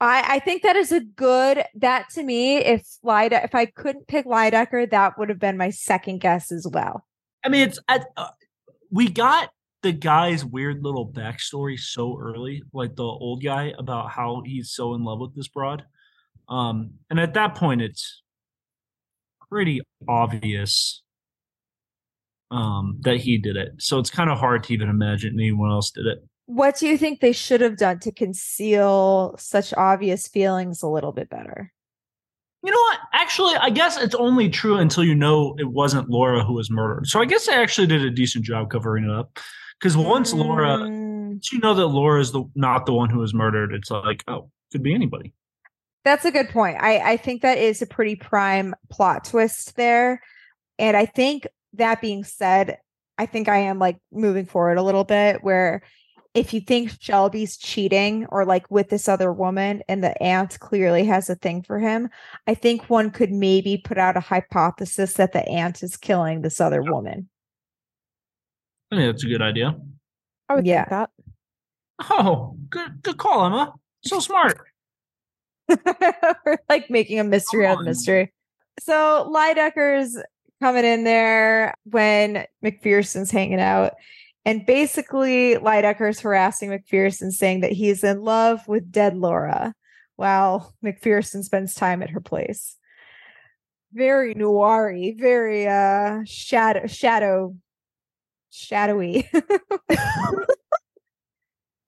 I, 0.00 0.36
I 0.36 0.38
think 0.40 0.62
that 0.62 0.76
is 0.76 0.92
a 0.92 1.00
good 1.00 1.64
that 1.76 2.10
to 2.10 2.22
me. 2.22 2.56
If 2.56 2.86
Lyde, 3.02 3.32
if 3.32 3.54
I 3.54 3.66
couldn't 3.66 4.06
pick 4.06 4.26
Lydecker, 4.26 4.90
that 4.90 5.18
would 5.18 5.28
have 5.28 5.38
been 5.38 5.56
my 5.56 5.70
second 5.70 6.20
guess 6.20 6.52
as 6.52 6.66
well. 6.70 7.06
I 7.44 7.48
mean, 7.48 7.68
it's 7.68 7.78
at, 7.88 8.06
uh, 8.16 8.28
we 8.90 9.08
got 9.08 9.50
the 9.82 9.92
guy's 9.92 10.44
weird 10.44 10.82
little 10.82 11.10
backstory 11.10 11.78
so 11.78 12.18
early, 12.20 12.62
like 12.72 12.96
the 12.96 13.02
old 13.02 13.42
guy 13.42 13.72
about 13.78 14.10
how 14.10 14.42
he's 14.44 14.72
so 14.72 14.94
in 14.94 15.04
love 15.04 15.20
with 15.20 15.34
this 15.34 15.48
broad. 15.48 15.84
Um, 16.48 16.94
and 17.08 17.20
at 17.20 17.34
that 17.34 17.54
point, 17.54 17.80
it's 17.80 18.22
pretty 19.50 19.80
obvious 20.08 21.02
um, 22.50 22.98
that 23.00 23.18
he 23.18 23.38
did 23.38 23.56
it. 23.56 23.72
So 23.78 23.98
it's 23.98 24.10
kind 24.10 24.30
of 24.30 24.38
hard 24.38 24.64
to 24.64 24.74
even 24.74 24.88
imagine 24.88 25.34
anyone 25.34 25.70
else 25.70 25.90
did 25.90 26.06
it. 26.06 26.18
What 26.46 26.76
do 26.78 26.86
you 26.86 26.98
think 26.98 27.20
they 27.20 27.32
should 27.32 27.60
have 27.60 27.76
done 27.76 28.00
to 28.00 28.12
conceal 28.12 29.34
such 29.38 29.72
obvious 29.74 30.28
feelings 30.28 30.82
a 30.82 30.88
little 30.88 31.12
bit 31.12 31.30
better? 31.30 31.72
You 32.62 32.70
know 32.70 32.78
what? 32.78 32.98
Actually, 33.12 33.54
I 33.56 33.70
guess 33.70 33.98
it's 33.98 34.14
only 34.14 34.48
true 34.48 34.76
until 34.78 35.04
you 35.04 35.14
know 35.14 35.54
it 35.58 35.68
wasn't 35.70 36.08
Laura 36.08 36.44
who 36.44 36.54
was 36.54 36.70
murdered. 36.70 37.06
So 37.06 37.20
I 37.20 37.26
guess 37.26 37.46
they 37.46 37.54
actually 37.54 37.86
did 37.86 38.02
a 38.02 38.10
decent 38.10 38.44
job 38.44 38.70
covering 38.70 39.04
it 39.04 39.10
up. 39.10 39.38
Because 39.78 39.96
once 39.96 40.32
Laura, 40.32 40.78
Mm, 40.78 41.32
once 41.32 41.52
you 41.52 41.58
know 41.58 41.74
that 41.74 41.88
Laura 41.88 42.20
is 42.20 42.32
the 42.32 42.44
not 42.54 42.86
the 42.86 42.94
one 42.94 43.10
who 43.10 43.18
was 43.18 43.34
murdered, 43.34 43.74
it's 43.74 43.90
like, 43.90 44.24
oh, 44.28 44.50
could 44.72 44.82
be 44.82 44.94
anybody. 44.94 45.32
That's 46.04 46.24
a 46.24 46.30
good 46.30 46.48
point. 46.48 46.78
I, 46.80 47.12
I 47.12 47.16
think 47.16 47.42
that 47.42 47.58
is 47.58 47.82
a 47.82 47.86
pretty 47.86 48.16
prime 48.16 48.74
plot 48.90 49.24
twist 49.24 49.76
there. 49.76 50.22
And 50.78 50.96
I 50.96 51.06
think 51.06 51.46
that 51.74 52.00
being 52.00 52.24
said, 52.24 52.78
I 53.18 53.26
think 53.26 53.48
I 53.48 53.58
am 53.58 53.78
like 53.78 53.98
moving 54.12 54.46
forward 54.46 54.78
a 54.78 54.82
little 54.82 55.04
bit 55.04 55.42
where 55.42 55.82
if 56.34 56.52
you 56.52 56.60
think 56.60 56.90
Shelby's 57.00 57.56
cheating 57.56 58.26
or 58.26 58.44
like 58.44 58.68
with 58.70 58.88
this 58.90 59.08
other 59.08 59.32
woman 59.32 59.82
and 59.88 60.02
the 60.02 60.20
aunt 60.20 60.58
clearly 60.58 61.04
has 61.04 61.30
a 61.30 61.36
thing 61.36 61.62
for 61.62 61.78
him, 61.78 62.10
I 62.46 62.54
think 62.54 62.90
one 62.90 63.12
could 63.12 63.30
maybe 63.30 63.76
put 63.78 63.98
out 63.98 64.16
a 64.16 64.20
hypothesis 64.20 65.14
that 65.14 65.32
the 65.32 65.48
aunt 65.48 65.82
is 65.84 65.96
killing 65.96 66.42
this 66.42 66.60
other 66.60 66.82
woman. 66.82 67.28
I 68.90 68.96
think 68.96 69.12
that's 69.12 69.24
a 69.24 69.28
good 69.28 69.42
idea. 69.42 69.76
I 70.48 70.56
would 70.56 70.66
Yeah. 70.66 70.82
think 70.84 70.90
that. 70.90 71.10
Oh, 72.10 72.56
good 72.68 73.02
good 73.02 73.18
call, 73.18 73.46
Emma. 73.46 73.72
So 74.04 74.18
smart. 74.18 74.58
We're 75.68 76.58
like 76.68 76.90
making 76.90 77.20
a 77.20 77.24
mystery 77.24 77.66
out 77.66 77.78
of 77.78 77.86
mystery. 77.86 78.32
So 78.80 79.30
Lydecker's 79.32 80.20
coming 80.60 80.84
in 80.84 81.04
there 81.04 81.74
when 81.84 82.44
McPherson's 82.64 83.30
hanging 83.30 83.60
out. 83.60 83.94
And 84.46 84.66
basically, 84.66 85.54
Lydecker's 85.56 86.20
harassing 86.20 86.70
McPherson, 86.70 87.32
saying 87.32 87.60
that 87.60 87.72
he's 87.72 88.04
in 88.04 88.22
love 88.22 88.66
with 88.68 88.92
dead 88.92 89.16
Laura 89.16 89.74
while 90.16 90.74
McPherson 90.84 91.42
spends 91.42 91.74
time 91.74 92.02
at 92.02 92.10
her 92.10 92.20
place. 92.20 92.76
Very 93.92 94.34
noir 94.34 94.92
very 95.16 95.66
uh 95.68 96.20
shadow 96.26 96.86
shadow 96.86 97.56
shadowy. 98.50 99.30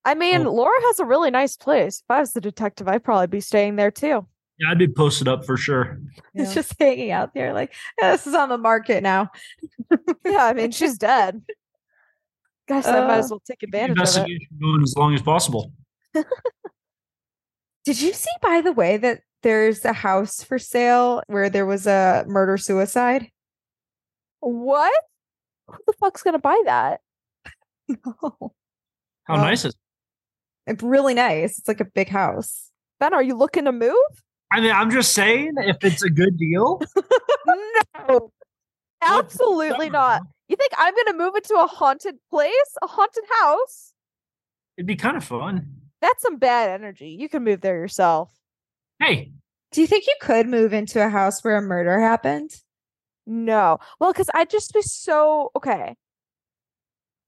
I 0.05 0.15
mean, 0.15 0.47
Oh. 0.47 0.53
Laura 0.53 0.79
has 0.87 1.01
a 1.01 1.05
really 1.05 1.31
nice 1.33 1.57
place. 1.57 1.99
If 1.99 2.11
I 2.11 2.21
was 2.21 2.33
the 2.33 2.41
detective, 2.41 2.87
I'd 2.87 3.03
probably 3.03 3.27
be 3.27 3.41
staying 3.41 3.75
there 3.77 3.91
too. 3.91 4.27
Yeah, 4.59 4.71
I'd 4.71 4.79
be 4.79 4.87
posted 4.89 5.27
up 5.29 5.45
for 5.45 5.57
sure. 5.57 5.99
It's 6.33 6.55
just 6.55 6.75
hanging 6.79 7.11
out 7.11 7.35
there, 7.35 7.53
like 7.53 7.75
"Yeah, 8.01 8.13
this 8.13 8.27
is 8.27 8.35
on 8.35 8.49
the 8.49 8.57
market 8.59 9.03
now. 9.03 9.31
yeah, 10.25 10.45
I 10.45 10.53
mean, 10.55 10.71
she's 10.71 10.97
dead. 10.97 11.43
Guess 12.69 12.87
I 12.87 13.01
might 13.07 13.15
Uh, 13.15 13.19
as 13.19 13.31
well 13.31 13.41
take 13.47 13.63
advantage 13.63 13.93
of 13.93 13.99
it. 13.99 14.01
Investigation 14.01 14.49
going 14.61 14.83
as 14.83 14.95
long 14.97 15.15
as 15.15 15.23
possible. 15.23 15.73
Did 17.85 18.01
you 18.01 18.13
see, 18.13 18.31
by 18.43 18.61
the 18.61 18.73
way, 18.73 18.97
that 18.97 19.21
there's 19.43 19.85
a 19.85 19.93
house 19.93 20.43
for 20.43 20.59
sale 20.59 21.23
where 21.29 21.49
there 21.49 21.67
was 21.67 21.87
a 21.87 22.25
murder 22.27 22.59
suicide? 22.59 23.31
What? 24.41 24.93
Who 25.69 25.79
the 25.87 25.93
fuck's 25.95 26.23
gonna 26.23 26.39
buy 26.39 26.61
that? 26.65 27.01
No. 27.89 28.53
How 29.25 29.35
Well, 29.35 29.45
nice 29.45 29.65
is 29.65 29.75
It's 30.67 30.83
really 30.83 31.15
nice. 31.15 31.59
It's 31.59 31.69
like 31.69 31.81
a 31.81 31.85
big 31.85 32.09
house. 32.09 32.71
Ben, 32.99 33.15
are 33.15 33.23
you 33.23 33.37
looking 33.37 33.65
to 33.67 33.73
move? 33.73 33.95
I 34.53 34.61
mean, 34.61 34.73
I'm 34.73 34.91
just 34.91 35.13
saying 35.13 35.53
if 35.59 35.77
it's 35.85 36.03
a 36.03 36.11
good 36.11 36.37
deal. 36.37 36.81
no, 38.09 38.33
absolutely 39.03 39.91
not. 39.91 40.23
You 40.49 40.57
think 40.57 40.73
I'm 40.79 40.95
gonna 40.95 41.19
move 41.19 41.35
into 41.35 41.55
a 41.55 41.67
haunted 41.67 42.17
place, 42.31 42.77
a 42.83 42.87
haunted 42.87 43.25
house? 43.41 43.93
It'd 44.77 44.87
be 44.87 44.97
kind 44.97 45.17
of 45.17 45.25
fun. 45.25 45.73
That's 46.01 46.23
some 46.23 46.37
bad 46.37 46.71
energy. 46.71 47.09
You 47.19 47.29
can 47.29 47.43
move 47.45 47.63
there 47.63 47.77
yourself. 47.77 48.31
Hey, 48.99 49.33
Do 49.73 49.81
you 49.81 49.87
think 49.87 50.07
you 50.07 50.15
could 50.21 50.47
move 50.49 50.73
into 50.73 51.05
a 51.05 51.09
house 51.09 51.43
where 51.43 51.57
a 51.57 51.63
murder 51.63 51.99
happened? 51.99 52.51
No. 53.27 53.79
Well, 53.99 54.13
because 54.13 54.31
I'd 54.35 54.51
just 54.51 54.73
be 54.73 54.83
so 54.83 55.51
okay. 55.57 55.97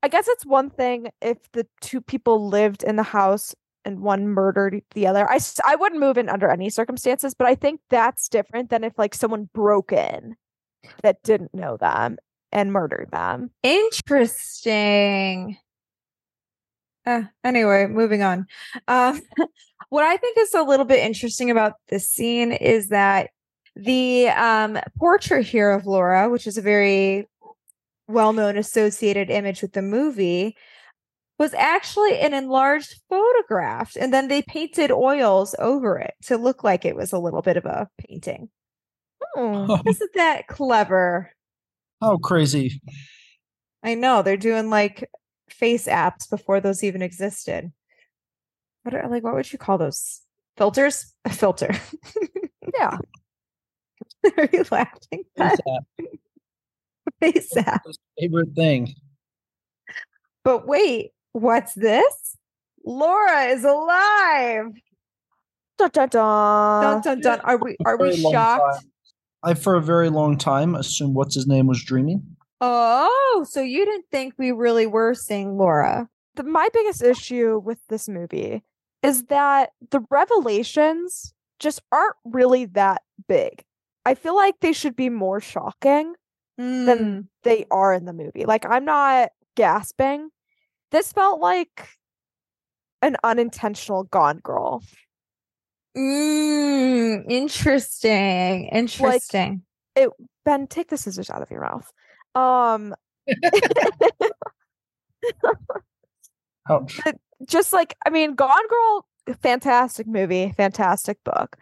I 0.02 0.08
guess 0.08 0.28
it's 0.28 0.46
one 0.46 0.70
thing 0.70 1.08
if 1.20 1.38
the 1.52 1.66
two 1.80 2.00
people 2.00 2.48
lived 2.48 2.84
in 2.84 2.96
the 2.96 3.02
house 3.02 3.54
and 3.84 4.00
one 4.00 4.28
murdered 4.28 4.80
the 4.94 5.06
other. 5.08 5.28
I, 5.28 5.40
I 5.64 5.74
wouldn't 5.74 6.00
move 6.00 6.16
in 6.18 6.28
under 6.28 6.48
any 6.48 6.70
circumstances, 6.70 7.34
but 7.34 7.48
I 7.48 7.54
think 7.56 7.80
that's 7.90 8.28
different 8.28 8.70
than 8.70 8.84
if 8.84 8.96
like 8.96 9.14
someone 9.14 9.48
broke 9.52 9.92
in 9.92 10.36
that 11.03 11.22
didn't 11.22 11.55
know 11.55 11.76
them 11.76 12.18
and 12.53 12.72
murdered 12.72 13.09
them. 13.11 13.51
Interesting. 13.62 15.59
Uh, 17.07 17.22
anyway, 17.45 17.87
moving 17.87 18.22
on. 18.22 18.47
Um, 18.87 19.20
what 19.89 20.05
I 20.05 20.16
think 20.16 20.37
is 20.39 20.55
a 20.55 20.62
little 20.62 20.85
bit 20.85 21.05
interesting 21.05 21.51
about 21.51 21.74
this 21.89 22.09
scene 22.09 22.53
is 22.53 22.89
that 22.89 23.31
the 23.76 24.29
um, 24.29 24.79
portrait 24.99 25.47
here 25.47 25.70
of 25.70 25.87
Laura, 25.87 26.29
which 26.29 26.47
is 26.47 26.59
a 26.59 26.62
very 26.62 27.29
well 28.09 28.33
known 28.33 28.57
associated 28.57 29.31
image 29.31 29.62
with 29.62 29.72
the 29.72 29.83
movie, 29.83 30.57
was 31.39 31.55
actually 31.55 32.18
an 32.18 32.35
enlarged 32.35 33.01
photograph. 33.09 33.97
And 33.99 34.12
then 34.12 34.29
they 34.29 34.43
painted 34.43 34.91
oils 34.91 35.55
over 35.59 35.99
it 35.99 36.14
to 36.24 36.37
look 36.37 36.64
like 36.64 36.85
it 36.85 36.97
was 36.97 37.12
a 37.12 37.18
little 37.18 37.43
bit 37.43 37.57
of 37.57 37.64
a 37.64 37.89
painting. 38.09 38.51
Hmm. 39.35 39.70
Isn't 39.87 40.11
that 40.14 40.47
clever? 40.47 41.31
How 42.01 42.16
crazy. 42.18 42.81
I 43.83 43.95
know 43.95 44.22
they're 44.22 44.37
doing 44.37 44.70
like 44.70 45.11
face 45.51 45.87
apps 45.87 46.29
before 46.29 46.61
those 46.61 46.85
even 46.85 47.03
existed. 47.03 47.72
What 48.83 48.95
are 48.95 49.09
like 49.09 49.22
what 49.22 49.35
would 49.35 49.53
you 49.53 49.59
call 49.59 49.79
those? 49.79 50.20
Filters? 50.57 51.14
A 51.24 51.31
filter. 51.31 51.70
Yeah. 52.74 52.99
are 54.37 54.49
you 54.53 54.64
laughing? 54.70 55.24
Face 55.37 55.59
app. 55.68 56.07
Face 57.20 57.57
app. 57.57 57.83
Favorite 58.18 58.55
thing. 58.55 58.95
But 60.45 60.66
wait, 60.66 61.11
what's 61.33 61.74
this? 61.74 62.37
Laura 62.85 63.45
is 63.47 63.64
alive. 63.64 64.72
Dun, 65.79 65.91
dun, 65.93 66.09
dun. 66.09 66.83
dun 66.83 67.01
dun 67.03 67.20
dun. 67.20 67.41
Are 67.41 67.57
we 67.57 67.76
are 67.85 67.97
we 67.97 68.16
shocked? 68.16 68.83
time. 68.83 68.91
I, 69.43 69.55
for 69.55 69.74
a 69.76 69.80
very 69.82 70.11
long 70.11 70.36
time, 70.39 70.74
assumed 70.74 71.14
what's 71.14 71.34
his 71.34 71.47
name 71.47 71.66
was 71.66 71.82
dreaming. 71.84 72.36
Oh, 72.61 73.47
so 73.49 73.61
you 73.61 73.84
didn't 73.84 74.07
think 74.11 74.34
we 74.36 74.51
really 74.53 74.86
were 74.86 75.14
seeing 75.14 75.57
Laura? 75.57 76.09
the, 76.34 76.43
my 76.45 76.68
biggest 76.72 77.03
issue 77.03 77.61
with 77.64 77.78
this 77.89 78.09
movie 78.09 78.62
is 79.03 79.24
that 79.24 79.70
the 79.91 80.01
revelations 80.11 81.32
just 81.61 81.80
aren't 81.93 82.16
really 82.24 82.64
that 82.64 83.03
big. 83.28 83.64
I 84.05 84.14
feel 84.14 84.34
like 84.36 84.55
they 84.61 84.72
should 84.72 84.97
be 84.97 85.09
more 85.11 85.41
shocking 85.41 86.14
Hmm. 86.59 86.86
than 86.86 87.28
they 87.45 87.66
are 87.70 87.93
in 87.95 88.05
the 88.05 88.12
movie. 88.12 88.45
Like 88.45 88.66
I'm 88.68 88.84
not 88.84 89.30
gasping. 89.57 90.30
This 90.91 91.12
felt 91.12 91.41
like 91.41 91.89
an 93.01 93.16
unintentional 93.22 94.03
Gone 94.05 94.39
Girl. 94.39 94.82
Mm, 95.97 97.24
interesting. 97.28 98.68
Interesting. 98.68 99.62
Ben, 100.45 100.66
take 100.66 100.89
the 100.89 100.97
scissors 100.97 101.30
out 101.30 101.43
of 101.43 101.51
your 101.51 101.62
mouth. 101.62 101.91
Um, 102.34 102.95
Ouch. 106.70 107.01
just 107.47 107.72
like 107.72 107.97
I 108.07 108.11
mean, 108.11 108.34
Gone 108.34 108.68
Girl, 108.68 109.07
fantastic 109.43 110.07
movie, 110.07 110.55
fantastic 110.57 111.22
book. 111.24 111.57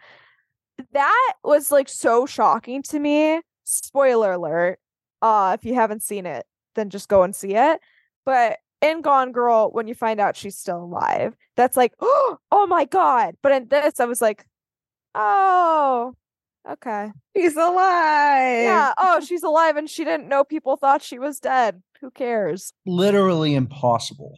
That 0.93 1.33
was 1.43 1.71
like 1.71 1.89
so 1.89 2.25
shocking 2.25 2.83
to 2.83 2.99
me. 2.99 3.41
Spoiler 3.63 4.33
alert. 4.33 4.79
Uh, 5.21 5.57
if 5.59 5.65
you 5.65 5.73
haven't 5.73 6.03
seen 6.03 6.25
it, 6.25 6.45
then 6.75 6.89
just 6.89 7.09
go 7.09 7.23
and 7.23 7.35
see 7.35 7.55
it. 7.55 7.79
But 8.25 8.59
in 8.81 9.01
Gone 9.01 9.31
Girl, 9.31 9.69
when 9.71 9.87
you 9.87 9.95
find 9.95 10.19
out 10.19 10.35
she's 10.35 10.57
still 10.57 10.83
alive, 10.83 11.35
that's 11.55 11.77
like, 11.77 11.93
oh 12.01 12.67
my 12.67 12.85
god. 12.85 13.35
But 13.41 13.51
in 13.51 13.67
this, 13.67 13.99
I 13.99 14.05
was 14.05 14.21
like, 14.21 14.45
oh, 15.15 16.13
okay. 16.69 17.11
He's 17.33 17.55
alive. 17.55 18.63
Yeah. 18.63 18.93
Oh, 18.97 19.19
she's 19.21 19.43
alive 19.43 19.77
and 19.77 19.89
she 19.89 20.03
didn't 20.03 20.27
know 20.27 20.43
people 20.43 20.77
thought 20.77 21.01
she 21.01 21.19
was 21.19 21.39
dead. 21.39 21.81
Who 22.01 22.11
cares? 22.11 22.73
Literally 22.85 23.55
impossible. 23.55 24.37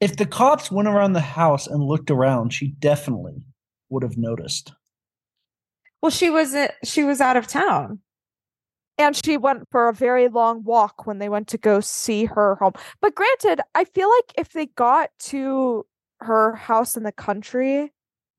If 0.00 0.16
the 0.16 0.26
cops 0.26 0.70
went 0.70 0.88
around 0.88 1.14
the 1.14 1.20
house 1.20 1.66
and 1.66 1.82
looked 1.82 2.10
around, 2.10 2.52
she 2.52 2.68
definitely 2.68 3.46
would 3.88 4.02
have 4.02 4.18
noticed. 4.18 4.72
Well, 6.02 6.10
she 6.10 6.28
was 6.28 6.54
uh, 6.54 6.68
she 6.84 7.04
was 7.04 7.22
out 7.22 7.38
of 7.38 7.46
town. 7.46 8.00
And 8.98 9.16
she 9.24 9.36
went 9.36 9.68
for 9.70 9.88
a 9.88 9.92
very 9.92 10.28
long 10.28 10.62
walk 10.64 11.06
when 11.06 11.18
they 11.18 11.28
went 11.28 11.48
to 11.48 11.58
go 11.58 11.80
see 11.80 12.24
her 12.26 12.54
home. 12.56 12.72
But 13.00 13.14
granted, 13.14 13.60
I 13.74 13.84
feel 13.84 14.08
like 14.10 14.32
if 14.38 14.50
they 14.52 14.66
got 14.66 15.10
to 15.30 15.84
her 16.20 16.54
house 16.54 16.96
in 16.96 17.02
the 17.02 17.12
country 17.12 17.92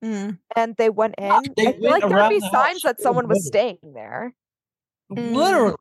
Mm. 0.04 0.38
and 0.54 0.76
they 0.76 0.90
went 0.90 1.14
in, 1.16 1.24
Yeah, 1.26 1.40
they 1.56 1.66
I 1.68 1.72
feel 1.72 1.90
like 1.90 2.08
there'd 2.08 2.28
be 2.28 2.38
the 2.38 2.44
house, 2.46 2.52
signs 2.52 2.82
that 2.82 3.00
someone 3.00 3.26
was 3.28 3.36
would've 3.36 3.46
staying 3.46 3.78
there. 3.94 4.34
Mm. 5.10 5.32
Literally. 5.34 5.76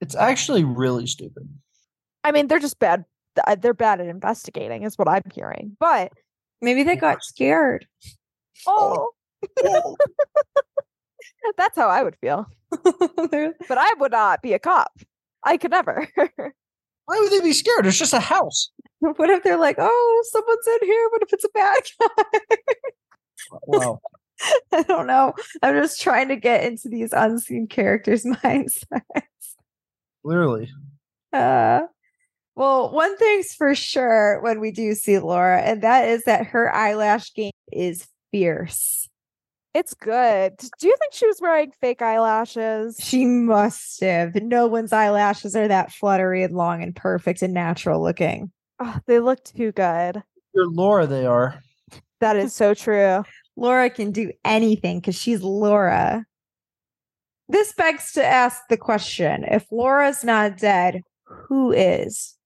It's 0.00 0.14
actually 0.14 0.62
really 0.64 1.06
stupid. 1.08 1.48
I 2.22 2.30
mean, 2.30 2.46
they're 2.46 2.60
just 2.60 2.78
bad. 2.78 3.04
They're 3.58 3.74
bad 3.74 4.00
at 4.00 4.06
investigating, 4.06 4.84
is 4.84 4.96
what 4.96 5.08
I'm 5.08 5.22
hearing. 5.34 5.76
But 5.80 6.12
Maybe 6.60 6.84
they 6.84 6.94
got 6.96 7.22
scared. 7.24 7.86
oh, 8.66 9.10
that's 11.56 11.76
how 11.76 11.88
I 11.88 12.02
would 12.02 12.16
feel. 12.16 12.46
But 13.68 13.78
I 13.78 13.94
would 13.98 14.12
not 14.12 14.42
be 14.42 14.52
a 14.52 14.58
cop. 14.58 14.92
I 15.42 15.56
could 15.56 15.70
never. 15.70 16.08
Why 16.16 17.18
would 17.20 17.30
they 17.30 17.40
be 17.40 17.52
scared? 17.52 17.86
It's 17.86 17.98
just 17.98 18.12
a 18.12 18.20
house. 18.20 18.70
what 18.98 19.30
if 19.30 19.42
they're 19.42 19.58
like, 19.58 19.76
oh, 19.78 20.24
someone's 20.30 20.66
in 20.66 20.88
here? 20.88 21.08
What 21.10 21.22
if 21.22 21.32
it's 21.32 21.44
a 21.44 21.48
bad 21.54 21.82
guy? 22.00 22.66
Wow. 23.66 24.00
I 24.72 24.82
don't 24.82 25.06
know. 25.06 25.34
I'm 25.62 25.74
just 25.80 26.00
trying 26.00 26.28
to 26.28 26.36
get 26.36 26.64
into 26.64 26.88
these 26.88 27.12
unseen 27.12 27.66
characters' 27.66 28.24
mindsets. 28.24 29.00
Clearly. 30.24 30.70
Uh, 31.32 31.82
well, 32.56 32.92
one 32.92 33.16
thing's 33.16 33.52
for 33.54 33.74
sure 33.74 34.40
when 34.42 34.60
we 34.60 34.70
do 34.70 34.94
see 34.94 35.18
Laura, 35.18 35.60
and 35.60 35.82
that 35.82 36.08
is 36.08 36.24
that 36.24 36.46
her 36.48 36.74
eyelash 36.74 37.32
game 37.34 37.52
is 37.72 38.06
fierce. 38.30 39.08
It's 39.74 39.92
good. 39.92 40.56
Do 40.78 40.86
you 40.86 40.96
think 41.00 41.12
she 41.12 41.26
was 41.26 41.40
wearing 41.40 41.72
fake 41.80 42.00
eyelashes? 42.00 42.96
She 43.00 43.24
must 43.26 44.00
have. 44.00 44.32
No 44.36 44.68
one's 44.68 44.92
eyelashes 44.92 45.56
are 45.56 45.66
that 45.66 45.90
fluttery 45.90 46.44
and 46.44 46.54
long 46.54 46.80
and 46.80 46.94
perfect 46.94 47.42
and 47.42 47.52
natural 47.52 48.00
looking. 48.00 48.52
Oh, 48.78 48.98
they 49.06 49.18
look 49.18 49.42
too 49.42 49.72
good. 49.72 50.22
You're 50.54 50.70
Laura, 50.70 51.08
they 51.08 51.26
are. 51.26 51.60
That 52.20 52.36
is 52.36 52.54
so 52.54 52.72
true. 52.72 53.24
Laura 53.56 53.90
can 53.90 54.12
do 54.12 54.30
anything 54.44 55.00
because 55.00 55.16
she's 55.16 55.42
Laura. 55.42 56.24
This 57.48 57.72
begs 57.72 58.12
to 58.12 58.24
ask 58.24 58.62
the 58.70 58.76
question 58.76 59.44
if 59.44 59.66
Laura's 59.72 60.22
not 60.22 60.56
dead, 60.56 61.02
who 61.24 61.72
is? 61.72 62.36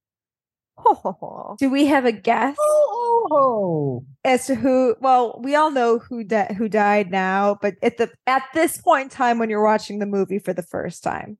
Do 1.58 1.70
we 1.70 1.86
have 1.86 2.04
a 2.04 2.12
guess 2.12 2.56
Oh, 2.60 4.04
as 4.24 4.46
to 4.46 4.54
who? 4.54 4.96
Well, 5.00 5.40
we 5.42 5.54
all 5.54 5.70
know 5.70 5.98
who 5.98 6.24
di- 6.24 6.54
who 6.56 6.68
died 6.68 7.10
now, 7.10 7.58
but 7.60 7.74
at 7.82 7.96
the 7.96 8.10
at 8.26 8.42
this 8.54 8.78
point 8.78 9.04
in 9.04 9.08
time 9.10 9.38
when 9.38 9.50
you're 9.50 9.64
watching 9.64 9.98
the 9.98 10.06
movie 10.06 10.38
for 10.38 10.52
the 10.52 10.62
first 10.62 11.02
time. 11.02 11.38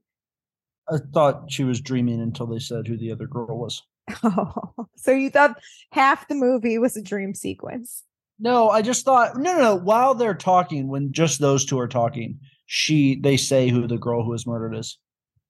I 0.90 0.96
thought 1.12 1.52
she 1.52 1.64
was 1.64 1.80
dreaming 1.80 2.20
until 2.20 2.46
they 2.46 2.58
said 2.58 2.86
who 2.86 2.96
the 2.96 3.12
other 3.12 3.26
girl 3.26 3.58
was. 3.58 3.82
Oh, 4.22 4.72
so 4.96 5.12
you 5.12 5.30
thought 5.30 5.60
half 5.92 6.28
the 6.28 6.34
movie 6.34 6.78
was 6.78 6.96
a 6.96 7.02
dream 7.02 7.34
sequence? 7.34 8.04
No, 8.38 8.70
I 8.70 8.82
just 8.82 9.04
thought 9.04 9.36
no, 9.36 9.54
no, 9.54 9.60
no. 9.60 9.74
While 9.76 10.14
they're 10.14 10.34
talking, 10.34 10.88
when 10.88 11.12
just 11.12 11.40
those 11.40 11.64
two 11.64 11.78
are 11.78 11.88
talking, 11.88 12.38
she 12.66 13.18
they 13.20 13.36
say 13.36 13.68
who 13.68 13.86
the 13.86 13.98
girl 13.98 14.24
who 14.24 14.30
was 14.30 14.46
murdered 14.46 14.74
is. 14.74 14.98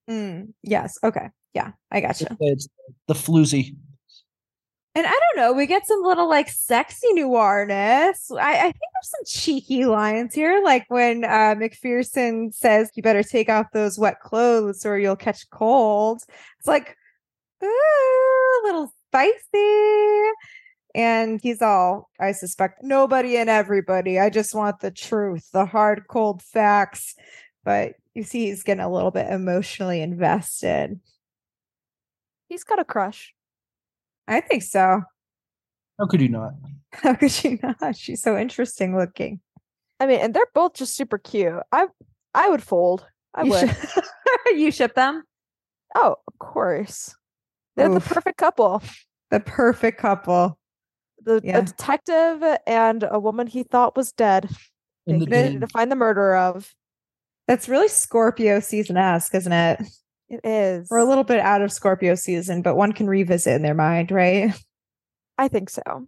Mm, 0.08 0.54
yes. 0.62 0.98
Okay. 1.04 1.28
Yeah, 1.54 1.72
I 1.90 2.00
gotcha. 2.00 2.36
It's 2.40 2.68
the 3.06 3.14
floozy. 3.14 3.76
And 4.94 5.06
I 5.06 5.10
don't 5.10 5.36
know, 5.36 5.52
we 5.52 5.66
get 5.66 5.86
some 5.86 6.02
little 6.02 6.28
like 6.28 6.48
sexy 6.48 7.06
noirness. 7.14 8.32
I, 8.32 8.58
I 8.58 8.62
think 8.62 8.74
there's 8.74 9.10
some 9.10 9.24
cheeky 9.26 9.84
lines 9.84 10.34
here, 10.34 10.60
like 10.64 10.86
when 10.88 11.24
uh, 11.24 11.54
McPherson 11.54 12.52
says, 12.52 12.90
"You 12.96 13.02
better 13.02 13.22
take 13.22 13.48
off 13.48 13.66
those 13.72 13.96
wet 13.96 14.20
clothes 14.20 14.84
or 14.84 14.98
you'll 14.98 15.14
catch 15.14 15.48
cold." 15.50 16.22
It's 16.58 16.66
like, 16.66 16.96
ooh, 17.62 17.66
a 17.66 18.64
little 18.64 18.92
spicy. 19.08 20.32
And 20.94 21.40
he's 21.40 21.62
all, 21.62 22.10
I 22.18 22.32
suspect 22.32 22.82
nobody 22.82 23.36
and 23.36 23.48
everybody. 23.48 24.18
I 24.18 24.30
just 24.30 24.54
want 24.54 24.80
the 24.80 24.90
truth, 24.90 25.48
the 25.52 25.66
hard, 25.66 26.04
cold 26.08 26.42
facts. 26.42 27.14
But 27.64 27.92
you 28.14 28.24
see, 28.24 28.46
he's 28.46 28.62
getting 28.64 28.82
a 28.82 28.92
little 28.92 29.10
bit 29.10 29.30
emotionally 29.30 30.00
invested. 30.00 30.98
He's 32.48 32.64
got 32.64 32.78
a 32.78 32.84
crush. 32.84 33.34
I 34.26 34.40
think 34.40 34.62
so. 34.62 35.02
How 35.98 36.06
could 36.06 36.20
you 36.20 36.28
not? 36.28 36.52
How 36.92 37.14
could 37.14 37.30
she 37.30 37.58
not? 37.62 37.96
She's 37.96 38.22
so 38.22 38.36
interesting 38.36 38.96
looking. 38.96 39.40
I 40.00 40.06
mean, 40.06 40.20
and 40.20 40.32
they're 40.34 40.46
both 40.54 40.74
just 40.74 40.94
super 40.96 41.18
cute. 41.18 41.60
I 41.72 41.88
I 42.34 42.48
would 42.48 42.62
fold. 42.62 43.06
I 43.34 43.42
you, 43.44 43.50
would. 43.50 43.68
ship, 43.68 44.04
you 44.54 44.70
ship 44.70 44.94
them? 44.94 45.24
Oh, 45.94 46.16
of 46.26 46.38
course. 46.38 47.14
They're 47.76 47.90
Oof. 47.90 48.06
the 48.08 48.14
perfect 48.14 48.38
couple. 48.38 48.82
The 49.30 49.40
perfect 49.40 49.98
couple. 49.98 50.58
The 51.24 51.40
Yeah. 51.44 51.58
a 51.58 51.62
detective 51.62 52.42
and 52.66 53.04
a 53.10 53.18
woman 53.18 53.46
he 53.46 53.62
thought 53.62 53.96
was 53.96 54.12
dead. 54.12 54.48
In 55.06 55.18
They 55.18 55.24
the 55.24 55.42
needed 55.42 55.60
to 55.62 55.66
find 55.68 55.90
the 55.90 55.96
murderer 55.96 56.36
of. 56.36 56.74
That's 57.46 57.68
really 57.68 57.88
Scorpio 57.88 58.60
season 58.60 58.96
esque, 58.96 59.34
isn't 59.34 59.52
it? 59.52 59.80
It 60.28 60.40
is. 60.44 60.88
We're 60.90 60.98
a 60.98 61.08
little 61.08 61.24
bit 61.24 61.40
out 61.40 61.62
of 61.62 61.72
Scorpio 61.72 62.14
season, 62.14 62.62
but 62.62 62.76
one 62.76 62.92
can 62.92 63.06
revisit 63.06 63.54
in 63.54 63.62
their 63.62 63.74
mind, 63.74 64.10
right? 64.10 64.52
I 65.38 65.48
think 65.48 65.70
so. 65.70 66.06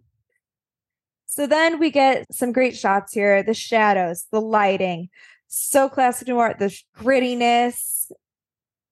So 1.25 1.47
then 1.47 1.79
we 1.79 1.91
get 1.91 2.27
some 2.33 2.51
great 2.51 2.75
shots 2.75 3.13
here 3.13 3.41
the 3.41 3.53
shadows, 3.53 4.27
the 4.31 4.41
lighting, 4.41 5.09
so 5.47 5.89
classic 5.89 6.27
noir, 6.27 6.55
the 6.59 6.77
grittiness, 6.97 8.11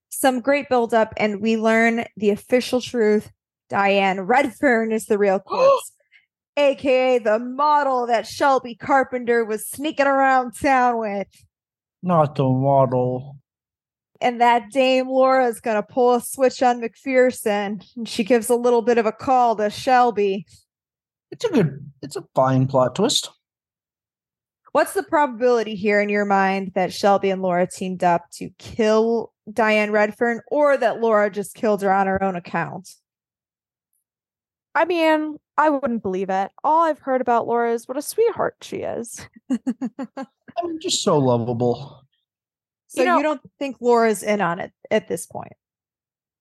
some 0.08 0.40
great 0.40 0.70
build 0.70 0.94
up, 0.94 1.14
and 1.18 1.42
we 1.42 1.58
learn 1.58 2.06
the 2.18 2.30
official 2.30 2.82
truth. 2.82 3.32
Diane 3.70 4.22
Redfern 4.22 4.92
is 4.94 5.06
the 5.06 5.18
real 5.18 5.40
corpse, 5.46 5.92
aka 6.58 7.20
the 7.20 7.40
model 7.40 8.08
that 8.08 8.26
Shelby 8.26 8.74
Carpenter 8.74 9.46
was 9.46 9.68
sneaking 9.68 10.08
around 10.08 10.54
town 10.54 10.98
with. 10.98 11.28
Not 12.02 12.36
the 12.36 12.46
model. 12.46 13.38
And 14.22 14.42
that 14.42 14.72
Dame 14.72 15.08
Laura 15.08 15.48
is 15.48 15.62
gonna 15.62 15.84
pull 15.84 16.16
a 16.16 16.22
switch 16.22 16.62
on 16.62 16.82
McPherson. 16.82 17.84
And 17.96 18.08
she 18.08 18.24
gives 18.24 18.50
a 18.50 18.56
little 18.56 18.82
bit 18.82 18.98
of 18.98 19.06
a 19.06 19.12
call 19.12 19.56
to 19.58 19.70
Shelby. 19.70 20.46
It's 21.32 21.46
a 21.46 21.50
good. 21.50 21.92
It's 22.02 22.16
a 22.16 22.24
fine 22.36 22.68
plot 22.68 22.96
twist. 22.96 23.30
What's 24.72 24.94
the 24.94 25.04
probability 25.04 25.76
here 25.76 26.00
in 26.00 26.10
your 26.10 26.26
mind 26.26 26.74
that 26.76 26.94
Shelby 26.94 27.32
and 27.32 27.42
Laura 27.42 27.68
teamed 27.68 28.04
up 28.04 28.30
to 28.34 28.50
kill 28.60 29.34
Diane 29.52 29.92
Redfern 29.92 30.42
or 30.48 30.78
that 30.78 31.02
Laura 31.02 31.32
just 31.32 31.56
killed 31.56 31.82
her 31.82 31.92
on 31.92 32.08
her 32.08 32.22
own 32.24 32.36
account? 32.36 32.90
I 34.76 34.86
mean, 34.86 35.38
I 35.58 35.70
wouldn't 35.70 36.04
believe 36.04 36.30
it. 36.30 36.52
All 36.64 36.84
I've 36.84 37.00
heard 37.00 37.22
about 37.22 37.48
Laura 37.48 37.74
is 37.74 37.88
what 37.88 37.98
a 37.98 38.02
sweetheart 38.02 38.58
she 38.62 38.78
is. 38.78 39.28
I 39.52 40.26
mean, 40.64 40.80
just 40.80 41.04
so 41.04 41.18
lovable. 41.18 42.04
So 42.90 43.04
you, 43.04 43.18
You 43.18 43.24
don't 43.24 43.42
think 43.60 43.78
Laura's 43.80 44.22
in 44.24 44.42
on 44.42 44.60
it 44.60 44.72
at 44.92 45.08
this 45.08 45.26
point? 45.26 45.54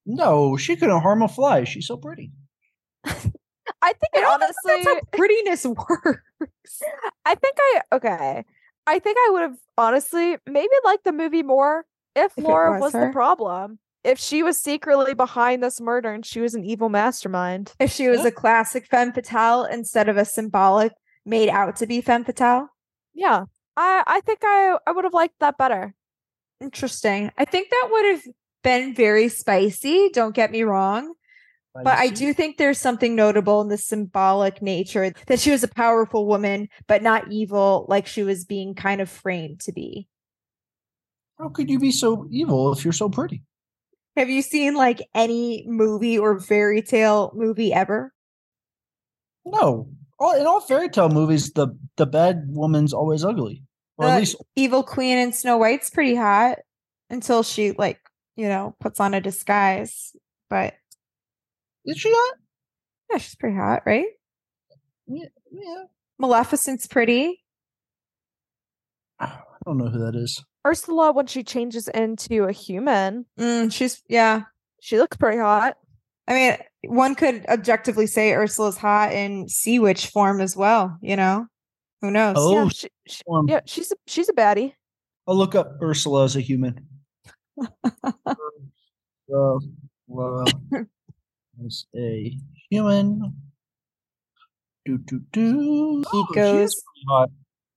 No, 0.06 0.56
she 0.56 0.76
couldn't 0.76 1.00
harm 1.02 1.22
a 1.22 1.28
fly. 1.28 1.64
She's 1.64 1.86
so 1.86 1.96
pretty. 1.96 2.32
I 3.04 3.92
think 3.92 4.10
it 4.14 4.20
don't 4.20 4.40
think 4.40 4.42
honestly 4.42 4.72
that's 4.82 4.86
how 4.86 5.00
prettiness 5.12 5.66
works. 5.66 6.82
I 7.24 7.34
think 7.34 7.56
I 7.60 7.80
okay. 7.92 8.44
I 8.86 8.98
think 8.98 9.16
I 9.18 9.30
would 9.32 9.42
have 9.42 9.56
honestly 9.76 10.36
maybe 10.46 10.72
liked 10.84 11.04
the 11.04 11.12
movie 11.12 11.42
more 11.42 11.84
if, 12.16 12.32
If 12.36 12.44
Laura 12.44 12.72
was 12.80 12.80
was, 12.80 12.92
the 12.94 13.10
problem. 13.12 13.78
If 14.04 14.18
she 14.18 14.42
was 14.42 14.56
secretly 14.56 15.12
behind 15.12 15.62
this 15.62 15.80
murder 15.80 16.10
and 16.12 16.24
she 16.24 16.40
was 16.40 16.54
an 16.54 16.64
evil 16.64 16.88
mastermind. 16.88 17.74
If 17.78 17.92
she 17.92 18.08
was 18.08 18.20
Yeah. 18.22 18.28
a 18.28 18.30
classic 18.32 18.86
femme 18.86 19.12
fatale 19.12 19.64
instead 19.64 20.08
of 20.08 20.16
a 20.16 20.24
symbolic 20.24 20.92
made 21.26 21.50
out 21.50 21.76
to 21.76 21.86
be 21.86 22.00
femme 22.00 22.24
fatale. 22.24 22.68
Yeah. 23.12 23.44
I 23.76 24.02
I 24.06 24.20
think 24.22 24.38
I 24.42 24.78
I 24.86 24.92
would 24.92 25.04
have 25.04 25.14
liked 25.14 25.38
that 25.40 25.58
better. 25.58 25.94
Interesting. 26.60 27.30
I 27.38 27.44
think 27.44 27.70
that 27.70 27.88
would 27.90 28.06
have 28.06 28.22
been 28.62 28.94
very 28.94 29.28
spicy. 29.28 30.10
Don't 30.12 30.34
get 30.34 30.50
me 30.50 30.62
wrong. 30.62 31.14
But 31.74 31.98
I 31.98 32.08
do 32.08 32.32
think 32.32 32.56
there's 32.56 32.80
something 32.80 33.14
notable 33.14 33.60
in 33.60 33.68
the 33.68 33.78
symbolic 33.78 34.60
nature 34.60 35.12
that 35.26 35.38
she 35.38 35.52
was 35.52 35.62
a 35.62 35.68
powerful 35.68 36.26
woman, 36.26 36.68
but 36.88 37.02
not 37.02 37.30
evil 37.30 37.86
like 37.88 38.06
she 38.06 38.24
was 38.24 38.44
being 38.44 38.74
kind 38.74 39.00
of 39.00 39.08
framed 39.08 39.60
to 39.60 39.72
be. 39.72 40.08
How 41.38 41.50
could 41.50 41.70
you 41.70 41.78
be 41.78 41.92
so 41.92 42.26
evil 42.30 42.72
if 42.72 42.84
you're 42.84 42.92
so 42.92 43.08
pretty? 43.08 43.42
Have 44.16 44.28
you 44.28 44.42
seen 44.42 44.74
like 44.74 45.08
any 45.14 45.64
movie 45.68 46.18
or 46.18 46.40
fairy 46.40 46.82
tale 46.82 47.30
movie 47.34 47.72
ever? 47.72 48.12
No. 49.44 49.88
All, 50.18 50.34
in 50.34 50.48
all 50.48 50.60
fairy 50.60 50.88
tale 50.88 51.10
movies, 51.10 51.52
the 51.52 51.68
the 51.96 52.06
bad 52.06 52.46
woman's 52.48 52.92
always 52.92 53.24
ugly, 53.24 53.62
or 53.98 54.06
Uh, 54.06 54.10
at 54.12 54.18
least 54.20 54.36
Evil 54.56 54.82
Queen 54.82 55.18
in 55.18 55.32
Snow 55.32 55.58
White's 55.58 55.90
pretty 55.90 56.14
hot 56.14 56.58
until 57.10 57.42
she 57.42 57.72
like, 57.72 57.98
you 58.36 58.48
know, 58.48 58.74
puts 58.80 59.00
on 59.00 59.12
a 59.14 59.20
disguise. 59.20 60.14
But 60.48 60.74
is 61.84 61.98
she 61.98 62.10
hot? 62.10 62.36
yeah, 63.10 63.18
she's 63.18 63.34
pretty 63.34 63.56
hot, 63.56 63.82
right? 63.84 64.06
Yeah, 65.06 65.26
yeah. 65.52 65.82
Maleficent's 66.18 66.86
pretty. 66.86 67.42
I 69.20 69.38
don't 69.66 69.78
know 69.78 69.88
who 69.88 69.98
that 70.00 70.14
is. 70.16 70.44
Ursula 70.66 71.12
when 71.12 71.26
she 71.26 71.42
changes 71.42 71.88
into 71.88 72.44
a 72.44 72.52
human, 72.52 73.26
Mm, 73.38 73.72
she's 73.72 74.02
yeah. 74.08 74.42
she 74.80 74.98
looks 74.98 75.16
pretty 75.16 75.38
hot. 75.38 75.76
I 76.26 76.34
mean, 76.34 76.56
one 76.92 77.14
could 77.14 77.46
objectively 77.48 78.06
say 78.06 78.34
Ursula's 78.34 78.76
hot 78.76 79.12
in 79.12 79.48
sea 79.48 79.78
witch 79.78 80.08
form 80.08 80.40
as 80.42 80.54
well, 80.56 80.98
you 81.00 81.16
know? 81.16 81.46
Who 82.02 82.10
knows? 82.10 82.36
Oh, 82.38 82.52
yeah, 82.64 82.68
she, 82.68 82.88
she- 83.06 83.22
Um, 83.30 83.48
yeah, 83.48 83.60
she's 83.66 83.90
a 83.92 83.96
she's 84.06 84.28
a 84.28 84.32
baddie. 84.32 84.72
I'll 85.26 85.36
look 85.36 85.54
up 85.54 85.78
Ursula 85.82 86.24
as 86.24 86.36
a 86.36 86.40
human. 86.40 86.86
Ursula 89.32 90.44
as 91.66 91.86
a 91.96 92.36
human. 92.70 93.34
Do 94.84 94.98
do 94.98 95.20
do. 95.32 96.04
He 96.10 96.24
she 96.28 96.34
goes-. 96.34 96.82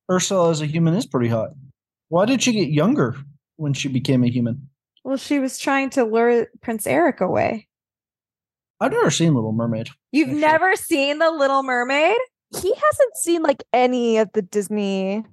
Ursula 0.09 0.51
as 0.51 0.61
a 0.61 0.65
human 0.65 0.93
is 0.93 1.05
pretty 1.05 1.29
hot. 1.29 1.51
Why 2.09 2.25
did 2.25 2.41
she 2.41 2.51
get 2.53 2.69
younger 2.69 3.15
when 3.57 3.73
she 3.73 3.87
became 3.89 4.23
a 4.23 4.29
human? 4.29 4.69
Well, 5.03 5.17
she 5.17 5.39
was 5.39 5.57
trying 5.57 5.89
to 5.91 6.03
lure 6.03 6.47
Prince 6.61 6.85
Eric 6.85 7.21
away. 7.21 7.67
I've 8.79 8.91
never 8.91 9.11
seen 9.11 9.33
Little 9.33 9.51
Mermaid. 9.53 9.89
You've 10.11 10.29
Actually. 10.29 10.41
never 10.41 10.75
seen 10.75 11.19
The 11.19 11.31
Little 11.31 11.63
Mermaid? 11.63 12.17
He 12.59 12.73
hasn't 12.73 13.17
seen 13.17 13.43
like 13.43 13.63
any 13.73 14.17
of 14.17 14.31
the 14.33 14.41
Disney 14.41 15.23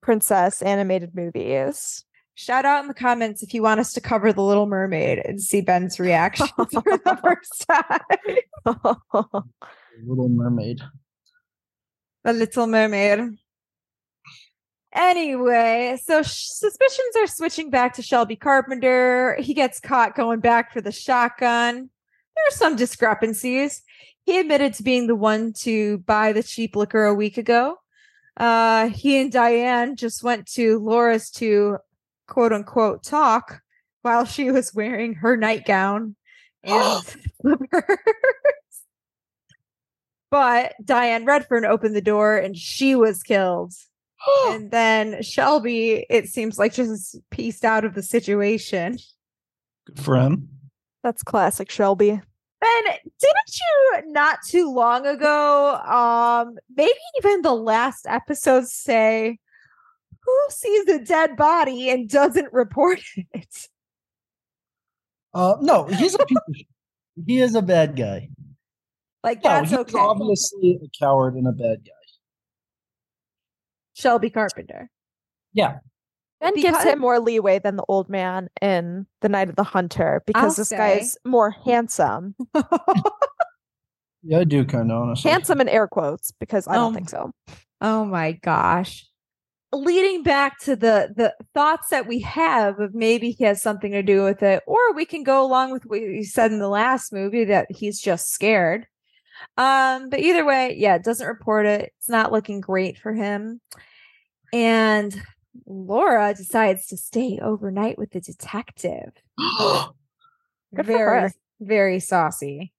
princess 0.00 0.62
animated 0.62 1.14
movies. 1.14 2.04
Shout 2.34 2.64
out 2.64 2.82
in 2.82 2.88
the 2.88 2.94
comments 2.94 3.42
if 3.42 3.52
you 3.52 3.62
want 3.62 3.80
us 3.80 3.92
to 3.94 4.00
cover 4.00 4.32
The 4.32 4.42
Little 4.42 4.66
Mermaid 4.66 5.18
and 5.18 5.42
see 5.42 5.60
Ben's 5.60 5.98
reaction 5.98 6.46
for 6.56 6.66
the 6.66 7.18
first 7.22 7.66
time. 7.68 8.64
Little 10.06 10.28
Mermaid. 10.28 10.80
The 12.24 12.32
Little 12.32 12.66
Mermaid. 12.68 13.36
Anyway, 14.94 15.98
so 16.02 16.22
sh- 16.22 16.46
suspicions 16.46 17.16
are 17.18 17.26
switching 17.26 17.70
back 17.70 17.92
to 17.94 18.02
Shelby 18.02 18.36
Carpenter. 18.36 19.36
He 19.40 19.52
gets 19.52 19.80
caught 19.80 20.16
going 20.16 20.40
back 20.40 20.72
for 20.72 20.80
the 20.80 20.92
shotgun. 20.92 21.74
There 21.74 22.44
are 22.48 22.56
some 22.56 22.76
discrepancies. 22.76 23.82
He 24.28 24.38
admitted 24.38 24.74
to 24.74 24.82
being 24.82 25.06
the 25.06 25.14
one 25.14 25.54
to 25.60 26.00
buy 26.00 26.34
the 26.34 26.42
cheap 26.42 26.76
liquor 26.76 27.06
a 27.06 27.14
week 27.14 27.38
ago. 27.38 27.78
Uh, 28.36 28.90
he 28.90 29.18
and 29.18 29.32
Diane 29.32 29.96
just 29.96 30.22
went 30.22 30.46
to 30.48 30.78
Laura's 30.80 31.30
to 31.30 31.78
quote 32.26 32.52
unquote 32.52 33.02
talk 33.02 33.62
while 34.02 34.26
she 34.26 34.50
was 34.50 34.74
wearing 34.74 35.14
her 35.14 35.34
nightgown 35.38 36.14
and 36.62 37.02
slippers. 37.40 37.82
But 40.30 40.74
Diane 40.84 41.24
Redfern 41.24 41.64
opened 41.64 41.96
the 41.96 42.02
door 42.02 42.36
and 42.36 42.54
she 42.54 42.94
was 42.94 43.22
killed. 43.22 43.72
and 44.48 44.70
then 44.70 45.22
Shelby, 45.22 46.04
it 46.10 46.28
seems 46.28 46.58
like 46.58 46.74
just 46.74 47.16
pieced 47.30 47.64
out 47.64 47.86
of 47.86 47.94
the 47.94 48.02
situation. 48.02 48.98
Good 49.86 49.98
for 49.98 50.16
him. 50.16 50.50
That's 51.02 51.22
classic 51.22 51.70
Shelby. 51.70 52.20
Ben, 52.60 52.84
didn't 53.20 53.60
you 53.60 54.12
not 54.12 54.38
too 54.44 54.72
long 54.72 55.06
ago, 55.06 55.76
um, 55.76 56.56
maybe 56.74 56.90
even 57.18 57.42
the 57.42 57.54
last 57.54 58.04
episode 58.08 58.66
say, 58.66 59.38
who 60.24 60.38
sees 60.50 60.88
a 60.88 60.98
dead 61.04 61.36
body 61.36 61.88
and 61.90 62.08
doesn't 62.08 62.52
report 62.52 63.00
it? 63.32 63.68
Uh, 65.32 65.54
no, 65.60 65.84
he's 65.84 66.14
a 66.14 66.18
piece 66.18 66.38
of 66.48 66.56
shit. 66.56 66.66
He 67.26 67.38
is 67.40 67.54
a 67.54 67.62
bad 67.62 67.96
guy. 67.96 68.28
Like 69.22 69.42
No, 69.44 69.50
that's 69.50 69.70
he's 69.70 69.78
okay. 69.80 69.98
obviously 69.98 70.80
a 70.82 70.88
coward 70.98 71.34
and 71.34 71.46
a 71.46 71.52
bad 71.52 71.84
guy. 71.84 71.92
Shelby 73.94 74.30
Carpenter. 74.30 74.90
Ben 76.40 76.54
gives 76.54 76.82
him 76.84 77.00
more 77.00 77.18
leeway 77.18 77.58
than 77.58 77.76
the 77.76 77.84
old 77.88 78.08
man 78.08 78.48
in 78.62 79.06
The 79.22 79.28
Night 79.28 79.48
of 79.48 79.56
the 79.56 79.64
Hunter 79.64 80.22
because 80.26 80.56
I'll 80.58 80.62
this 80.62 80.70
guy 80.70 80.98
say. 80.98 81.00
is 81.00 81.18
more 81.24 81.50
handsome. 81.50 82.34
Yeah, 84.22 84.40
I 84.40 84.44
do 84.44 84.64
kind 84.64 84.90
of 84.90 85.00
honestly. 85.02 85.30
handsome 85.30 85.60
in 85.60 85.68
air 85.68 85.86
quotes 85.86 86.32
because 86.32 86.66
I 86.66 86.74
don't 86.74 86.86
Um, 86.88 86.94
think 86.94 87.08
so. 87.08 87.30
Oh 87.80 88.04
my 88.04 88.32
gosh. 88.32 89.06
Leading 89.72 90.22
back 90.24 90.58
to 90.60 90.74
the 90.74 91.12
the 91.16 91.34
thoughts 91.54 91.88
that 91.90 92.08
we 92.08 92.18
have 92.20 92.80
of 92.80 92.94
maybe 92.94 93.30
he 93.30 93.44
has 93.44 93.62
something 93.62 93.92
to 93.92 94.02
do 94.02 94.24
with 94.24 94.42
it, 94.42 94.62
or 94.66 94.92
we 94.94 95.04
can 95.04 95.22
go 95.22 95.44
along 95.44 95.70
with 95.70 95.84
what 95.86 96.00
you 96.00 96.24
said 96.24 96.50
in 96.52 96.58
the 96.58 96.68
last 96.68 97.12
movie 97.12 97.44
that 97.44 97.70
he's 97.70 98.00
just 98.00 98.30
scared. 98.32 98.86
Um, 99.56 100.08
but 100.10 100.18
either 100.20 100.44
way, 100.44 100.74
yeah, 100.76 100.96
it 100.96 101.04
doesn't 101.04 101.26
report 101.26 101.66
it. 101.66 101.92
It's 101.98 102.08
not 102.08 102.32
looking 102.32 102.60
great 102.60 102.98
for 102.98 103.12
him. 103.12 103.60
And 104.52 105.14
Laura 105.66 106.34
decides 106.34 106.86
to 106.88 106.96
stay 106.96 107.38
overnight 107.42 107.98
with 107.98 108.10
the 108.12 108.20
detective. 108.20 109.12
Very, 110.72 111.30
very 111.60 112.00
saucy. 112.00 112.72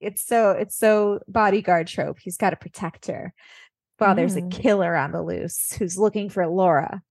It's 0.00 0.24
so 0.24 0.50
it's 0.50 0.76
so 0.76 1.20
bodyguard 1.28 1.86
trope. 1.86 2.18
He's 2.20 2.36
got 2.36 2.50
to 2.50 2.56
protect 2.56 3.06
her 3.06 3.32
while 3.98 4.14
there's 4.14 4.36
a 4.36 4.42
Mm. 4.42 4.50
killer 4.50 4.96
on 4.96 5.12
the 5.12 5.22
loose 5.22 5.72
who's 5.72 5.98
looking 5.98 6.28
for 6.28 6.46
Laura. 6.46 7.02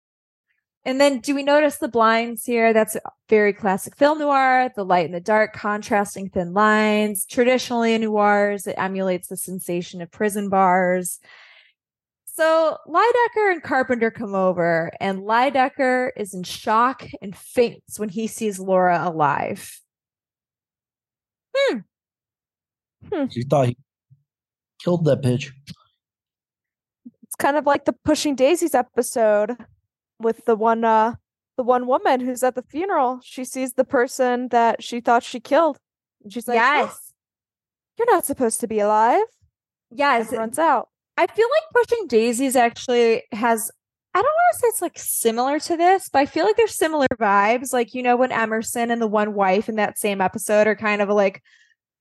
And 0.86 1.01
then 1.01 1.20
do 1.20 1.36
we 1.36 1.43
notice 1.43 1.78
the 1.78 1.89
blinds 1.89 2.45
here? 2.45 2.72
That's 2.72 2.95
very 3.28 3.51
classic 3.51 3.95
film 3.97 4.20
noir, 4.20 4.70
the 4.76 4.86
light 4.86 5.05
and 5.05 5.13
the 5.13 5.20
dark 5.20 5.53
contrasting 5.53 6.30
thin 6.30 6.53
lines. 6.53 7.26
Traditionally 7.26 7.93
in 7.93 8.01
noirs, 8.03 8.68
it 8.68 8.76
emulates 8.78 9.28
the 9.28 9.36
sensation 9.38 10.01
of 10.01 10.11
prison 10.11 10.47
bars. 10.47 11.20
So 12.38 12.78
Lydecker 12.88 13.52
and 13.52 13.64
Carpenter 13.64 14.12
come 14.12 14.36
over, 14.36 14.92
and 15.00 15.22
Lydecker 15.22 16.12
is 16.16 16.36
in 16.36 16.44
shock 16.44 17.04
and 17.20 17.36
faints 17.36 18.00
when 18.00 18.10
he 18.10 18.28
sees 18.28 18.60
Laura 18.60 19.02
alive. 19.04 19.82
Hmm. 21.58 21.80
He 23.32 23.42
thought 23.42 23.70
he 23.70 23.78
killed 24.84 25.06
that 25.06 25.24
bitch. 25.24 25.52
It's 27.24 27.36
kind 27.40 27.58
of 27.58 27.66
like 27.66 27.86
the 27.86 27.94
Pushing 28.06 28.36
Daisies 28.36 28.76
episode 28.76 29.58
with 30.20 30.46
the 30.46 30.56
one 30.56 30.84
uh 30.84 31.16
the 31.58 31.64
one 31.64 31.88
woman 31.88 32.20
who's 32.20 32.44
at 32.44 32.54
the 32.54 32.62
funeral. 32.62 33.20
She 33.24 33.46
sees 33.46 33.74
the 33.74 33.84
person 33.84 34.50
that 34.50 34.84
she 34.84 35.00
thought 35.00 35.24
she 35.24 35.40
killed. 35.40 35.80
And 36.24 36.32
she's 36.32 36.48
like, 36.48 36.60
"Oh, 36.62 36.96
You're 37.98 38.14
not 38.14 38.26
supposed 38.26 38.60
to 38.60 38.68
be 38.68 38.78
alive. 38.80 39.24
yes. 39.90 40.30
And 40.30 40.38
runs 40.38 40.60
out. 40.60 40.90
I 41.18 41.28
feel 41.28 41.47
like 41.47 41.86
Pushing 41.88 42.07
Daisies 42.07 42.55
actually 42.55 43.24
has. 43.32 43.72
I 44.13 44.22
don't 44.22 44.26
want 44.26 44.53
to 44.53 44.59
say 44.59 44.68
it's 44.68 44.82
like 44.82 44.97
similar 44.97 45.59
to 45.59 45.78
this, 45.78 46.09
but 46.09 46.20
I 46.20 46.26
feel 46.26 46.45
like 46.45 46.57
there's 46.57 46.76
similar 46.76 47.07
vibes. 47.20 47.74
Like 47.74 47.93
you 47.93 48.03
know 48.03 48.15
when 48.15 48.32
Emerson 48.32 48.91
and 48.91 49.01
the 49.01 49.07
one 49.07 49.34
wife 49.34 49.70
in 49.70 49.76
that 49.76 49.97
same 49.97 50.22
episode 50.22 50.68
are 50.68 50.76
kind 50.76 51.01
of 51.01 51.09
like, 51.09 51.41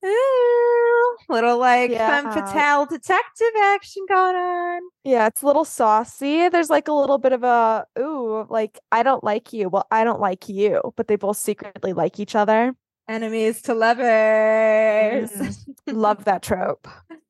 ooh, 0.04 1.16
little 1.28 1.58
like 1.58 1.90
femme 1.92 2.32
fatale 2.32 2.86
detective 2.86 3.52
action 3.62 4.04
going 4.08 4.36
on. 4.36 4.82
Yeah, 5.04 5.26
it's 5.26 5.42
a 5.42 5.46
little 5.46 5.64
saucy. 5.64 6.48
There's 6.48 6.70
like 6.70 6.88
a 6.88 6.92
little 6.92 7.18
bit 7.18 7.32
of 7.32 7.42
a 7.42 7.86
ooh, 7.98 8.46
like 8.48 8.78
I 8.92 9.02
don't 9.02 9.24
like 9.24 9.52
you. 9.52 9.68
Well, 9.68 9.86
I 9.90 10.04
don't 10.04 10.20
like 10.20 10.48
you, 10.48 10.92
but 10.96 11.08
they 11.08 11.16
both 11.16 11.38
secretly 11.38 11.92
like 11.92 12.20
each 12.20 12.34
other. 12.34 12.74
Enemies 13.08 13.62
to 13.62 13.74
lovers. 13.74 15.30
Mm. 15.30 15.56
Love 15.86 16.24
that 16.24 16.42
trope. 16.42 16.88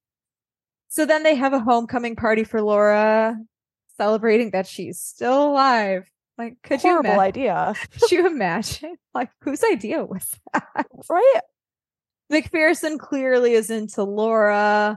So 0.97 1.05
then 1.05 1.25
they 1.25 1.35
have 1.35 1.53
a 1.53 1.61
homecoming 1.61 2.17
party 2.17 2.43
for 2.43 2.63
Laura, 2.63 3.37
celebrating 3.99 4.53
that 4.53 4.67
she's 4.67 4.99
still 4.99 5.49
alive. 5.49 6.11
Like, 6.39 6.57
could 6.63 6.83
you 6.83 6.89
Horrible 6.89 7.11
ima- 7.11 7.21
idea, 7.21 7.75
could 8.01 8.11
you 8.11 8.27
imagine? 8.27 8.97
Like, 9.15 9.29
whose 9.43 9.63
idea 9.63 10.03
was 10.07 10.27
that? 10.55 10.87
right? 11.11 11.41
McPherson 12.33 12.99
clearly 12.99 13.53
is 13.53 13.69
into 13.69 14.05
Laura. 14.05 14.97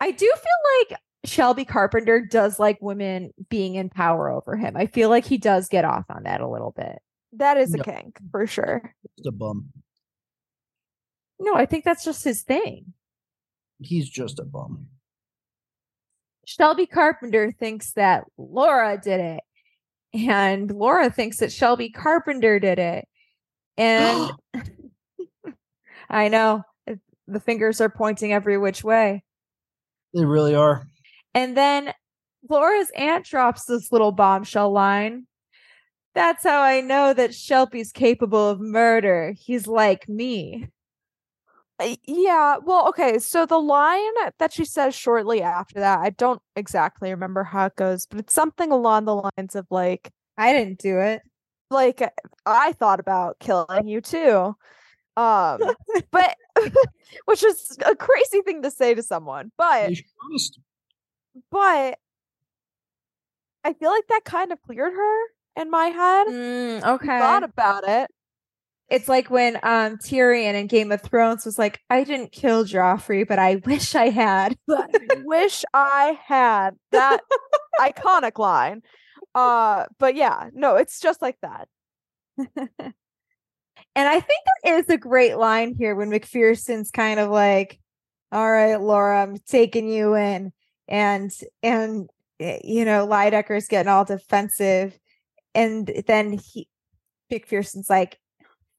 I 0.00 0.10
do 0.10 0.32
feel 0.34 0.88
like 0.90 1.00
Shelby 1.26 1.66
Carpenter 1.66 2.20
does 2.22 2.58
like 2.58 2.78
women 2.80 3.32
being 3.50 3.74
in 3.74 3.90
power 3.90 4.30
over 4.30 4.56
him. 4.56 4.74
I 4.74 4.86
feel 4.86 5.10
like 5.10 5.26
he 5.26 5.36
does 5.36 5.68
get 5.68 5.84
off 5.84 6.06
on 6.08 6.22
that 6.22 6.40
a 6.40 6.48
little 6.48 6.72
bit. 6.74 6.98
That 7.34 7.58
is 7.58 7.74
a 7.74 7.76
No. 7.78 7.84
kink 7.84 8.18
for 8.30 8.46
sure. 8.46 8.94
Just 9.18 9.28
a 9.28 9.32
bum. 9.32 9.68
No, 11.38 11.54
I 11.54 11.66
think 11.66 11.84
that's 11.84 12.04
just 12.04 12.24
his 12.24 12.40
thing. 12.42 12.94
He's 13.84 14.08
just 14.08 14.38
a 14.38 14.44
bum. 14.44 14.86
Shelby 16.44 16.86
Carpenter 16.86 17.52
thinks 17.52 17.92
that 17.92 18.24
Laura 18.36 18.98
did 19.02 19.20
it, 19.20 19.40
and 20.12 20.70
Laura 20.70 21.10
thinks 21.10 21.38
that 21.38 21.52
Shelby 21.52 21.90
Carpenter 21.90 22.58
did 22.58 22.78
it. 22.78 23.06
And 23.76 24.32
I 26.10 26.28
know 26.28 26.62
the 27.26 27.40
fingers 27.40 27.80
are 27.80 27.88
pointing 27.88 28.32
every 28.32 28.58
which 28.58 28.84
way. 28.84 29.24
They 30.14 30.24
really 30.24 30.54
are. 30.54 30.86
And 31.34 31.56
then 31.56 31.92
Laura's 32.48 32.90
aunt 32.96 33.24
drops 33.24 33.64
this 33.64 33.90
little 33.92 34.12
bombshell 34.12 34.72
line. 34.72 35.26
That's 36.14 36.44
how 36.44 36.60
I 36.60 36.82
know 36.82 37.14
that 37.14 37.34
Shelby's 37.34 37.92
capable 37.92 38.50
of 38.50 38.60
murder. 38.60 39.34
He's 39.38 39.66
like 39.66 40.08
me. 40.08 40.68
Uh, 41.78 41.96
Yeah, 42.06 42.58
well, 42.58 42.88
okay. 42.88 43.18
So 43.18 43.46
the 43.46 43.58
line 43.58 44.12
that 44.38 44.52
she 44.52 44.64
says 44.64 44.94
shortly 44.94 45.42
after 45.42 45.80
that, 45.80 45.98
I 46.00 46.10
don't 46.10 46.40
exactly 46.56 47.10
remember 47.10 47.44
how 47.44 47.66
it 47.66 47.76
goes, 47.76 48.06
but 48.06 48.18
it's 48.20 48.34
something 48.34 48.70
along 48.70 49.04
the 49.06 49.16
lines 49.36 49.54
of 49.54 49.66
like, 49.70 50.10
I 50.36 50.52
didn't 50.52 50.78
do 50.78 50.98
it. 50.98 51.22
like 51.70 52.02
I 52.46 52.72
thought 52.72 53.00
about 53.00 53.38
killing 53.40 53.88
you 53.88 54.00
too. 54.00 54.54
Um, 55.16 55.60
but 56.10 56.36
which 57.26 57.42
is 57.44 57.78
a 57.84 57.94
crazy 57.96 58.42
thing 58.42 58.62
to 58.62 58.70
say 58.70 58.94
to 58.94 59.02
someone, 59.02 59.52
but 59.58 59.92
but 61.50 61.98
I 63.64 63.72
feel 63.74 63.90
like 63.90 64.06
that 64.08 64.24
kind 64.24 64.52
of 64.52 64.60
cleared 64.62 64.92
her 64.92 65.18
in 65.56 65.70
my 65.70 65.86
head. 65.86 66.26
Mm, 66.28 66.80
She 66.80 66.88
okay. 66.88 67.18
Thought 67.18 67.44
about 67.44 67.88
it. 67.88 68.10
It's 68.88 69.08
like 69.08 69.30
when 69.30 69.56
um 69.62 69.96
Tyrion 69.98 70.54
in 70.54 70.66
Game 70.66 70.92
of 70.92 71.02
Thrones 71.02 71.44
was 71.44 71.58
like, 71.58 71.80
I 71.90 72.04
didn't 72.04 72.32
kill 72.32 72.64
Joffrey, 72.64 73.26
but 73.26 73.38
I 73.38 73.56
wish 73.66 73.94
I 73.94 74.10
had. 74.10 74.56
but 74.66 74.90
wish 75.24 75.64
I 75.72 76.18
had 76.24 76.76
that 76.90 77.20
iconic 77.80 78.38
line. 78.38 78.82
Uh, 79.34 79.86
but 79.98 80.14
yeah, 80.14 80.50
no, 80.52 80.76
it's 80.76 81.00
just 81.00 81.22
like 81.22 81.38
that. 81.42 81.68
And 83.94 84.08
I 84.08 84.20
think 84.20 84.40
there 84.64 84.78
is 84.78 84.88
a 84.88 84.96
great 84.96 85.36
line 85.36 85.74
here 85.78 85.94
when 85.94 86.10
McPherson's 86.10 86.90
kind 86.90 87.20
of 87.20 87.30
like, 87.30 87.78
all 88.30 88.50
right, 88.50 88.76
Laura, 88.76 89.22
I'm 89.22 89.36
taking 89.46 89.88
you 89.88 90.14
in. 90.14 90.52
And 90.88 91.30
and 91.62 92.08
eh, 92.40 92.58
you 92.64 92.84
know, 92.84 93.06
Lydecker's 93.06 93.68
getting 93.68 93.90
all 93.90 94.04
defensive. 94.04 94.98
And 95.54 95.90
then 96.06 96.32
he 96.32 96.68
McPherson's 97.30 97.90
like, 97.90 98.18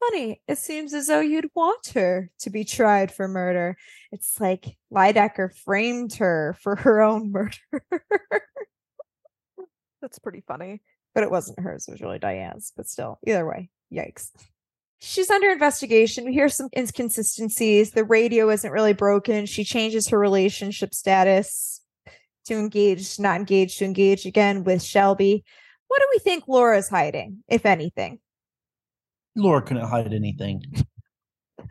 funny, 0.10 0.42
it 0.48 0.58
seems 0.58 0.94
as 0.94 1.08
though 1.08 1.20
you'd 1.20 1.50
want 1.56 1.88
her 1.96 2.30
to 2.40 2.50
be 2.50 2.64
tried 2.64 3.12
for 3.12 3.28
murder. 3.28 3.78
It's 4.12 4.40
like 4.40 4.78
Lydecker 4.92 5.54
framed 5.54 6.16
her 6.16 6.56
for 6.62 6.76
her 6.78 7.02
own 7.02 7.32
murder. 7.32 7.58
That's 10.02 10.20
pretty 10.20 10.44
funny. 10.48 10.82
but 11.16 11.24
it 11.24 11.32
wasn't 11.32 11.60
hers, 11.60 11.88
it 11.88 11.92
was 11.92 12.02
really 12.02 12.20
Diane's. 12.20 12.74
But 12.76 12.88
still, 12.88 13.20
either 13.26 13.46
way, 13.48 13.70
yikes. 13.94 14.30
She's 15.00 15.30
under 15.30 15.50
investigation. 15.52 16.26
We 16.26 16.34
hear 16.34 16.50
some 16.50 16.70
inconsistencies. 16.76 17.92
The 17.92 18.06
radio 18.06 18.50
isn't 18.50 18.72
really 18.72 18.94
broken. 18.94 19.46
She 19.46 19.66
changes 19.66 20.08
her 20.10 20.18
relationship 20.18 20.94
status 20.94 21.82
to 22.46 22.54
engaged, 22.56 23.20
not 23.20 23.38
engaged, 23.38 23.80
to 23.80 23.86
engage 23.86 24.26
again 24.26 24.64
with 24.64 24.82
Shelby. 24.82 25.44
What 25.88 26.00
do 26.00 26.08
we 26.14 26.20
think 26.20 26.48
Laura's 26.48 26.90
hiding, 26.90 27.44
if 27.48 27.66
anything? 27.66 28.20
Laura 29.36 29.62
couldn't 29.62 29.88
hide 29.88 30.14
anything. 30.14 30.62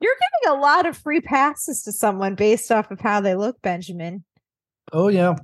You're 0.00 0.14
giving 0.44 0.56
a 0.56 0.60
lot 0.60 0.86
of 0.86 0.96
free 0.96 1.20
passes 1.20 1.82
to 1.82 1.92
someone 1.92 2.34
based 2.34 2.70
off 2.70 2.90
of 2.90 3.00
how 3.00 3.20
they 3.20 3.34
look, 3.34 3.60
Benjamin. 3.62 4.24
Oh 4.92 5.08
yeah. 5.08 5.34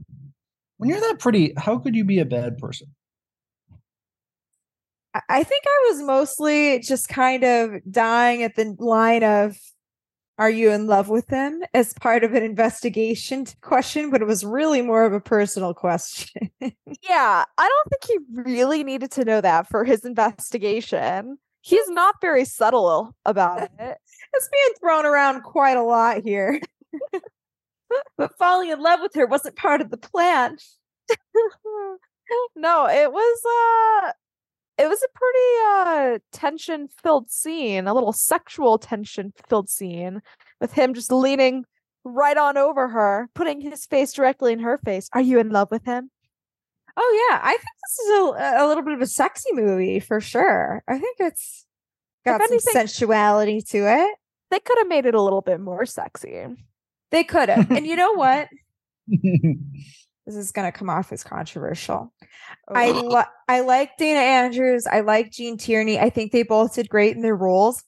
When 0.76 0.90
you're 0.90 1.01
that 1.01 1.18
pretty, 1.18 1.55
how 1.57 1.78
could 1.78 1.95
you 1.95 2.05
be 2.05 2.18
a 2.18 2.24
bad 2.24 2.59
person? 2.59 2.88
I- 5.28 5.45
think 5.45 5.64
I 5.66 5.90
was 5.90 6.03
mostly 6.03 6.80
just 6.80 7.09
kind 7.09 7.45
of 7.45 7.70
dying 7.90 8.42
at 8.42 8.57
the 8.57 8.74
line 8.78 9.22
of 9.22 9.57
are 10.39 10.51
you 10.51 10.70
in 10.70 10.87
love 10.87 11.09
with 11.09 11.28
him 11.28 11.62
as 11.74 11.93
part 11.95 12.24
of 12.24 12.35
an 12.35 12.43
investigation 12.43 13.47
question, 13.61 14.11
but 14.11 14.20
it 14.20 14.26
was 14.26 14.45
really 14.45 14.82
more 14.82 15.05
of 15.05 15.12
a 15.12 15.20
personal 15.20 15.74
question. 15.74 16.51
Yeah, 17.07 17.45
I 17.59 17.68
don't 17.68 17.91
think 17.91 18.05
he 18.35 18.43
really 18.51 18.82
needed 18.82 19.11
to 19.12 19.26
know 19.26 19.43
that 19.43 19.68
for 19.68 19.85
his 19.85 20.07
investigation. 20.07 21.37
He's 21.61 21.87
not 21.91 22.14
very 22.20 22.47
subtle 22.47 23.14
about 23.26 23.62
it. 23.78 23.99
it's 24.32 24.49
being 24.51 24.74
thrown 24.80 25.05
around 25.05 25.43
quite 25.43 25.76
a 25.76 25.82
lot 25.82 26.22
here. 26.24 26.61
but 28.16 28.39
falling 28.39 28.70
in 28.70 28.80
love 28.80 29.01
with 29.03 29.14
her 29.14 29.26
wasn't 29.26 29.57
part 29.57 29.82
of 29.82 29.91
the 29.91 29.99
plan. 29.99 30.57
no, 32.57 32.89
it 32.89 33.12
was 33.12 33.41
uh 34.07 34.12
it 34.79 34.89
was 34.89 35.03
a 35.03 35.18
pretty 35.18 36.14
uh 36.14 36.18
tension 36.33 36.89
filled 37.03 37.31
scene, 37.31 37.87
a 37.87 37.95
little 37.95 38.12
sexual 38.12 38.79
tension 38.79 39.33
filled 39.49 39.68
scene 39.68 40.20
with 40.61 40.72
him 40.72 40.95
just 40.95 41.12
leaning 41.12 41.64
right 42.05 42.37
on 42.37 42.57
over 42.57 42.89
her, 42.89 43.29
putting 43.35 43.61
his 43.61 43.87
face 43.87 44.12
directly 44.12 44.53
in 44.53 44.59
her 44.61 44.79
face. 44.85 45.09
Are 45.12 45.20
you 45.20 45.39
in 45.39 45.51
love 45.51 45.68
with 45.70 45.85
him? 45.85 46.11
Oh 46.97 47.29
yeah, 47.31 47.41
I 47.43 47.51
think 47.51 47.62
this 47.62 47.99
is 48.07 48.11
a, 48.11 48.64
a 48.64 48.66
little 48.68 48.85
bit 48.85 48.95
of 48.95 49.01
a 49.01 49.07
sexy 49.07 49.51
movie 49.53 50.01
for 50.01 50.20
sure. 50.20 50.83
I 50.87 50.99
think 50.99 51.16
it's 51.20 51.66
got 52.25 52.41
some 52.41 52.53
anything- 52.53 52.72
sensuality 52.72 53.61
to 53.70 53.79
it. 53.79 54.16
They 54.51 54.61
could 54.61 54.79
have 54.79 54.89
made 54.89 55.07
it 55.07 55.14
a 55.14 55.22
little 55.22 55.41
bit 55.41 55.59
more 55.61 55.85
sexy. 55.87 56.45
They 57.11 57.25
could 57.25 57.49
have. 57.49 57.70
and 57.70 57.87
you 57.87 57.97
know 57.97 58.12
what? 58.12 58.49
This 60.27 60.37
is 60.37 60.53
going 60.53 60.70
to 60.70 60.77
come 60.77 60.89
off 60.89 61.12
as 61.12 61.22
controversial. 61.22 62.12
I 62.68 62.93
li- 62.93 63.25
I 63.49 63.61
like 63.61 63.97
Dana 63.99 64.20
Andrews. 64.20 64.87
I 64.87 65.01
like 65.01 65.31
Gene 65.31 65.59
Tierney. 65.59 65.99
I 65.99 66.09
think 66.09 66.33
they 66.33 66.43
both 66.43 66.75
did 66.75 66.89
great 66.89 67.14
in 67.14 67.22
their 67.22 67.37
roles. 67.37 67.85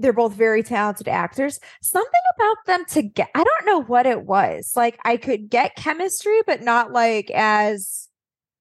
They're 0.00 0.12
both 0.12 0.32
very 0.32 0.62
talented 0.62 1.06
actors. 1.06 1.60
Something 1.82 2.10
about 2.36 2.56
them 2.66 2.84
to 2.90 3.02
get 3.02 3.28
I 3.34 3.44
don't 3.44 3.66
know 3.66 3.82
what 3.82 4.06
it 4.06 4.24
was. 4.24 4.72
Like 4.74 4.98
I 5.04 5.16
could 5.16 5.50
get 5.50 5.76
chemistry, 5.76 6.40
but 6.46 6.62
not 6.62 6.92
like 6.92 7.30
as 7.30 8.08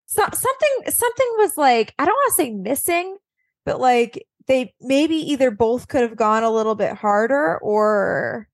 so, 0.06 0.22
something 0.22 0.92
something 0.92 1.28
was 1.38 1.58
like, 1.58 1.96
I 1.98 2.06
don't 2.06 2.14
want 2.14 2.34
to 2.36 2.44
say 2.44 2.52
missing, 2.52 3.18
but 3.66 3.80
like 3.80 4.28
they 4.48 4.74
maybe 4.82 5.16
either 5.16 5.52
both 5.52 5.88
could 5.88 6.02
have 6.02 6.16
gone 6.16 6.44
a 6.44 6.52
little 6.52 6.76
bit 6.76 6.96
harder 6.96 7.58
or 7.60 8.48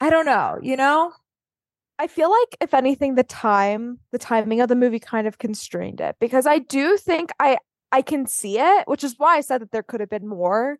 I 0.00 0.10
don't 0.10 0.26
know, 0.26 0.58
you 0.60 0.76
know? 0.76 1.12
I 1.98 2.06
feel 2.08 2.30
like 2.30 2.56
if 2.60 2.74
anything, 2.74 3.14
the 3.14 3.22
time, 3.22 4.00
the 4.10 4.18
timing 4.18 4.60
of 4.60 4.68
the 4.68 4.74
movie 4.76 4.98
kind 4.98 5.26
of 5.26 5.38
constrained 5.38 6.00
it 6.00 6.16
because 6.20 6.46
I 6.46 6.58
do 6.58 6.96
think 6.96 7.30
I 7.38 7.58
I 7.92 8.02
can 8.02 8.26
see 8.26 8.58
it, 8.58 8.88
which 8.88 9.04
is 9.04 9.14
why 9.18 9.36
I 9.36 9.40
said 9.40 9.60
that 9.62 9.70
there 9.70 9.82
could 9.84 10.00
have 10.00 10.10
been 10.10 10.26
more 10.26 10.78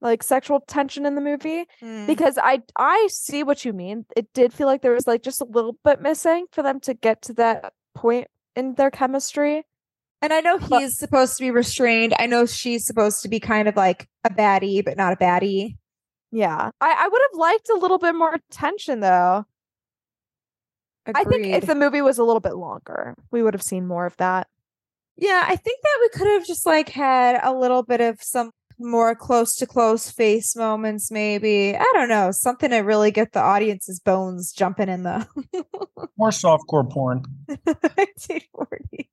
like 0.00 0.22
sexual 0.22 0.60
tension 0.60 1.04
in 1.06 1.14
the 1.14 1.20
movie 1.20 1.64
Mm. 1.82 2.06
because 2.06 2.38
I 2.38 2.62
I 2.78 3.08
see 3.10 3.42
what 3.42 3.64
you 3.64 3.72
mean. 3.72 4.06
It 4.16 4.32
did 4.32 4.52
feel 4.54 4.66
like 4.66 4.82
there 4.82 4.92
was 4.92 5.06
like 5.06 5.22
just 5.22 5.40
a 5.42 5.46
little 5.46 5.76
bit 5.84 6.00
missing 6.00 6.46
for 6.52 6.62
them 6.62 6.80
to 6.80 6.94
get 6.94 7.22
to 7.22 7.34
that 7.34 7.72
point 7.94 8.28
in 8.54 8.74
their 8.74 8.90
chemistry. 8.90 9.64
And 10.22 10.32
I 10.32 10.40
know 10.40 10.58
But- 10.58 10.80
he's 10.80 10.98
supposed 10.98 11.36
to 11.36 11.42
be 11.44 11.50
restrained. 11.50 12.14
I 12.18 12.26
know 12.26 12.46
she's 12.46 12.86
supposed 12.86 13.20
to 13.22 13.28
be 13.28 13.38
kind 13.40 13.68
of 13.68 13.76
like 13.76 14.08
a 14.24 14.30
baddie, 14.30 14.82
but 14.82 14.96
not 14.96 15.12
a 15.12 15.16
baddie. 15.16 15.76
Yeah. 16.32 16.70
I 16.80 16.94
I 17.04 17.08
would 17.08 17.22
have 17.30 17.38
liked 17.38 17.68
a 17.68 17.74
little 17.78 17.98
bit 17.98 18.14
more 18.14 18.38
tension 18.50 19.00
though. 19.00 19.44
I 21.14 21.24
think 21.24 21.46
if 21.46 21.66
the 21.66 21.74
movie 21.74 22.02
was 22.02 22.18
a 22.18 22.24
little 22.24 22.40
bit 22.40 22.56
longer, 22.56 23.14
we 23.30 23.42
would 23.42 23.54
have 23.54 23.62
seen 23.62 23.86
more 23.86 24.06
of 24.06 24.16
that. 24.16 24.48
yeah, 25.16 25.44
I 25.46 25.56
think 25.56 25.80
that 25.82 25.98
we 26.00 26.08
could 26.10 26.28
have 26.28 26.46
just 26.46 26.66
like 26.66 26.88
had 26.88 27.40
a 27.42 27.54
little 27.54 27.82
bit 27.82 28.00
of 28.00 28.22
some 28.22 28.50
more 28.78 29.14
close 29.14 29.56
to 29.56 29.66
close 29.66 30.10
face 30.10 30.54
moments, 30.54 31.10
maybe. 31.10 31.74
I 31.74 31.90
don't 31.94 32.08
know, 32.10 32.30
something 32.30 32.70
to 32.70 32.78
really 32.78 33.10
get 33.10 33.32
the 33.32 33.40
audience's 33.40 34.00
bones 34.00 34.52
jumping 34.52 34.88
in 34.88 35.02
the 35.04 35.26
More 36.18 36.30
softcore 36.30 36.88
porn. 36.90 37.24
1940s. 37.48 39.06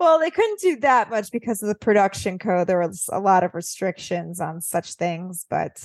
Well, 0.00 0.18
they 0.18 0.30
couldn't 0.30 0.60
do 0.60 0.76
that 0.80 1.10
much 1.10 1.30
because 1.30 1.62
of 1.62 1.68
the 1.68 1.76
production 1.76 2.38
code. 2.38 2.66
There 2.66 2.80
was 2.80 3.08
a 3.12 3.20
lot 3.20 3.44
of 3.44 3.54
restrictions 3.54 4.40
on 4.40 4.60
such 4.60 4.94
things, 4.94 5.46
but 5.48 5.84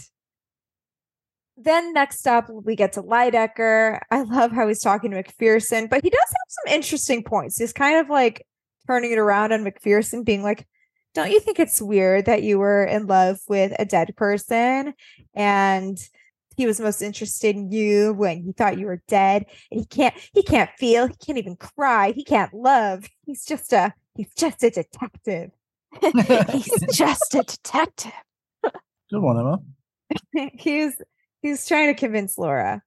then 1.58 1.94
next 1.94 2.28
up 2.28 2.50
we 2.50 2.76
get 2.76 2.94
to 2.94 3.04
Lydecker. 3.04 4.00
I 4.12 4.22
love 4.22 4.52
how 4.52 4.68
he's 4.68 4.80
talking 4.80 5.12
to 5.12 5.24
McPherson, 5.24 5.90
but 5.90 6.04
he 6.04 6.10
does 6.10 6.20
have 6.20 6.50
some 6.50 6.74
interesting 6.74 7.24
points. 7.24 7.58
He's 7.58 7.74
kind 7.74 7.98
of 7.98 8.10
like 8.10 8.46
turning 8.88 9.12
it 9.12 9.18
around 9.18 9.52
on 9.52 9.64
McPherson, 9.64 10.24
being 10.24 10.44
like, 10.44 10.66
Don't 11.14 11.32
you 11.32 11.40
think 11.40 11.60
it's 11.60 11.82
weird 11.82 12.26
that 12.26 12.44
you 12.44 12.60
were 12.60 12.84
in 12.84 13.08
love 13.08 13.40
with 13.48 13.74
a 13.80 13.86
dead 13.86 14.16
person? 14.16 14.94
And 15.34 15.98
he 16.56 16.66
was 16.66 16.80
most 16.80 17.02
interested 17.02 17.56
in 17.56 17.72
you 17.72 18.14
when 18.14 18.42
he 18.44 18.52
thought 18.52 18.80
you 18.80 18.88
were 18.88 19.04
dead 19.08 19.46
and 19.72 19.80
he 19.80 19.86
can't 19.86 20.16
he 20.34 20.42
can't 20.42 20.72
feel 20.80 21.06
he 21.06 21.14
can't 21.24 21.38
even 21.38 21.56
cry 21.56 22.12
he 22.14 22.24
can't 22.24 22.52
love 22.52 23.08
he's 23.28 23.46
just 23.46 23.72
a 23.74 23.94
he's 24.16 24.34
just 24.36 24.64
a 24.64 24.72
detective 24.72 25.52
He's 26.52 26.86
just 26.94 27.36
a 27.36 27.44
detective. 27.44 28.12
Good 28.64 29.22
one, 29.22 29.40
Emma. 29.40 30.50
he's 30.60 30.96
he's 31.42 31.68
trying 31.68 31.88
to 31.94 32.00
convince 32.00 32.38
laura 32.38 32.82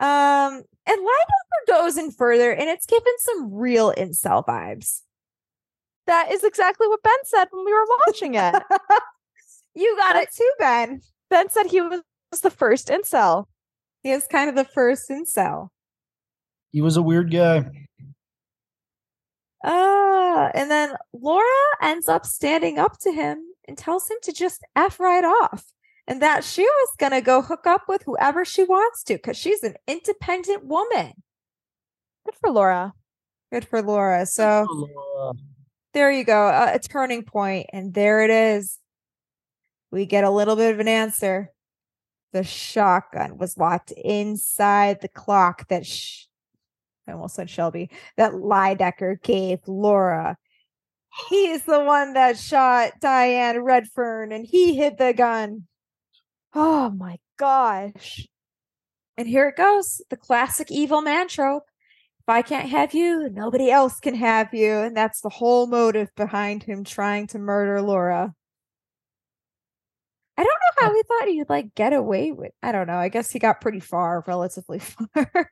um 0.00 0.62
and 0.86 1.00
Linebacker 1.00 1.66
goes 1.68 1.98
in 1.98 2.10
further 2.12 2.52
and 2.52 2.68
it's 2.70 2.86
given 2.86 3.12
some 3.18 3.52
real 3.52 3.92
incel 3.92 4.44
vibes 4.46 5.02
That 6.06 6.30
is 6.32 6.44
exactly 6.44 6.86
what 6.88 7.02
Ben 7.02 7.12
said 7.24 7.48
when 7.50 7.64
we 7.66 7.72
were 7.72 7.86
watching 8.06 8.34
it. 8.36 8.54
you 9.74 9.96
got 9.98 10.16
it 10.16 10.30
too 10.34 10.50
ben 10.58 11.00
ben 11.30 11.48
said 11.50 11.66
he 11.66 11.80
was 11.80 12.00
the 12.42 12.50
first 12.50 12.88
incel. 12.88 13.46
he 14.02 14.10
is 14.10 14.26
kind 14.26 14.48
of 14.48 14.54
the 14.56 14.64
first 14.64 15.10
incel 15.10 15.68
He 16.72 16.80
was 16.80 16.96
a 16.96 17.02
weird 17.02 17.30
guy. 17.32 17.64
Ah, 19.64 20.50
and 20.54 20.70
then 20.70 20.94
Laura 21.12 21.44
ends 21.82 22.08
up 22.08 22.24
standing 22.24 22.78
up 22.78 22.98
to 23.00 23.10
him 23.12 23.42
and 23.66 23.76
tells 23.76 24.08
him 24.08 24.18
to 24.22 24.32
just 24.32 24.62
F 24.76 25.00
right 25.00 25.24
off. 25.24 25.64
And 26.08 26.22
that 26.22 26.42
she 26.42 26.62
was 26.62 26.88
going 26.98 27.12
to 27.12 27.20
go 27.20 27.42
hook 27.42 27.66
up 27.66 27.82
with 27.86 28.02
whoever 28.04 28.42
she 28.42 28.64
wants 28.64 29.04
to 29.04 29.14
because 29.14 29.36
she's 29.36 29.62
an 29.62 29.74
independent 29.86 30.64
woman. 30.64 31.12
Good 32.24 32.34
for 32.40 32.50
Laura. 32.50 32.94
Good 33.52 33.68
for 33.68 33.82
Laura. 33.82 34.24
So 34.24 34.66
Uh, 35.20 35.34
there 35.92 36.10
you 36.10 36.24
go. 36.24 36.48
A, 36.48 36.74
a 36.74 36.78
turning 36.78 37.24
point, 37.24 37.66
And 37.74 37.92
there 37.92 38.22
it 38.22 38.30
is. 38.30 38.78
We 39.90 40.06
get 40.06 40.24
a 40.24 40.30
little 40.30 40.56
bit 40.56 40.72
of 40.72 40.80
an 40.80 40.88
answer. 40.88 41.52
The 42.32 42.42
shotgun 42.42 43.36
was 43.36 43.58
locked 43.58 43.90
inside 43.92 45.02
the 45.02 45.08
clock 45.08 45.68
that 45.68 45.86
sh- 45.86 46.24
I 47.06 47.12
almost 47.12 47.34
said 47.34 47.50
Shelby, 47.50 47.90
that 48.16 48.32
Lydecker 48.32 49.22
gave 49.22 49.60
Laura. 49.66 50.36
He's 51.28 51.64
the 51.64 51.82
one 51.82 52.14
that 52.14 52.38
shot 52.38 52.92
Diane 53.00 53.60
Redfern 53.60 54.32
and 54.32 54.46
he 54.46 54.74
hid 54.74 54.98
the 54.98 55.12
gun. 55.12 55.66
Oh 56.54 56.90
my 56.90 57.18
gosh. 57.38 58.26
And 59.16 59.28
here 59.28 59.48
it 59.48 59.56
goes 59.56 60.00
the 60.10 60.16
classic 60.16 60.70
evil 60.70 61.02
man 61.02 61.28
trope. 61.28 61.64
If 62.20 62.28
I 62.28 62.42
can't 62.42 62.68
have 62.68 62.94
you, 62.94 63.28
nobody 63.30 63.70
else 63.70 64.00
can 64.00 64.14
have 64.14 64.52
you. 64.52 64.72
And 64.72 64.96
that's 64.96 65.20
the 65.22 65.28
whole 65.28 65.66
motive 65.66 66.08
behind 66.16 66.62
him 66.62 66.84
trying 66.84 67.26
to 67.28 67.38
murder 67.38 67.80
Laura. 67.82 68.34
I 70.36 70.44
don't 70.44 70.46
know 70.46 70.86
how 70.86 70.94
he 70.94 71.02
thought 71.02 71.28
he'd 71.28 71.48
like 71.48 71.74
get 71.74 71.92
away 71.92 72.30
with. 72.32 72.52
I 72.62 72.70
don't 72.70 72.86
know. 72.86 72.98
I 72.98 73.08
guess 73.08 73.30
he 73.30 73.38
got 73.40 73.60
pretty 73.60 73.80
far, 73.80 74.22
relatively 74.26 74.78
far. 75.14 75.50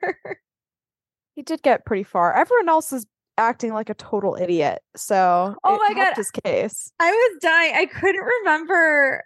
He 1.35 1.43
did 1.43 1.63
get 1.63 1.85
pretty 1.85 2.05
far. 2.05 2.33
Everyone 2.35 2.69
else 2.69 2.93
is 2.93 3.05
acting 3.37 3.73
like 3.73 3.91
a 3.91 3.95
total 3.95 4.37
idiot. 4.41 4.81
So 4.95 5.57
Oh 5.65 5.79
my 5.79 5.93
God. 5.95 6.05
helped 6.05 6.17
his 6.19 6.31
case. 6.31 6.93
I 7.01 7.11
was 7.11 7.39
dying. 7.43 7.75
I 7.75 7.87
couldn't 7.87 8.23
remember. 8.23 9.25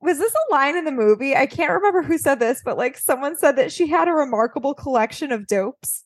Was 0.00 0.18
this 0.18 0.32
a 0.32 0.52
line 0.52 0.76
in 0.76 0.84
the 0.84 0.92
movie? 0.92 1.34
I 1.34 1.46
can't 1.46 1.72
remember 1.72 2.02
who 2.02 2.18
said 2.18 2.38
this, 2.40 2.62
but 2.64 2.76
like 2.76 2.98
someone 2.98 3.36
said 3.36 3.56
that 3.56 3.72
she 3.72 3.86
had 3.86 4.08
a 4.08 4.12
remarkable 4.12 4.74
collection 4.74 5.32
of 5.32 5.46
dopes. 5.46 6.04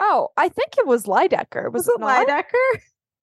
Oh, 0.00 0.28
I 0.36 0.48
think 0.48 0.76
it 0.76 0.86
was 0.86 1.04
Lydecker. 1.04 1.72
Was, 1.72 1.86
Was 1.86 1.88
it 1.88 2.00
not? 2.00 2.26
Lydecker? 2.26 2.80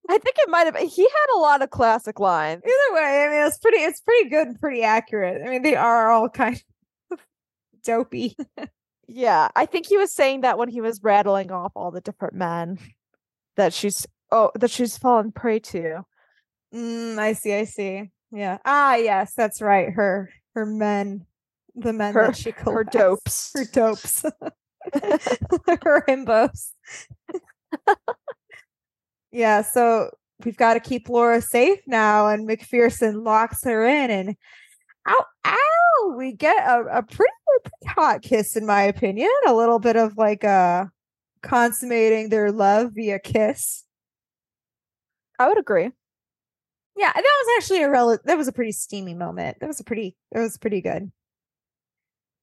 I 0.10 0.18
think 0.18 0.36
it 0.40 0.50
might 0.50 0.66
have. 0.66 0.76
He 0.78 1.04
had 1.04 1.36
a 1.36 1.40
lot 1.40 1.62
of 1.62 1.70
classic 1.70 2.20
lines. 2.20 2.64
Either 2.66 2.96
way, 2.96 3.26
I 3.26 3.30
mean, 3.30 3.48
it's 3.48 3.60
pretty. 3.60 3.78
It's 3.78 4.02
pretty 4.02 4.30
good 4.30 4.48
and 4.48 4.60
pretty 4.60 4.84
accurate. 4.84 5.42
I 5.46 5.50
mean, 5.50 5.62
they 5.62 5.76
are 5.76 6.12
all 6.12 6.28
kind 6.30 6.62
of 7.12 7.20
dopey. 7.86 8.36
Yeah, 9.08 9.50
I 9.56 9.66
think 9.66 9.88
he 9.88 9.98
was 9.98 10.14
saying 10.14 10.42
that 10.42 10.58
when 10.58 10.70
he 10.70 10.82
was 10.82 11.04
rattling 11.04 11.52
off 11.52 11.74
all 11.76 11.92
the 11.92 12.02
different 12.02 12.34
men 12.34 12.80
that 13.58 13.74
she's 13.74 14.08
oh 14.32 14.52
that 14.56 14.72
she's 14.72 14.98
fallen 14.98 15.32
prey 15.32 15.60
to. 15.60 16.02
Mm, 16.74 17.20
I 17.20 17.34
see. 17.34 17.54
I 17.54 17.66
see. 17.66 18.10
Yeah. 18.32 18.58
Ah, 18.66 18.96
yes, 18.96 19.34
that's 19.36 19.62
right. 19.62 19.90
Her, 19.92 20.30
her 20.56 20.66
men, 20.66 21.26
the 21.76 21.94
men 21.94 22.14
Her- 22.14 22.28
that 22.28 22.38
she 22.38 22.52
calls 22.52 22.76
Her 22.76 22.84
dopes. 22.84 23.52
her 23.56 23.66
dopes, 23.66 24.24
her 25.84 26.04
himbos. 26.08 26.72
yeah, 29.32 29.62
so 29.62 30.10
we've 30.46 30.58
got 30.58 30.74
to 30.76 30.80
keep 30.80 31.10
Laura 31.10 31.42
safe 31.42 31.80
now, 31.88 32.28
and 32.28 32.48
McPherson 32.48 33.24
locks 33.24 33.64
her 33.64 33.86
in, 33.86 34.12
and 34.12 34.36
ow, 35.08 35.26
ow, 35.46 36.14
we 36.18 36.34
get 36.34 36.58
a, 36.68 36.82
a 37.00 37.04
pretty, 37.04 37.32
pretty 37.64 37.94
hot 37.94 38.22
kiss, 38.22 38.56
in 38.56 38.66
my 38.66 38.82
opinion. 38.84 39.30
A 39.48 39.54
little 39.54 39.80
bit 39.80 39.96
of 39.98 40.18
like 40.18 40.44
uh 40.44 40.86
consummating 41.44 42.30
their 42.30 42.52
love 42.52 42.92
via 42.94 43.20
kiss. 43.20 43.84
I 45.40 45.48
would 45.48 45.58
agree. 45.60 45.90
Yeah, 46.96 47.12
that 47.14 47.22
was 47.24 47.58
actually 47.58 47.84
a 47.84 47.90
rel- 47.90 48.20
that 48.26 48.38
was 48.38 48.48
a 48.48 48.54
pretty 48.54 48.74
steamy 48.74 49.14
moment. 49.14 49.58
That 49.60 49.68
was 49.68 49.80
a 49.80 49.84
pretty 49.84 50.16
that 50.32 50.42
was 50.42 50.58
pretty 50.58 50.82
good. 50.82 51.12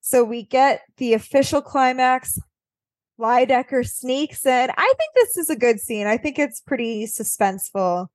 So 0.00 0.24
we 0.24 0.42
get 0.42 0.82
the 0.96 1.14
official 1.14 1.60
climax. 1.60 2.38
Lydecker 3.20 3.86
sneaks 3.86 4.46
in. 4.46 4.70
I 4.70 4.92
think 4.96 5.14
this 5.14 5.36
is 5.36 5.50
a 5.50 5.56
good 5.56 5.80
scene. 5.80 6.06
I 6.06 6.16
think 6.16 6.38
it's 6.38 6.60
pretty 6.60 7.04
suspenseful. 7.04 8.06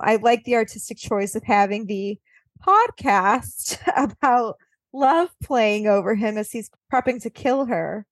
I 0.00 0.16
like 0.16 0.44
the 0.44 0.56
artistic 0.56 0.96
choice 0.98 1.34
of 1.34 1.44
having 1.44 1.86
the 1.86 2.18
podcast 2.66 3.78
about 3.96 4.56
love 4.92 5.28
playing 5.42 5.86
over 5.86 6.14
him 6.14 6.38
as 6.38 6.50
he's 6.50 6.70
prepping 6.92 7.22
to 7.22 7.30
kill 7.30 7.66
her. 7.66 8.06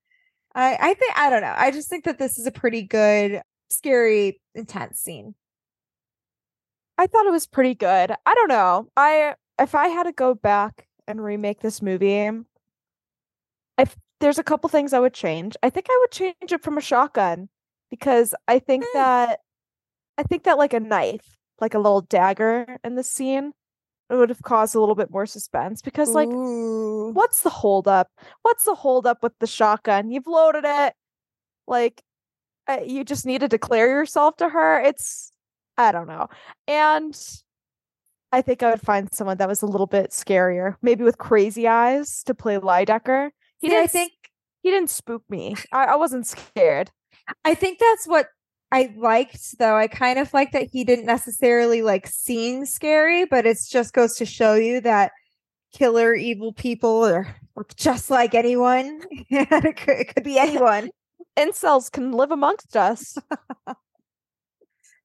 I 0.55 0.77
I 0.81 0.95
think 0.95 1.18
I 1.18 1.31
don't 1.31 1.43
know. 1.43 1.55
I 1.57 1.70
just 1.70 1.89
think 1.89 2.05
that 2.05 2.18
this 2.18 2.39
is 2.39 2.47
a 2.47 2.53
pretty 2.53 2.83
good, 2.83 3.43
scary, 3.70 4.41
intense 4.55 5.01
scene. 5.01 5.35
I 6.99 7.07
thought 7.07 7.26
it 7.26 7.32
was 7.32 7.47
pretty 7.47 7.74
good. 7.74 8.12
I 8.24 8.34
don't 8.34 8.49
know. 8.49 8.88
I 8.97 9.34
if 9.61 9.74
I 9.74 9.88
had 9.88 10.05
to 10.05 10.12
go 10.12 10.34
back 10.34 10.86
and 11.07 11.22
remake 11.22 11.61
this 11.61 11.82
movie, 11.82 12.30
if 13.78 13.97
there's 14.20 14.38
a 14.38 14.45
couple 14.45 14.68
things 14.70 14.92
I 14.92 15.01
would 15.01 15.14
change. 15.14 15.57
I 15.62 15.70
think 15.70 15.86
I 15.90 15.99
would 16.01 16.11
change 16.11 16.53
it 16.53 16.62
from 16.62 16.78
a 16.78 16.80
shotgun 16.80 17.49
because 17.90 18.34
I 18.49 18.59
think 18.59 18.84
Mm. 18.84 18.92
that 18.95 19.40
I 20.16 20.22
think 20.22 20.45
that 20.45 20.59
like 20.59 20.72
a 20.72 20.80
knife, 20.80 21.36
like 21.61 21.74
a 21.74 21.78
little 21.78 22.01
dagger 22.03 22.78
in 22.84 22.95
the 22.95 23.03
scene, 23.03 23.53
it 24.11 24.14
would 24.14 24.28
have 24.28 24.42
caused 24.42 24.74
a 24.74 24.80
little 24.80 24.95
bit 24.95 25.11
more 25.11 25.26
suspense 25.26 25.82
because 25.82 26.14
like 26.14 26.28
Ooh. 26.28 27.11
what's 27.12 27.40
the 27.42 27.51
holdup? 27.51 28.09
What's 28.42 28.64
the 28.64 28.74
holdup 28.76 29.22
with 29.22 29.32
the 29.40 29.47
shotgun? 29.47 30.11
You've 30.11 30.26
loaded 30.28 30.64
it. 30.66 30.95
Like, 31.66 32.03
uh, 32.68 32.80
you 32.86 33.05
just 33.05 33.26
need 33.26 33.40
to 33.40 33.49
declare 33.49 33.88
yourself 33.88 34.36
to 34.36 34.49
her. 34.51 34.80
It's, 34.80 35.32
I 35.77 35.93
don't 35.93 36.07
know. 36.07 36.29
And 36.68 37.18
I 38.33 38.43
think 38.43 38.62
I 38.62 38.70
would 38.70 38.81
find 38.81 39.12
someone 39.12 39.37
that 39.39 39.49
was 39.49 39.62
a 39.62 39.66
little 39.66 39.87
bit 39.87 40.11
scarier, 40.11 40.77
maybe 40.83 41.05
with 41.05 41.18
crazy 41.18 41.68
eyes 41.68 42.22
to 42.25 42.35
play 42.35 42.59
Lydecker. 42.59 43.31
He 43.59 43.68
See, 43.68 43.77
I 43.77 43.81
didn't, 43.81 43.91
think 43.93 44.12
he 44.62 44.70
didn't 44.70 44.91
spook 44.91 45.22
me. 45.29 45.57
I, 45.72 45.85
I 45.85 45.97
wasn't 45.97 46.27
scared. 46.27 46.91
I 47.45 47.55
think 47.55 47.79
that's 47.79 48.07
what 48.07 48.27
I 48.72 48.93
liked 48.97 49.59
though. 49.59 49.77
I 49.77 49.87
kind 49.87 50.18
of 50.18 50.35
like 50.35 50.53
that 50.53 50.68
he 50.72 50.83
didn't 50.85 51.07
necessarily 51.07 51.83
like 51.83 52.07
seem 52.07 52.66
scary, 52.66 53.25
but 53.25 53.47
it 53.47 53.59
just 53.68 53.93
goes 53.93 54.16
to 54.16 54.27
show 54.27 54.55
you 54.55 54.81
that 54.81 55.12
killer 55.72 56.14
evil 56.14 56.53
people 56.53 57.05
are 57.05 57.37
just 57.77 58.11
like 58.11 58.35
anyone. 58.35 59.01
it, 59.11 59.77
could, 59.77 59.99
it 60.01 60.14
could 60.14 60.25
be 60.25 60.39
anyone. 60.39 60.91
Incels 61.39 61.91
can 61.91 62.12
live 62.12 62.31
amongst 62.31 62.77
us. 62.77 63.16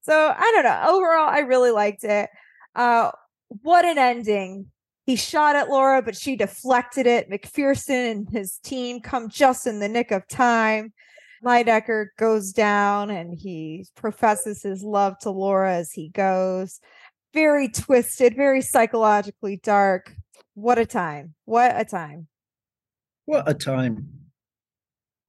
So 0.09 0.33
I 0.35 0.51
don't 0.55 0.63
know. 0.63 0.85
Overall, 0.87 1.29
I 1.29 1.39
really 1.39 1.69
liked 1.69 2.03
it. 2.03 2.31
Uh, 2.73 3.11
what 3.49 3.85
an 3.85 3.99
ending. 3.99 4.71
He 5.05 5.15
shot 5.15 5.55
at 5.55 5.69
Laura, 5.69 6.01
but 6.01 6.15
she 6.15 6.35
deflected 6.35 7.05
it. 7.05 7.29
McPherson 7.29 8.11
and 8.11 8.29
his 8.29 8.57
team 8.57 9.01
come 9.01 9.29
just 9.29 9.67
in 9.67 9.79
the 9.79 9.87
nick 9.87 10.09
of 10.09 10.27
time. 10.27 10.93
Lydecker 11.45 12.07
goes 12.17 12.51
down 12.51 13.11
and 13.11 13.37
he 13.37 13.85
professes 13.95 14.63
his 14.63 14.81
love 14.81 15.17
to 15.19 15.29
Laura 15.29 15.75
as 15.75 15.91
he 15.91 16.09
goes. 16.09 16.79
Very 17.31 17.69
twisted, 17.69 18.35
very 18.35 18.61
psychologically 18.61 19.57
dark. 19.61 20.15
What 20.55 20.79
a 20.79 20.87
time. 20.87 21.35
What 21.45 21.79
a 21.79 21.85
time. 21.85 22.27
What 23.25 23.47
a 23.47 23.53
time. 23.53 24.18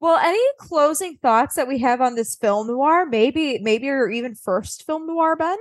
Well, 0.01 0.19
any 0.19 0.43
closing 0.59 1.19
thoughts 1.19 1.57
that 1.57 1.69
we 1.69 1.79
have 1.79 2.01
on 2.01 2.15
this 2.15 2.35
film 2.35 2.69
noir? 2.69 3.05
Maybe, 3.07 3.59
maybe 3.59 3.87
your 3.87 4.11
even 4.11 4.35
first 4.35 4.87
film 4.87 5.07
noir, 5.07 5.37
Ben? 5.37 5.59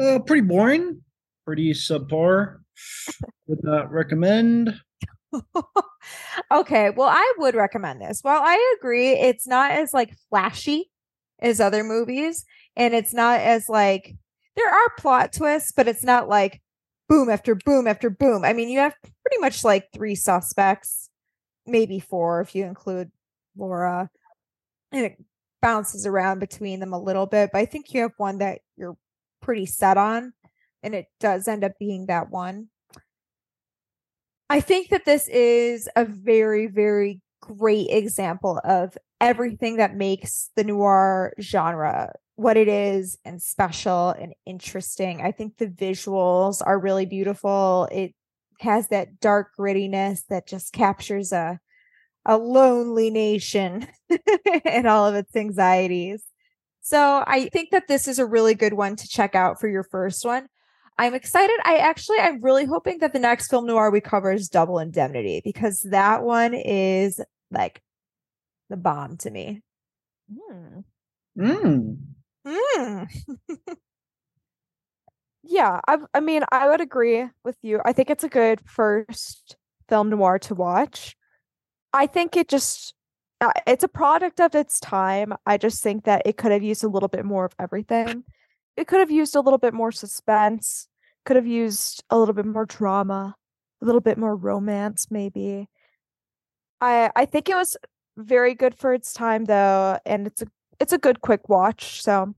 Uh, 0.00 0.20
pretty 0.20 0.42
boring. 0.42 1.02
Pretty 1.44 1.72
subpar. 1.72 2.58
Would 3.48 3.64
not 3.64 3.90
recommend. 3.90 4.80
okay, 6.52 6.90
well, 6.90 7.08
I 7.08 7.34
would 7.38 7.54
recommend 7.54 8.00
this. 8.00 8.22
Well, 8.22 8.40
I 8.42 8.76
agree, 8.78 9.10
it's 9.10 9.46
not 9.46 9.72
as 9.72 9.92
like 9.92 10.14
flashy 10.30 10.90
as 11.40 11.60
other 11.60 11.82
movies, 11.82 12.44
and 12.76 12.94
it's 12.94 13.12
not 13.12 13.40
as 13.40 13.68
like 13.68 14.14
there 14.56 14.68
are 14.68 14.94
plot 14.98 15.32
twists, 15.32 15.72
but 15.72 15.88
it's 15.88 16.04
not 16.04 16.28
like 16.28 16.60
boom 17.08 17.28
after 17.28 17.54
boom 17.54 17.86
after 17.86 18.10
boom. 18.10 18.44
I 18.44 18.52
mean, 18.52 18.68
you 18.68 18.78
have 18.78 18.94
pretty 19.02 19.40
much 19.40 19.64
like 19.64 19.88
three 19.92 20.14
suspects, 20.14 21.10
maybe 21.68 22.00
four 22.00 22.40
if 22.40 22.54
you 22.54 22.64
include 22.64 23.10
Laura, 23.56 24.10
and 24.92 25.04
it 25.06 25.16
bounces 25.60 26.06
around 26.06 26.38
between 26.38 26.80
them 26.80 26.92
a 26.92 27.00
little 27.00 27.26
bit. 27.26 27.50
But 27.52 27.58
I 27.58 27.66
think 27.66 27.92
you 27.92 28.02
have 28.02 28.12
one 28.16 28.38
that 28.38 28.60
you're 28.76 28.96
pretty 29.40 29.66
set 29.66 29.96
on, 29.96 30.32
and 30.82 30.94
it 30.94 31.06
does 31.20 31.48
end 31.48 31.64
up 31.64 31.72
being 31.78 32.06
that 32.06 32.30
one. 32.30 32.68
I 34.50 34.60
think 34.60 34.88
that 34.88 35.04
this 35.04 35.28
is 35.28 35.88
a 35.94 36.04
very, 36.04 36.66
very 36.66 37.20
great 37.40 37.88
example 37.90 38.60
of 38.64 38.96
everything 39.20 39.76
that 39.76 39.94
makes 39.94 40.50
the 40.56 40.64
noir 40.64 41.34
genre 41.40 42.12
what 42.36 42.56
it 42.56 42.68
is 42.68 43.18
and 43.24 43.42
special 43.42 44.10
and 44.10 44.32
interesting. 44.46 45.20
I 45.20 45.32
think 45.32 45.56
the 45.56 45.66
visuals 45.66 46.62
are 46.64 46.78
really 46.78 47.04
beautiful. 47.04 47.88
It 47.90 48.14
has 48.60 48.88
that 48.88 49.20
dark 49.20 49.48
grittiness 49.58 50.20
that 50.28 50.46
just 50.46 50.72
captures 50.72 51.32
a 51.32 51.60
a 52.24 52.36
lonely 52.36 53.10
nation 53.10 53.86
and 54.64 54.86
all 54.86 55.06
of 55.06 55.14
its 55.14 55.34
anxieties. 55.34 56.22
So 56.82 57.24
I 57.26 57.48
think 57.48 57.70
that 57.70 57.88
this 57.88 58.06
is 58.06 58.18
a 58.18 58.26
really 58.26 58.54
good 58.54 58.74
one 58.74 58.96
to 58.96 59.08
check 59.08 59.34
out 59.34 59.60
for 59.60 59.68
your 59.68 59.82
first 59.82 60.24
one. 60.24 60.46
I'm 60.98 61.14
excited. 61.14 61.56
I 61.64 61.76
actually, 61.76 62.18
I'm 62.18 62.42
really 62.42 62.66
hoping 62.66 62.98
that 62.98 63.12
the 63.12 63.18
next 63.18 63.48
film 63.48 63.66
noir 63.66 63.90
we 63.90 64.00
cover 64.00 64.32
is 64.32 64.48
Double 64.48 64.78
Indemnity 64.78 65.40
because 65.44 65.80
that 65.90 66.22
one 66.22 66.54
is 66.54 67.20
like 67.50 67.80
the 68.68 68.76
bomb 68.76 69.16
to 69.18 69.30
me. 69.30 69.62
Hmm. 70.30 70.80
Mm. 71.38 71.98
Mm. 72.46 73.06
Yeah, 75.50 75.80
I 75.88 75.98
I 76.14 76.20
mean, 76.20 76.42
I 76.52 76.68
would 76.68 76.80
agree 76.80 77.26
with 77.44 77.56
you. 77.62 77.80
I 77.84 77.92
think 77.92 78.10
it's 78.10 78.24
a 78.24 78.28
good 78.28 78.60
first 78.66 79.56
film 79.88 80.10
noir 80.10 80.38
to 80.40 80.54
watch. 80.54 81.16
I 81.92 82.06
think 82.06 82.36
it 82.36 82.48
just 82.48 82.94
uh, 83.40 83.52
it's 83.66 83.84
a 83.84 83.88
product 83.88 84.40
of 84.40 84.54
its 84.54 84.80
time. 84.80 85.34
I 85.46 85.58
just 85.58 85.82
think 85.82 86.04
that 86.04 86.22
it 86.26 86.36
could 86.38 86.52
have 86.52 86.62
used 86.62 86.84
a 86.84 86.88
little 86.88 87.08
bit 87.08 87.24
more 87.24 87.46
of 87.46 87.54
everything. 87.60 88.24
It 88.76 88.88
could 88.88 89.00
have 89.00 89.10
used 89.10 89.36
a 89.36 89.40
little 89.40 89.58
bit 89.58 89.74
more 89.74 89.92
suspense, 89.92 90.88
could 91.26 91.36
have 91.36 91.46
used 91.46 92.04
a 92.10 92.18
little 92.18 92.34
bit 92.34 92.46
more 92.46 92.66
drama, 92.66 93.36
a 93.82 93.86
little 93.86 94.02
bit 94.02 94.18
more 94.18 94.36
romance 94.36 95.08
maybe. 95.10 95.68
I 96.80 97.10
I 97.16 97.24
think 97.24 97.48
it 97.48 97.54
was 97.56 97.76
very 98.16 98.54
good 98.54 98.74
for 98.76 98.92
its 98.94 99.12
time 99.12 99.44
though, 99.46 99.98
and 100.06 100.26
it's 100.26 100.42
a 100.42 100.46
it's 100.80 100.92
a 100.92 100.98
good 100.98 101.20
quick 101.20 101.48
watch, 101.48 102.02
so 102.02 102.34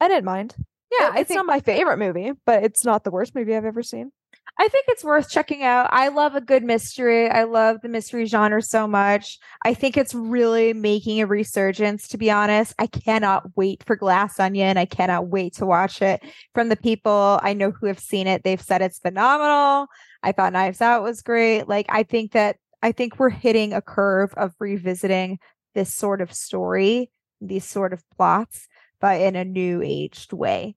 I 0.00 0.08
didn't 0.08 0.26
mind. 0.26 0.56
Yeah, 0.90 1.14
It- 1.14 1.20
it's 1.20 1.28
think 1.28 1.38
not 1.38 1.46
my 1.46 1.60
favorite 1.60 1.98
movie, 1.98 2.32
but 2.46 2.64
it's 2.64 2.84
not 2.84 3.04
the 3.04 3.10
worst 3.10 3.34
movie 3.34 3.54
I've 3.56 3.64
ever 3.64 3.82
seen. 3.82 4.12
I 4.58 4.68
think 4.68 4.86
it's 4.88 5.04
worth 5.04 5.30
checking 5.30 5.62
out. 5.62 5.88
I 5.90 6.08
love 6.08 6.34
a 6.34 6.40
good 6.40 6.62
mystery. 6.64 7.30
I 7.30 7.44
love 7.44 7.78
the 7.80 7.88
mystery 7.88 8.26
genre 8.26 8.60
so 8.60 8.86
much. 8.86 9.38
I 9.64 9.72
think 9.72 9.96
it's 9.96 10.14
really 10.14 10.74
making 10.74 11.20
a 11.20 11.26
resurgence, 11.26 12.08
to 12.08 12.18
be 12.18 12.30
honest. 12.30 12.74
I 12.78 12.86
cannot 12.86 13.56
wait 13.56 13.82
for 13.84 13.96
Glass 13.96 14.38
Onion. 14.38 14.76
I 14.76 14.84
cannot 14.84 15.28
wait 15.28 15.54
to 15.56 15.66
watch 15.66 16.02
it. 16.02 16.22
From 16.52 16.68
the 16.68 16.76
people 16.76 17.38
I 17.42 17.54
know 17.54 17.70
who 17.70 17.86
have 17.86 18.00
seen 18.00 18.26
it, 18.26 18.42
they've 18.42 18.60
said 18.60 18.82
it's 18.82 18.98
phenomenal. 18.98 19.86
I 20.22 20.32
thought 20.32 20.52
Knives 20.52 20.82
Out 20.82 21.02
was 21.02 21.22
great. 21.22 21.66
Like, 21.68 21.86
I 21.88 22.02
think 22.02 22.32
that 22.32 22.56
I 22.82 22.92
think 22.92 23.18
we're 23.18 23.30
hitting 23.30 23.72
a 23.72 23.80
curve 23.80 24.34
of 24.36 24.52
revisiting 24.58 25.38
this 25.74 25.94
sort 25.94 26.20
of 26.20 26.32
story, 26.34 27.10
these 27.40 27.64
sort 27.64 27.92
of 27.92 28.02
plots, 28.16 28.66
but 29.00 29.20
in 29.20 29.36
a 29.36 29.44
new 29.44 29.80
aged 29.82 30.32
way. 30.32 30.76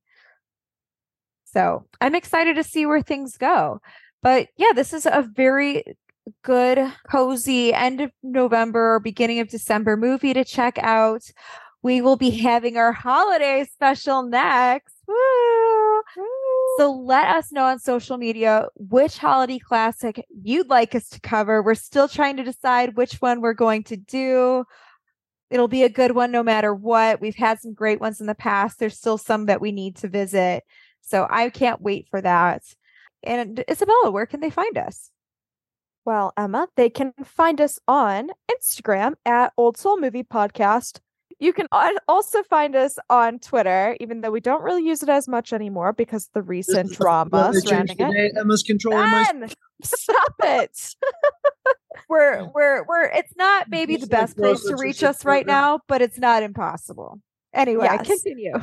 So 1.54 1.86
I'm 2.02 2.16
excited 2.16 2.56
to 2.56 2.64
see 2.64 2.86
where 2.88 3.02
things 3.02 3.38
go. 3.38 3.80
But 4.24 4.48
yeah, 4.58 4.72
this 4.74 4.92
is 4.92 5.06
a 5.06 5.30
very 5.36 5.84
good, 6.42 6.92
cozy 7.10 7.74
end 7.74 8.02
of 8.02 8.12
November, 8.24 8.96
or 8.96 9.00
beginning 9.00 9.40
of 9.40 9.50
December 9.50 9.96
movie 9.96 10.34
to 10.34 10.44
check 10.44 10.80
out. 10.80 11.22
We 11.84 12.02
will 12.02 12.16
be 12.16 12.32
having 12.32 12.78
our 12.78 12.94
holiday 12.94 13.66
special 13.72 14.24
next. 14.24 14.96
Woo! 15.06 16.02
So 16.78 16.92
let 16.92 17.28
us 17.28 17.52
know 17.52 17.66
on 17.66 17.78
social 17.78 18.18
media 18.18 18.68
which 18.76 19.18
holiday 19.18 19.60
classic 19.60 20.26
you'd 20.44 20.70
like 20.70 20.96
us 20.96 21.10
to 21.10 21.20
cover. 21.20 21.62
We're 21.62 21.76
still 21.76 22.08
trying 22.08 22.38
to 22.38 22.44
decide 22.44 22.96
which 22.96 23.16
one 23.16 23.42
we're 23.42 23.54
going 23.54 23.84
to 23.86 23.98
do. 23.98 24.64
It'll 25.52 25.68
be 25.68 25.84
a 25.84 25.90
good 25.90 26.16
one 26.16 26.32
no 26.32 26.42
matter 26.42 26.74
what. 26.74 27.22
We've 27.22 27.36
had 27.36 27.60
some 27.60 27.74
great 27.74 28.00
ones 28.00 28.22
in 28.22 28.28
the 28.28 28.34
past. 28.34 28.80
There's 28.80 28.98
still 28.98 29.18
some 29.18 29.46
that 29.48 29.62
we 29.62 29.72
need 29.72 29.98
to 29.98 30.08
visit. 30.08 30.64
So 31.04 31.28
I 31.30 31.50
can't 31.50 31.82
wait 31.82 32.08
for 32.10 32.22
that. 32.22 32.64
And 33.24 33.64
Isabella, 33.70 34.10
where 34.12 34.26
can 34.26 34.40
they 34.40 34.50
find 34.50 34.78
us? 34.78 35.12
Well, 36.06 36.34
Emma, 36.38 36.68
they 36.76 36.90
can 36.90 37.14
find 37.24 37.62
us 37.62 37.80
on 37.88 38.30
Instagram 38.52 39.14
at 39.26 39.54
Old 39.58 39.78
Soul 39.78 40.00
Movie 40.00 40.24
Podcast. 40.24 41.00
You 41.40 41.54
can 41.54 41.68
also 42.08 42.44
find 42.44 42.76
us 42.76 42.98
on 43.10 43.40
Twitter, 43.40 43.98
even 44.00 44.22
though 44.22 44.32
we 44.32 44.40
don't 44.40 44.64
really 44.64 44.86
use 44.86 45.04
it 45.04 45.10
as 45.10 45.28
much 45.28 45.52
anymore 45.52 45.94
because 45.94 46.30
the 46.34 46.42
recent 46.42 46.92
drama 46.94 47.54
surrounding 47.54 47.98
it. 48.00 48.34
Emma's 48.38 48.64
controlling 48.64 49.10
ben, 49.12 49.50
stop 49.82 50.34
it. 50.42 50.96
we're 52.10 52.50
we're 52.54 52.84
we're 52.86 53.06
it's 53.06 53.36
not 53.36 53.70
maybe 53.70 53.98
the 53.98 54.08
best 54.08 54.38
place 54.38 54.64
to 54.64 54.76
reach 54.78 55.04
us 55.04 55.26
right 55.26 55.46
now, 55.46 55.80
but 55.88 56.02
it's 56.02 56.20
not 56.20 56.44
impossible. 56.44 57.20
Anyway, 57.54 57.88
yes. 57.90 58.08
continue. 58.08 58.54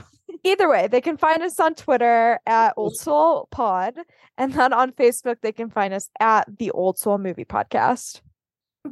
Either 0.45 0.69
way, 0.69 0.89
they 0.89 1.01
can 1.01 1.17
find 1.17 1.43
us 1.43 1.59
on 1.61 1.75
Twitter 1.75 2.39
at 2.47 2.75
Old 2.77 2.97
Soul 2.99 3.49
Pod, 3.51 3.95
and 4.39 4.53
then 4.53 4.73
on 4.73 4.93
Facebook 4.93 5.37
they 5.43 5.53
can 5.53 5.71
find 5.71 5.95
us 5.95 6.09
at 6.19 6.47
the 6.59 6.71
Old 6.71 6.99
Soul 6.99 7.19
Movie 7.19 7.45
Podcast. 7.45 8.21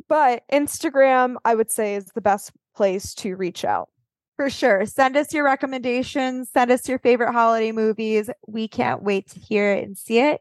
But 0.08 0.42
Instagram, 0.52 1.36
I 1.44 1.54
would 1.54 1.70
say, 1.70 1.94
is 1.94 2.06
the 2.14 2.20
best 2.20 2.52
place 2.76 3.14
to 3.16 3.36
reach 3.36 3.64
out. 3.64 3.88
For 4.36 4.50
sure. 4.50 4.86
Send 4.86 5.16
us 5.16 5.34
your 5.34 5.44
recommendations. 5.44 6.50
Send 6.52 6.70
us 6.70 6.88
your 6.88 7.00
favorite 7.00 7.32
holiday 7.32 7.72
movies. 7.72 8.30
We 8.46 8.68
can't 8.68 9.02
wait 9.02 9.28
to 9.30 9.40
hear 9.40 9.72
it 9.72 9.84
and 9.84 9.98
see 9.98 10.20
it. 10.20 10.40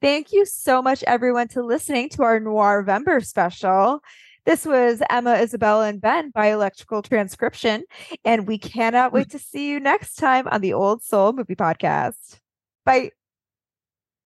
Thank 0.00 0.32
you 0.32 0.46
so 0.46 0.80
much, 0.80 1.02
everyone, 1.02 1.48
to 1.48 1.62
listening 1.62 2.08
to 2.10 2.22
our 2.22 2.40
Noir 2.40 2.80
November 2.80 3.20
special. 3.20 4.00
This 4.44 4.64
was 4.64 5.02
Emma, 5.10 5.34
Isabella, 5.34 5.88
and 5.88 6.00
Ben 6.00 6.30
by 6.30 6.46
Electrical 6.46 7.02
Transcription. 7.02 7.84
And 8.24 8.46
we 8.46 8.58
cannot 8.58 9.10
mm. 9.10 9.14
wait 9.14 9.30
to 9.30 9.38
see 9.38 9.68
you 9.68 9.80
next 9.80 10.14
time 10.16 10.48
on 10.48 10.60
the 10.60 10.72
Old 10.72 11.02
Soul 11.02 11.32
Movie 11.32 11.56
Podcast. 11.56 12.38
Bye. 12.84 13.10